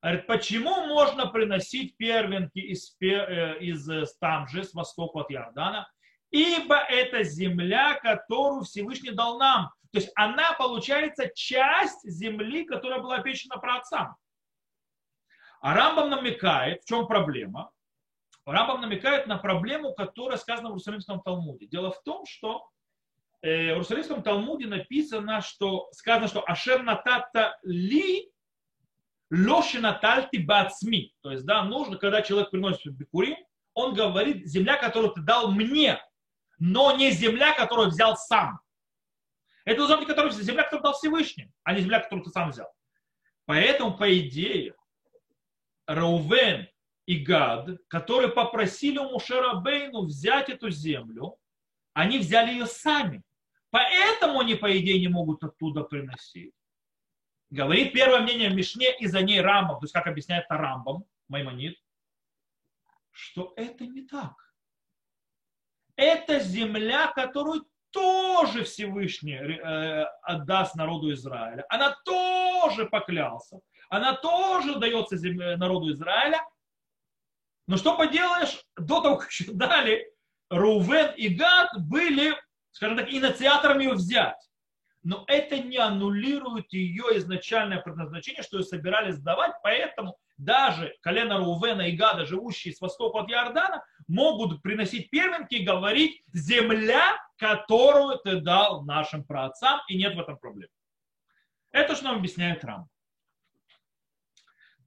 Говорит, 0.00 0.26
почему 0.26 0.86
можно 0.86 1.26
приносить 1.26 1.94
первенки 1.98 2.58
из, 2.58 2.96
э, 3.02 3.58
из 3.60 3.86
э, 3.90 4.06
там 4.18 4.48
же, 4.48 4.64
с 4.64 4.72
востока 4.72 5.18
от 5.18 5.30
Иордана? 5.30 5.90
Ибо 6.30 6.76
это 6.76 7.22
земля, 7.22 7.94
которую 7.94 8.62
Всевышний 8.64 9.10
дал 9.10 9.38
нам. 9.38 9.70
То 9.92 10.00
есть 10.00 10.10
она, 10.14 10.52
получается, 10.52 11.30
часть 11.34 12.02
земли, 12.04 12.64
которая 12.64 13.00
была 13.00 13.16
обещана 13.16 13.56
праотцам. 13.56 14.16
А 15.60 15.74
Рамбам 15.74 16.10
намекает, 16.10 16.82
в 16.82 16.86
чем 16.86 17.06
проблема? 17.06 17.70
Рамбам 18.44 18.80
намекает 18.80 19.26
на 19.26 19.38
проблему, 19.38 19.92
которая 19.94 20.38
сказана 20.38 20.68
в 20.68 20.72
Иерусалимском 20.72 21.20
Талмуде. 21.20 21.66
Дело 21.66 21.90
в 21.90 22.02
том, 22.02 22.24
что 22.26 22.68
э, 23.42 23.48
в 23.48 23.68
Иерусалимском 23.68 24.22
Талмуде 24.22 24.66
написано, 24.66 25.40
что 25.40 25.88
сказано, 25.92 26.28
что 26.28 26.44
Ашер 26.46 26.82
натата 26.82 27.58
ли 27.62 28.30
лоши 29.30 29.80
натальти 29.80 30.38
бацми. 30.38 31.14
То 31.22 31.32
есть, 31.32 31.44
да, 31.44 31.64
нужно, 31.64 31.96
когда 31.96 32.22
человек 32.22 32.50
приносит 32.50 32.94
бикурим, 32.94 33.36
он 33.74 33.94
говорит, 33.94 34.46
земля, 34.46 34.76
которую 34.76 35.12
ты 35.12 35.20
дал 35.20 35.52
мне, 35.52 36.00
но 36.58 36.96
не 36.96 37.10
земля, 37.10 37.54
которую 37.54 37.88
взял 37.88 38.16
сам. 38.16 38.60
Это 39.64 39.86
земля, 39.86 40.06
которую, 40.06 40.32
земля, 40.32 40.64
которую 40.64 40.82
дал 40.82 40.94
Всевышний, 40.94 41.52
а 41.62 41.74
не 41.74 41.82
земля, 41.82 42.00
которую 42.00 42.24
ты 42.24 42.30
сам 42.30 42.50
взял. 42.50 42.72
Поэтому, 43.44 43.96
по 43.96 44.18
идее, 44.18 44.74
Раувен 45.86 46.68
и 47.06 47.18
Гад, 47.18 47.68
которые 47.88 48.30
попросили 48.30 48.98
у 48.98 49.10
Мушера 49.10 49.54
Бейну 49.54 50.04
взять 50.04 50.50
эту 50.50 50.70
землю, 50.70 51.36
они 51.94 52.18
взяли 52.18 52.52
ее 52.52 52.66
сами. 52.66 53.22
Поэтому 53.70 54.40
они, 54.40 54.54
по 54.54 54.78
идее, 54.78 55.00
не 55.00 55.08
могут 55.08 55.42
оттуда 55.44 55.82
приносить. 55.82 56.54
Говорит 57.50 57.92
первое 57.92 58.20
мнение 58.20 58.50
в 58.50 58.54
Мишне 58.54 58.94
и 58.98 59.06
за 59.06 59.22
ней 59.22 59.40
Рамбам, 59.40 59.78
то 59.78 59.84
есть 59.84 59.94
как 59.94 60.06
объясняет 60.06 60.44
Рамбам, 60.48 61.04
Маймонит, 61.28 61.76
что 63.10 63.54
это 63.56 63.86
не 63.86 64.02
так. 64.02 64.47
Это 65.98 66.40
земля, 66.40 67.08
которую 67.08 67.66
тоже 67.90 68.64
Всевышний 68.64 69.34
э, 69.34 70.04
отдаст 70.22 70.74
народу 70.76 71.12
Израиля. 71.12 71.66
Она 71.68 71.94
тоже 72.04 72.86
поклялся 72.86 73.60
она 73.88 74.14
тоже 74.14 74.78
дается 74.78 75.16
земле, 75.16 75.56
народу 75.56 75.92
Израиля. 75.92 76.40
Но 77.66 77.76
что 77.76 77.96
поделаешь, 77.96 78.64
до 78.76 79.00
того, 79.00 79.16
как 79.18 79.30
еще 79.30 79.52
дали, 79.52 80.10
Рувен 80.50 81.12
и 81.16 81.28
Гад 81.28 81.70
были, 81.78 82.34
скажем 82.70 82.96
так, 82.96 83.10
инициаторами 83.10 83.84
ее 83.84 83.92
взять. 83.92 84.48
Но 85.02 85.24
это 85.26 85.58
не 85.58 85.76
аннулирует 85.76 86.72
ее 86.72 87.16
изначальное 87.18 87.80
предназначение, 87.80 88.42
что 88.42 88.58
ее 88.58 88.64
собирались 88.64 89.16
сдавать, 89.16 89.52
поэтому 89.62 90.18
даже 90.36 90.94
колено 91.00 91.38
Рувена 91.38 91.88
и 91.88 91.96
Гада, 91.96 92.26
живущие 92.26 92.74
с 92.74 92.80
востока 92.80 93.20
от 93.20 93.30
Иордана, 93.30 93.82
могут 94.08 94.62
приносить 94.62 95.10
первенки 95.10 95.54
и 95.54 95.64
говорить 95.64 96.22
«земля, 96.32 97.16
которую 97.36 98.18
ты 98.18 98.40
дал 98.40 98.82
нашим 98.82 99.22
праотцам», 99.22 99.80
и 99.88 99.96
нет 99.96 100.16
в 100.16 100.20
этом 100.20 100.38
проблем. 100.38 100.70
Это 101.70 101.94
что 101.94 102.06
нам 102.06 102.16
объясняет 102.16 102.64
Рам. 102.64 102.88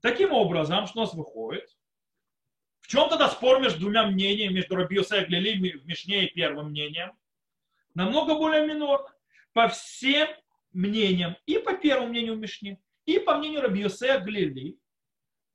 Таким 0.02 0.34
образом, 0.34 0.88
что 0.88 1.00
у 1.00 1.04
нас 1.04 1.14
выходит? 1.14 1.70
В 2.80 2.88
чем 2.88 3.08
тогда 3.08 3.30
спор 3.30 3.62
между 3.62 3.80
двумя 3.80 4.08
мнениями, 4.08 4.56
между 4.56 4.76
Рабиоса 4.76 5.22
и 5.22 5.26
Глили 5.26 5.78
в 5.78 5.86
Мишне 5.86 6.26
и 6.26 6.34
первым 6.34 6.72
мнением? 6.72 7.12
Намного 7.94 8.36
более 8.36 8.66
минорно. 8.66 9.08
По 9.54 9.68
всем 9.68 10.28
мнениям, 10.74 11.36
и 11.46 11.60
по 11.60 11.74
первому 11.74 12.08
мнению 12.08 12.38
Мишне, 12.38 12.80
и 13.06 13.20
по 13.20 13.38
мнению 13.38 13.62
Рабиоса 13.62 14.20
Глили, 14.20 14.80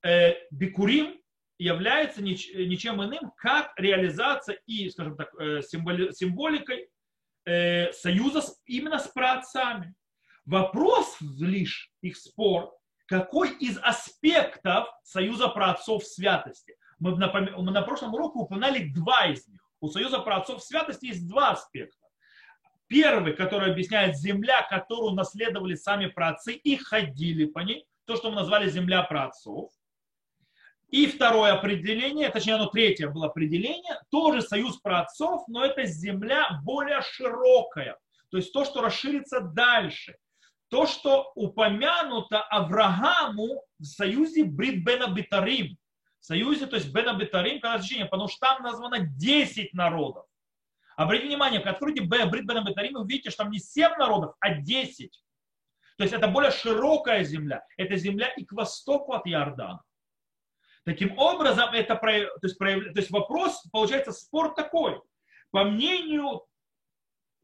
э, 0.02 0.34
Бикурим 0.50 1.20
является 1.59 2.22
нич, 2.22 2.50
ничем 2.52 3.02
иным, 3.02 3.32
как 3.36 3.72
реализация 3.76 4.59
и, 4.66 4.88
скажем 4.90 5.16
так, 5.16 5.34
э, 5.40 5.62
символи, 5.62 6.12
символикой 6.12 6.88
э, 7.44 7.92
союза 7.92 8.42
именно 8.66 8.98
с 8.98 9.09
праотцами. 9.09 9.94
Вопрос 10.44 11.16
лишь 11.20 11.90
их 12.02 12.16
спор, 12.16 12.72
какой 13.07 13.52
из 13.57 13.78
аспектов 13.78 14.88
союза 15.02 15.48
праотцов 15.48 16.04
святости. 16.04 16.76
Мы 16.98 17.16
мы 17.16 17.70
на 17.70 17.82
прошлом 17.82 18.14
уроке 18.14 18.38
упоминали 18.38 18.88
два 18.88 19.26
из 19.26 19.46
них. 19.48 19.61
У 19.80 19.88
союза 19.88 20.20
праотцов 20.20 20.62
святости 20.62 21.07
есть 21.07 21.28
два 21.28 21.50
аспекта. 21.50 22.07
Первый, 22.88 23.34
который 23.34 23.72
объясняет 23.72 24.16
земля, 24.16 24.62
которую 24.68 25.14
наследовали 25.14 25.74
сами 25.74 26.07
праотцы 26.07 26.54
и 26.54 26.76
ходили 26.76 27.46
по 27.46 27.59
ней, 27.61 27.84
то, 28.04 28.16
что 28.16 28.30
мы 28.30 28.36
назвали 28.36 28.68
земля 28.70 29.02
праотцов. 29.02 29.70
И 30.91 31.07
второе 31.07 31.53
определение, 31.53 32.30
точнее 32.30 32.55
оно 32.55 32.66
третье 32.66 33.09
было 33.09 33.26
определение, 33.26 34.01
тоже 34.11 34.41
союз 34.41 34.78
праотцов, 34.78 35.43
но 35.49 35.64
это 35.64 35.84
земля 35.84 36.61
более 36.62 37.03
широкая. 37.03 37.99
То 38.30 38.37
есть 38.37 38.53
то, 38.53 38.64
что 38.64 38.80
расширится 38.80 39.41
дальше 39.41 40.16
то, 40.68 40.87
что 40.87 41.32
упомянуто 41.34 42.43
Аврааму 42.43 43.62
в 43.78 43.84
союзе 43.84 44.45
Брит 44.45 44.84
Бена 44.84 45.09
Битарим. 45.09 45.76
В 46.20 46.24
союзе, 46.26 46.66
то 46.66 46.76
есть 46.76 46.93
Бена 46.93 47.14
Битарим, 47.14 47.61
потому 47.61 48.28
что 48.28 48.41
там 48.41 48.62
названо 48.62 48.99
10 48.99 49.74
народов. 49.74 50.24
Обратите 50.97 51.28
внимание, 51.28 51.61
когда 51.61 51.72
откроете 51.72 52.03
Брит 52.03 52.47
Бена 52.47 52.64
Битарим, 52.64 52.95
вы 52.95 53.03
увидите, 53.03 53.30
что 53.30 53.45
там 53.45 53.53
не 53.53 53.59
7 53.59 53.93
народов, 53.97 54.34
а 54.41 54.55
10. 54.55 55.22
То 55.99 56.03
есть 56.03 56.14
это 56.14 56.26
более 56.26 56.51
широкая 56.51 57.22
земля. 57.22 57.64
Это 57.76 57.97
земля 57.97 58.28
и 58.28 58.45
к 58.45 58.53
востоку 58.53 59.12
от 59.12 59.26
Иордана. 59.26 59.82
Таким 60.87 61.18
образом, 61.18 61.70
это 61.72 61.97
то 61.97 62.09
есть, 62.47 62.57
то 62.59 62.66
есть 62.66 63.11
вопрос, 63.11 63.61
получается, 63.72 64.12
спор 64.12 64.55
такой. 64.55 65.01
По 65.51 65.64
мнению, 65.64 66.47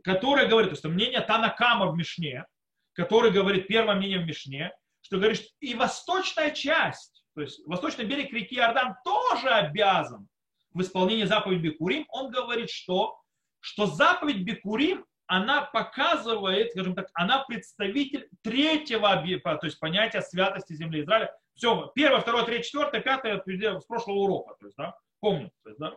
которое 0.05 0.47
говорит, 0.47 0.71
то 0.71 0.75
есть 0.75 0.85
мнение 0.85 1.21
Танакама 1.21 1.91
в 1.91 1.97
Мишне, 1.97 2.47
который 2.93 3.33
говорит 3.33 3.67
первое 3.67 3.97
мнение 3.97 4.21
в 4.21 4.27
Мишне, 4.27 4.71
что 5.01 5.17
говорит, 5.17 5.39
что 5.39 5.49
и 5.59 5.75
восточная 5.75 6.53
часть, 6.53 7.25
то 7.35 7.41
есть 7.41 7.67
восточный 7.67 8.05
берег 8.05 8.33
реки 8.33 8.55
Иордан 8.55 8.95
тоже 9.05 9.49
обязан 9.49 10.29
в 10.73 10.81
исполнении 10.81 11.25
заповеди 11.25 11.63
Бекурим. 11.63 12.07
Он 12.11 12.31
говорит, 12.31 12.71
что, 12.71 13.19
что 13.59 13.87
заповедь 13.87 14.45
Бекурим, 14.45 15.05
она 15.27 15.63
показывает, 15.63 16.71
скажем 16.71 16.95
так, 16.95 17.09
она 17.15 17.43
представитель 17.45 18.29
третьего 18.43 19.17
то 19.17 19.67
есть 19.67 19.81
понятия 19.81 20.21
святости 20.21 20.75
земли 20.75 21.03
Израиля. 21.03 21.35
Все, 21.55 21.93
первое, 21.95 22.21
второе, 22.21 22.45
третье, 22.45 22.65
четвертое, 22.65 23.01
пятое 23.01 23.43
с 23.81 23.85
прошлого 23.85 24.17
урока. 24.17 24.55
То 24.59 24.67
есть, 24.67 24.77
да, 24.77 24.97
помню. 25.21 25.51
То 25.63 25.71
есть, 25.71 25.81
да 25.81 25.97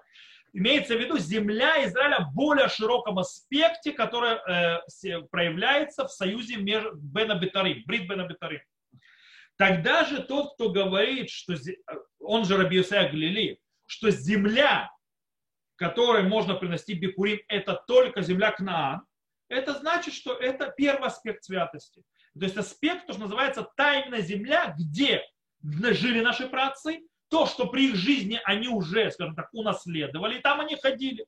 имеется 0.56 0.96
в 0.96 1.00
виду 1.00 1.18
земля 1.18 1.86
Израиля 1.86 2.22
в 2.22 2.34
более 2.34 2.70
широком 2.70 3.20
аспекте, 3.20 3.92
который 3.92 4.38
э, 4.38 5.22
проявляется 5.30 6.08
в 6.08 6.12
союзе 6.12 6.56
между 6.56 6.96
Бена 6.96 7.36
Бетарим, 7.36 7.84
Брит 7.86 8.08
Бена 8.08 8.26
Бетарим. 8.26 8.62
Тогда 9.58 10.06
же 10.06 10.24
тот, 10.24 10.54
кто 10.54 10.70
говорит, 10.70 11.30
что 11.30 11.56
он 12.20 12.46
же 12.46 12.58
Раби 12.58 12.82
Галилей, 12.82 13.60
что 13.86 14.10
земля, 14.12 14.90
которой 15.76 16.24
можно 16.24 16.56
принести 16.56 16.94
бикурим, 16.94 17.40
это 17.50 17.74
только 17.86 18.22
земля 18.22 18.52
Кнаан, 18.52 19.02
это 19.50 19.74
значит, 19.74 20.14
что 20.14 20.34
это 20.34 20.74
первый 20.76 21.08
аспект 21.08 21.44
святости. 21.44 22.02
То 22.38 22.46
есть 22.46 22.58
аспект, 22.58 23.08
то, 23.08 23.14
что 23.14 23.24
называется 23.24 23.70
тайная 23.76 24.22
земля, 24.22 24.74
где 24.78 25.22
жили 25.94 26.22
наши 26.22 26.48
праотцы, 26.48 27.02
то, 27.30 27.46
что 27.46 27.68
при 27.68 27.90
их 27.90 27.96
жизни 27.96 28.40
они 28.46 28.68
уже, 28.68 29.12
скажем 29.12 29.36
так, 29.36 29.50
унаследовали, 29.54 30.38
и 30.38 30.42
там 30.42 30.62
они 30.62 30.76
ходили. 30.76 31.26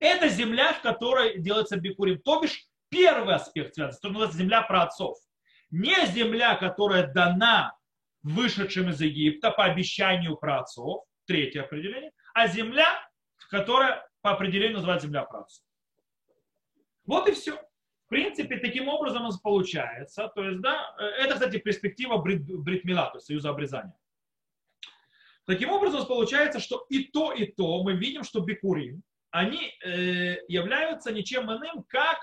Это 0.00 0.28
земля, 0.28 0.72
в 0.72 0.82
которой 0.82 1.38
делается 1.38 1.76
бикурим. 1.76 2.20
То 2.20 2.40
бишь 2.40 2.66
первый 2.88 3.34
аспект 3.34 3.74
то, 3.74 3.92
что 3.92 4.08
называется 4.08 4.38
земля 4.38 4.62
праотцов. 4.62 5.16
Не 5.70 6.06
земля, 6.06 6.56
которая 6.56 7.12
дана 7.12 7.74
вышедшим 8.22 8.90
из 8.90 9.00
Египта 9.00 9.50
по 9.50 9.64
обещанию 9.64 10.36
праотцов, 10.36 11.04
третье 11.26 11.62
определение, 11.62 12.12
а 12.32 12.48
земля, 12.48 13.08
которая 13.50 14.06
по 14.20 14.32
определению 14.32 14.76
называется 14.76 15.06
земля 15.06 15.24
праотцов. 15.24 15.64
Вот 17.06 17.28
и 17.28 17.32
все. 17.32 17.60
В 18.06 18.08
принципе, 18.08 18.58
таким 18.58 18.88
образом 18.88 19.22
у 19.22 19.26
нас 19.26 19.40
получается. 19.40 20.30
То 20.34 20.44
есть, 20.44 20.60
да, 20.60 20.94
э, 20.98 21.04
это, 21.24 21.34
кстати, 21.34 21.58
перспектива 21.58 22.18
брит, 22.18 22.44
бритмила, 22.44 23.06
то 23.10 23.16
есть 23.16 23.26
союза 23.26 23.50
обрезания. 23.50 23.96
Таким 25.46 25.70
образом, 25.70 25.96
у 25.96 25.98
нас 26.00 26.08
получается, 26.08 26.60
что 26.60 26.86
и 26.88 27.04
то, 27.04 27.32
и 27.32 27.46
то 27.46 27.82
мы 27.82 27.94
видим, 27.94 28.24
что 28.24 28.40
бикурим, 28.40 29.02
они 29.30 29.72
э, 29.84 30.36
являются 30.48 31.12
ничем 31.12 31.50
иным, 31.50 31.84
как 31.88 32.18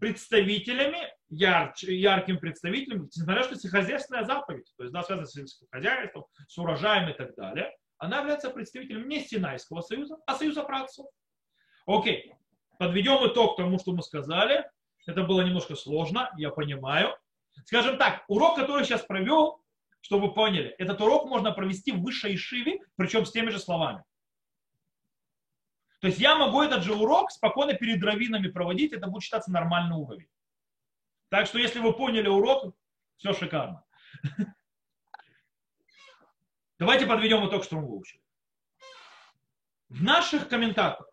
представителями, 0.00 0.98
яр, 1.28 1.74
ярким 1.82 2.38
представителем, 2.38 3.08
несмотря 3.14 3.44
что 3.44 3.68
хозяйственная 3.68 4.24
заповедь, 4.24 4.72
то 4.76 4.84
есть 4.84 4.92
да, 4.92 5.02
связана 5.02 5.26
с 5.26 5.32
сельским 5.32 5.68
хозяйством, 5.70 6.24
с 6.48 6.56
урожаем 6.58 7.10
и 7.10 7.12
так 7.12 7.34
далее, 7.36 7.70
она 7.98 8.20
является 8.20 8.50
представителем 8.50 9.06
не 9.08 9.20
Синайского 9.20 9.82
союза, 9.82 10.16
а 10.26 10.34
союза 10.34 10.62
працев. 10.62 11.06
Окей, 11.86 12.32
подведем 12.78 13.30
итог 13.30 13.56
тому, 13.56 13.78
что 13.78 13.92
мы 13.92 14.02
сказали. 14.02 14.64
Это 15.10 15.24
было 15.24 15.40
немножко 15.40 15.74
сложно, 15.74 16.30
я 16.36 16.50
понимаю. 16.50 17.16
Скажем 17.64 17.98
так, 17.98 18.24
урок, 18.28 18.56
который 18.56 18.84
сейчас 18.84 19.02
провел, 19.02 19.60
чтобы 20.00 20.28
вы 20.28 20.34
поняли, 20.34 20.68
этот 20.78 21.00
урок 21.00 21.26
можно 21.26 21.50
провести 21.50 21.90
в 21.90 22.00
высшей 22.00 22.36
шиве, 22.36 22.78
причем 22.94 23.26
с 23.26 23.32
теми 23.32 23.50
же 23.50 23.58
словами. 23.58 24.04
То 26.00 26.06
есть 26.06 26.20
я 26.20 26.36
могу 26.36 26.62
этот 26.62 26.84
же 26.84 26.94
урок 26.94 27.32
спокойно 27.32 27.74
перед 27.74 28.02
раввинами 28.02 28.48
проводить, 28.48 28.92
это 28.92 29.08
будет 29.08 29.24
считаться 29.24 29.50
нормальный 29.50 29.96
уровень. 29.96 30.28
Так 31.28 31.46
что 31.46 31.58
если 31.58 31.80
вы 31.80 31.92
поняли 31.92 32.28
урок, 32.28 32.76
все 33.16 33.32
шикарно. 33.32 33.84
Давайте 36.78 37.06
подведем 37.06 37.46
итог, 37.48 37.64
что 37.64 37.76
мы 37.76 37.86
выучили. 37.86 38.22
В 39.88 40.04
наших 40.04 40.48
комментаторах 40.48 41.12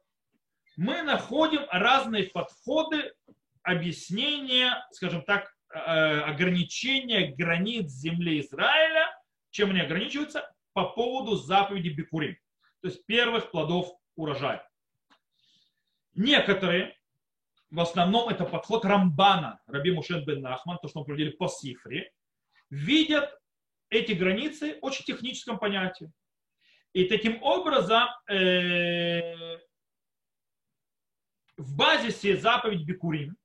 мы 0.75 1.01
находим 1.01 1.65
разные 1.71 2.25
подходы 2.25 3.15
объяснения, 3.67 4.87
скажем 4.91 5.23
так, 5.23 5.53
э, 5.73 5.77
ограничения 5.77 7.35
границ 7.35 7.91
земли 7.91 8.39
Израиля, 8.39 9.13
чем 9.51 9.71
они 9.71 9.81
ограничиваются, 9.81 10.49
по 10.71 10.85
поводу 10.85 11.35
заповеди 11.35 11.89
Бикурим, 11.89 12.37
то 12.81 12.87
есть 12.87 13.05
первых 13.05 13.51
плодов 13.51 13.91
урожая. 14.15 14.65
Некоторые, 16.13 16.95
в 17.69 17.79
основном 17.81 18.29
это 18.29 18.45
подход 18.45 18.85
Рамбана, 18.85 19.59
Раби 19.67 19.91
Мушен 19.91 20.23
бен 20.23 20.41
Нахман, 20.41 20.77
то, 20.81 20.87
что 20.87 20.99
мы 20.99 21.05
проводили 21.05 21.31
по 21.31 21.49
Сифре, 21.49 22.11
видят 22.69 23.29
эти 23.89 24.13
границы 24.13 24.77
очень 24.81 25.03
техническом 25.03 25.59
понятии. 25.59 26.09
И 26.93 27.05
таким 27.05 27.43
образом 27.43 28.07
э, 28.29 29.57
в 31.57 31.75
базисе 31.75 32.37
заповедь 32.37 32.85
Бикурим, 32.85 33.35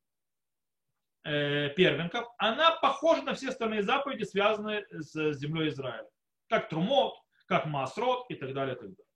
первенков, 1.22 2.26
она 2.38 2.72
похожа 2.72 3.22
на 3.22 3.34
все 3.34 3.50
остальные 3.50 3.82
заповеди, 3.82 4.24
связанные 4.24 4.86
с 4.90 5.34
землей 5.34 5.68
Израиля. 5.68 6.08
Как 6.48 6.68
Трумот, 6.68 7.14
как 7.46 7.66
Масрот 7.66 8.26
и 8.28 8.34
так 8.34 8.54
далее. 8.54 8.74
И 8.74 8.78
так 8.78 8.88
далее. 8.88 9.06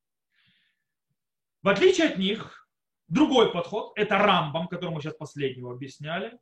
В 1.63 1.69
отличие 1.69 2.09
от 2.09 2.19
них, 2.19 2.69
другой 3.09 3.53
подход, 3.53 3.93
это 3.97 4.19
Рамбам, 4.19 4.69
который 4.69 4.91
мы 4.91 5.01
сейчас 5.01 5.15
последнего 5.15 5.73
объясняли, 5.73 6.39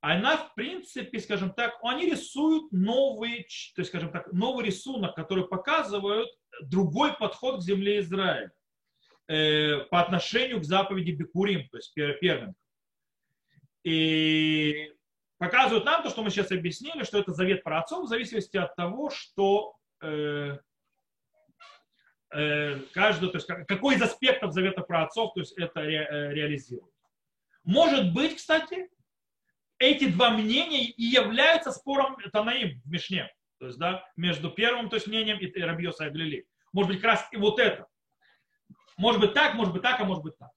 она, 0.00 0.36
в 0.36 0.54
принципе, 0.54 1.18
скажем 1.18 1.52
так, 1.52 1.78
они 1.82 2.06
рисуют 2.06 2.70
новый, 2.72 3.42
то 3.74 3.80
есть, 3.80 3.90
скажем 3.90 4.12
так, 4.12 4.32
новый 4.32 4.64
рисунок, 4.64 5.16
который 5.16 5.46
показывает 5.46 6.28
другой 6.62 7.16
подход 7.16 7.58
к 7.58 7.62
земле 7.62 8.00
Израиля. 8.00 8.52
Э, 9.26 9.80
по 9.90 10.00
отношению 10.00 10.60
к 10.60 10.64
заповеди 10.64 11.10
Бекурим, 11.10 11.68
то 11.68 11.76
есть 11.76 11.92
первенкам. 11.94 12.54
И 13.88 14.92
показывают 15.38 15.86
нам 15.86 16.02
то, 16.02 16.10
что 16.10 16.22
мы 16.22 16.28
сейчас 16.28 16.52
объяснили, 16.52 17.04
что 17.04 17.18
это 17.18 17.32
завет 17.32 17.64
про 17.64 17.80
отцов 17.80 18.04
в 18.04 18.08
зависимости 18.08 18.58
от 18.58 18.76
того, 18.76 19.08
что 19.08 19.76
э, 20.02 20.58
э, 22.34 22.80
каждый, 22.92 23.30
то 23.30 23.38
есть 23.38 23.46
какой 23.46 23.94
из 23.94 24.02
аспектов 24.02 24.52
завета 24.52 24.82
про 24.82 25.04
отцов, 25.04 25.32
то 25.32 25.40
есть 25.40 25.56
это 25.56 25.80
ре, 25.80 26.06
э, 26.06 26.34
реализирует. 26.34 26.92
Может 27.64 28.12
быть, 28.12 28.36
кстати, 28.36 28.90
эти 29.78 30.10
два 30.10 30.32
мнения 30.32 30.84
и 30.84 31.02
являются 31.02 31.72
спором 31.72 32.18
Танаим 32.30 32.82
в 32.84 32.90
Мишне, 32.90 33.32
то 33.58 33.68
есть, 33.68 33.78
да, 33.78 34.04
между 34.16 34.50
первым 34.50 34.90
то 34.90 34.96
есть, 34.96 35.06
мнением 35.06 35.38
и 35.38 35.60
Рабиоса 35.62 36.04
Аглили. 36.04 36.46
Может 36.74 36.92
быть, 36.92 37.00
как 37.00 37.12
раз 37.12 37.28
и 37.32 37.38
вот 37.38 37.58
это. 37.58 37.86
Может 38.98 39.18
быть 39.22 39.32
так, 39.32 39.54
может 39.54 39.72
быть 39.72 39.82
так, 39.82 39.98
а 39.98 40.04
может 40.04 40.22
быть 40.22 40.36
так. 40.36 40.50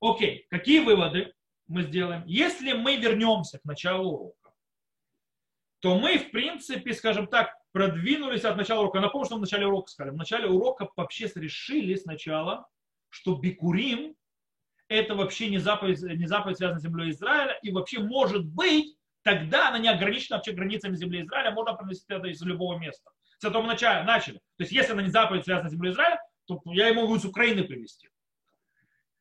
Окей, 0.00 0.46
какие 0.48 0.80
выводы 0.80 1.34
мы 1.70 1.82
сделаем? 1.82 2.24
Если 2.26 2.72
мы 2.72 2.96
вернемся 2.96 3.58
к 3.58 3.64
началу 3.64 4.10
урока, 4.10 4.54
то 5.80 5.98
мы, 5.98 6.18
в 6.18 6.30
принципе, 6.30 6.92
скажем 6.92 7.26
так, 7.26 7.56
продвинулись 7.72 8.44
от 8.44 8.56
начала 8.56 8.82
урока. 8.82 9.00
Напомню, 9.00 9.26
что 9.26 9.36
в 9.36 9.40
начале 9.40 9.66
урока 9.66 9.90
сказали. 9.90 10.14
В 10.14 10.18
начале 10.18 10.48
урока 10.48 10.88
вообще 10.96 11.30
решили 11.34 11.94
сначала, 11.94 12.68
что 13.08 13.34
Бикурим 13.36 14.14
это 14.88 15.14
вообще 15.14 15.48
не 15.48 15.58
заповедь, 15.58 16.02
не 16.02 16.26
заповедь 16.26 16.58
связана 16.58 16.80
с 16.80 16.82
землей 16.82 17.12
Израиля, 17.12 17.56
и 17.62 17.70
вообще 17.70 18.00
может 18.00 18.44
быть, 18.44 18.96
тогда 19.22 19.68
она 19.68 19.78
не 19.78 19.88
ограничена 19.88 20.36
вообще 20.36 20.52
границами 20.52 20.96
земли 20.96 21.22
Израиля, 21.22 21.52
можно 21.52 21.74
принести 21.74 22.12
это 22.12 22.26
из 22.26 22.42
любого 22.42 22.76
места. 22.76 23.08
С 23.38 23.44
этого 23.44 23.62
начала, 23.62 24.02
начали. 24.02 24.38
То 24.56 24.64
есть, 24.64 24.72
если 24.72 24.92
она 24.92 25.02
не 25.02 25.10
заповедь 25.10 25.44
связана 25.44 25.70
с 25.70 25.72
землей 25.72 25.92
Израиля, 25.92 26.20
то 26.46 26.60
я 26.66 26.88
его 26.88 27.02
могу 27.02 27.14
из 27.14 27.24
Украины 27.24 27.62
привезти. 27.62 28.08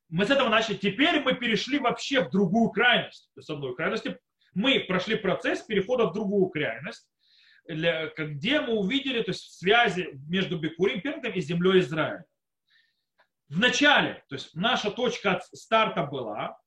Мы 0.10 0.26
с 0.26 0.30
этого 0.30 0.50
начали. 0.50 0.76
Теперь 0.76 1.22
мы 1.22 1.36
перешли 1.36 1.80
вообще 1.80 2.24
в 2.24 2.32
другую 2.32 2.72
крайность. 2.72 3.30
То 3.34 3.40
есть, 3.40 3.48
с 3.48 3.50
одной 3.50 3.76
крайности 3.76 4.20
мы 4.54 4.80
прошли 4.82 5.16
процесс 5.16 5.62
перехода 5.62 6.08
в 6.08 6.14
другую 6.14 6.50
крайность, 6.50 7.08
где 7.68 8.62
мы 8.62 8.74
увидели 8.74 9.22
то 9.22 9.32
есть, 9.32 9.60
связи 9.60 10.10
между 10.28 10.58
Бекурим, 10.58 11.02
Пергом 11.02 11.34
и 11.34 11.42
землей 11.42 11.82
Израиля. 11.82 12.26
В 13.48 13.60
начале, 13.60 14.24
то 14.28 14.36
есть 14.36 14.56
наша 14.56 14.92
точка 14.92 15.42
старта 15.54 16.04
была 16.04 16.60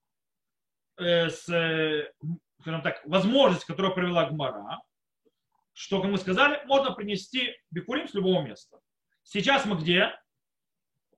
э, 0.99 1.28
с, 1.28 1.49
э, 1.49 2.12
скажем 2.61 2.82
так, 2.82 3.05
возможность, 3.05 3.64
которую 3.64 3.95
провела 3.95 4.28
Гмара, 4.28 4.80
что, 5.72 6.01
как 6.01 6.11
мы 6.11 6.18
сказали, 6.18 6.64
можно 6.66 6.93
принести 6.93 7.57
бикурим 7.70 8.09
с 8.09 8.14
любого 8.14 8.43
места. 8.43 8.78
Сейчас 9.22 9.64
мы 9.64 9.76
где? 9.76 10.12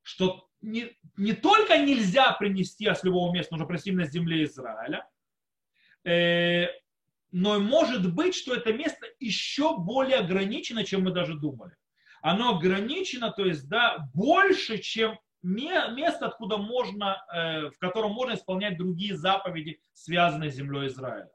что 0.05 0.47
не, 0.65 0.97
не 1.17 1.35
только 1.35 1.79
нельзя 1.79 2.33
принести, 2.33 2.87
с 2.87 3.05
любого 3.05 3.33
места 3.33 3.55
нужно 3.55 3.67
принести 3.67 3.93
на 3.93 4.07
земле 4.07 4.45
Израиля, 4.45 5.07
э, 6.05 6.67
но 7.31 7.61
может 7.61 8.15
быть, 8.15 8.35
что 8.35 8.55
это 8.55 8.73
место 8.73 9.07
еще 9.19 9.77
более 9.77 10.19
ограничено, 10.19 10.85
чем 10.85 11.03
мы 11.03 11.11
даже 11.11 11.35
думали. 11.35 11.77
Оно 12.23 12.57
ограничено, 12.57 13.31
то 13.31 13.45
есть, 13.45 13.69
да, 13.69 14.09
больше, 14.15 14.79
чем 14.79 15.19
место, 15.43 16.27
откуда 16.27 16.57
можно, 16.57 17.23
э, 17.33 17.71
в 17.71 17.79
котором 17.79 18.13
можно 18.13 18.35
исполнять 18.35 18.79
другие 18.79 19.15
заповеди, 19.15 19.79
связанные 19.93 20.51
с 20.51 20.55
землей 20.55 20.87
Израиля. 20.87 21.27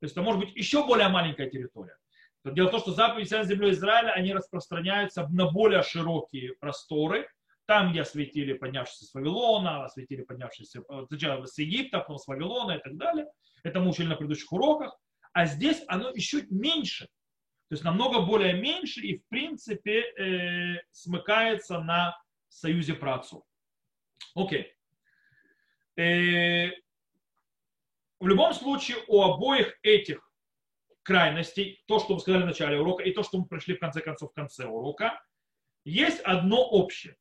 То 0.00 0.06
есть 0.06 0.12
это 0.12 0.22
может 0.22 0.40
быть 0.40 0.54
еще 0.54 0.86
более 0.86 1.08
маленькая 1.08 1.48
территория. 1.48 1.96
Дело 2.44 2.68
в 2.68 2.72
том, 2.72 2.80
что 2.80 2.92
заповеди, 2.92 3.28
с 3.28 3.46
землей 3.46 3.70
Израиля, 3.70 4.10
они 4.10 4.34
распространяются 4.34 5.26
на 5.30 5.50
более 5.50 5.82
широкие 5.82 6.52
просторы, 6.60 7.26
там, 7.66 7.90
где 7.90 8.02
осветили 8.02 8.52
поднявшиеся 8.52 9.06
с 9.06 9.14
Вавилона, 9.14 9.84
осветили 9.84 10.22
поднявшиеся 10.22 10.82
сначала 11.08 11.46
с 11.46 11.58
Египта, 11.58 12.00
потом 12.00 12.18
с 12.18 12.26
Вавилона 12.26 12.72
и 12.72 12.82
так 12.82 12.96
далее. 12.96 13.26
Это 13.62 13.80
мы 13.80 13.90
учили 13.90 14.08
на 14.08 14.16
предыдущих 14.16 14.52
уроках. 14.52 14.98
А 15.32 15.46
здесь 15.46 15.82
оно 15.88 16.10
еще 16.10 16.42
меньше. 16.50 17.06
То 17.68 17.74
есть 17.74 17.84
намного 17.84 18.20
более 18.20 18.52
меньше 18.52 19.00
и, 19.00 19.18
в 19.18 19.28
принципе, 19.28 20.02
э, 20.02 20.82
смыкается 20.90 21.80
на 21.80 22.16
союзе 22.48 22.94
праотцов. 22.94 23.42
Окей. 24.34 24.72
Э, 25.96 26.70
в 28.20 28.26
любом 28.26 28.52
случае, 28.52 28.98
у 29.08 29.22
обоих 29.22 29.78
этих 29.82 30.30
крайностей, 31.02 31.82
то, 31.86 31.98
что 31.98 32.14
мы 32.14 32.20
сказали 32.20 32.42
в 32.42 32.46
начале 32.46 32.78
урока, 32.78 33.02
и 33.02 33.12
то, 33.12 33.22
что 33.22 33.38
мы 33.38 33.46
пришли 33.46 33.74
в 33.74 33.80
конце 33.80 34.00
концов 34.00 34.30
в 34.30 34.34
конце 34.34 34.66
урока, 34.66 35.22
есть 35.84 36.20
одно 36.20 36.62
общее 36.64 37.16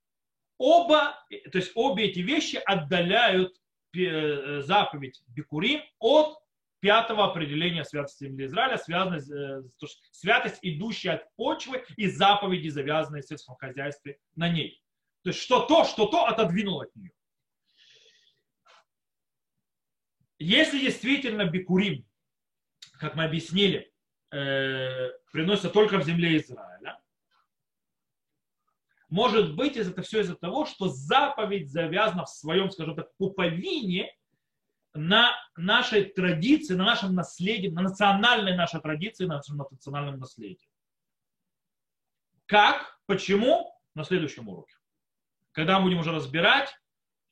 оба, 0.57 1.15
то 1.51 1.57
есть 1.57 1.71
обе 1.75 2.05
эти 2.05 2.19
вещи 2.19 2.57
отдаляют 2.57 3.55
э, 3.95 4.61
заповедь 4.61 5.21
Бикурим 5.27 5.81
от 5.99 6.37
пятого 6.79 7.25
определения 7.25 7.85
святости 7.85 8.25
земли 8.25 8.45
Израиля, 8.45 8.77
связанной, 8.77 9.19
э, 9.19 9.63
святость, 10.11 10.59
идущая 10.61 11.13
от 11.13 11.35
почвы 11.35 11.85
и 11.95 12.07
заповеди, 12.07 12.67
завязанные 12.69 13.21
в 13.21 13.25
сельском 13.25 13.55
хозяйстве 13.55 14.19
на 14.35 14.49
ней. 14.49 14.81
То 15.23 15.29
есть 15.29 15.39
что 15.41 15.61
то, 15.61 15.85
что 15.85 16.07
то 16.07 16.25
отодвинуло 16.25 16.83
от 16.83 16.95
нее. 16.95 17.11
Если 20.39 20.79
действительно 20.79 21.45
бикурим, 21.45 22.05
как 22.99 23.15
мы 23.15 23.23
объяснили, 23.23 23.93
э, 24.31 25.09
приносится 25.31 25.69
только 25.69 25.99
в 25.99 26.03
земле 26.03 26.35
Израиля, 26.37 26.99
может 29.13 29.55
быть, 29.55 29.77
это 29.77 30.01
все 30.01 30.21
из-за 30.21 30.35
того, 30.35 30.65
что 30.65 30.87
заповедь 30.87 31.69
завязана 31.69 32.25
в 32.25 32.29
своем, 32.29 32.71
скажем 32.71 32.95
так, 32.95 33.15
пуповине 33.17 34.11
на 34.95 35.35
нашей 35.55 36.05
традиции, 36.05 36.73
на 36.73 36.83
нашем 36.83 37.13
наследии, 37.13 37.67
на 37.67 37.83
национальной 37.83 38.57
нашей 38.57 38.81
традиции, 38.81 39.25
на 39.25 39.35
нашем 39.35 39.57
национальном 39.57 40.19
наследии. 40.19 40.67
Как? 42.47 42.99
Почему? 43.05 43.79
На 43.93 44.03
следующем 44.03 44.49
уроке. 44.49 44.73
Когда 45.51 45.77
мы 45.77 45.85
будем 45.85 45.99
уже 45.99 46.11
разбирать 46.11 46.75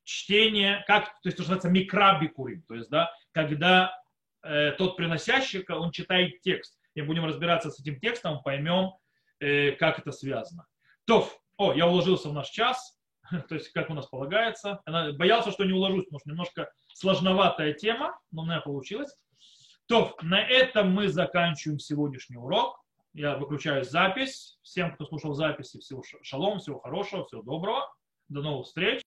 чтение, 0.04 0.84
как, 0.86 1.06
то 1.06 1.30
есть 1.30 1.38
то, 1.38 1.42
что 1.42 1.54
называется 1.54 1.70
микрабикурим, 1.70 2.62
то 2.68 2.76
есть, 2.76 2.92
да, 2.92 3.12
когда 3.32 3.92
э, 4.44 4.74
тот 4.74 4.98
приносящий, 4.98 5.66
он 5.68 5.90
читает 5.90 6.42
текст. 6.42 6.80
И 6.94 7.02
будем 7.02 7.26
разбираться 7.26 7.72
с 7.72 7.80
этим 7.80 8.00
текстом, 8.00 8.44
поймем, 8.44 8.92
э, 9.40 9.72
как 9.72 9.98
это 9.98 10.12
связано. 10.12 10.68
То, 11.06 11.28
о, 11.62 11.74
я 11.74 11.88
уложился 11.88 12.30
в 12.30 12.34
наш 12.34 12.50
час, 12.50 12.98
то 13.48 13.54
есть 13.56 13.70
как 13.70 13.92
у 13.92 13.94
нас 13.94 14.08
полагается. 14.08 14.82
Она 14.86 15.12
боялся, 15.14 15.52
что 15.52 15.64
не 15.64 15.74
уложусь, 15.74 16.06
потому 16.06 16.20
что 16.20 16.30
немножко 16.30 16.72
сложноватая 16.94 17.74
тема, 17.74 18.20
но 18.32 18.42
у 18.42 18.46
меня 18.46 18.62
получилось. 18.62 19.16
То, 19.86 20.16
на 20.22 20.42
этом 20.42 20.92
мы 20.92 21.08
заканчиваем 21.10 21.78
сегодняшний 21.78 22.38
урок. 22.38 22.82
Я 23.14 23.38
выключаю 23.38 23.84
запись. 23.84 24.58
Всем, 24.64 24.96
кто 24.96 25.06
слушал 25.06 25.34
записи, 25.34 25.80
всего 25.80 26.02
шалом, 26.24 26.60
всего 26.60 26.80
хорошего, 26.80 27.26
всего 27.26 27.44
доброго. 27.44 27.94
До 28.28 28.42
новых 28.42 28.66
встреч. 28.66 29.01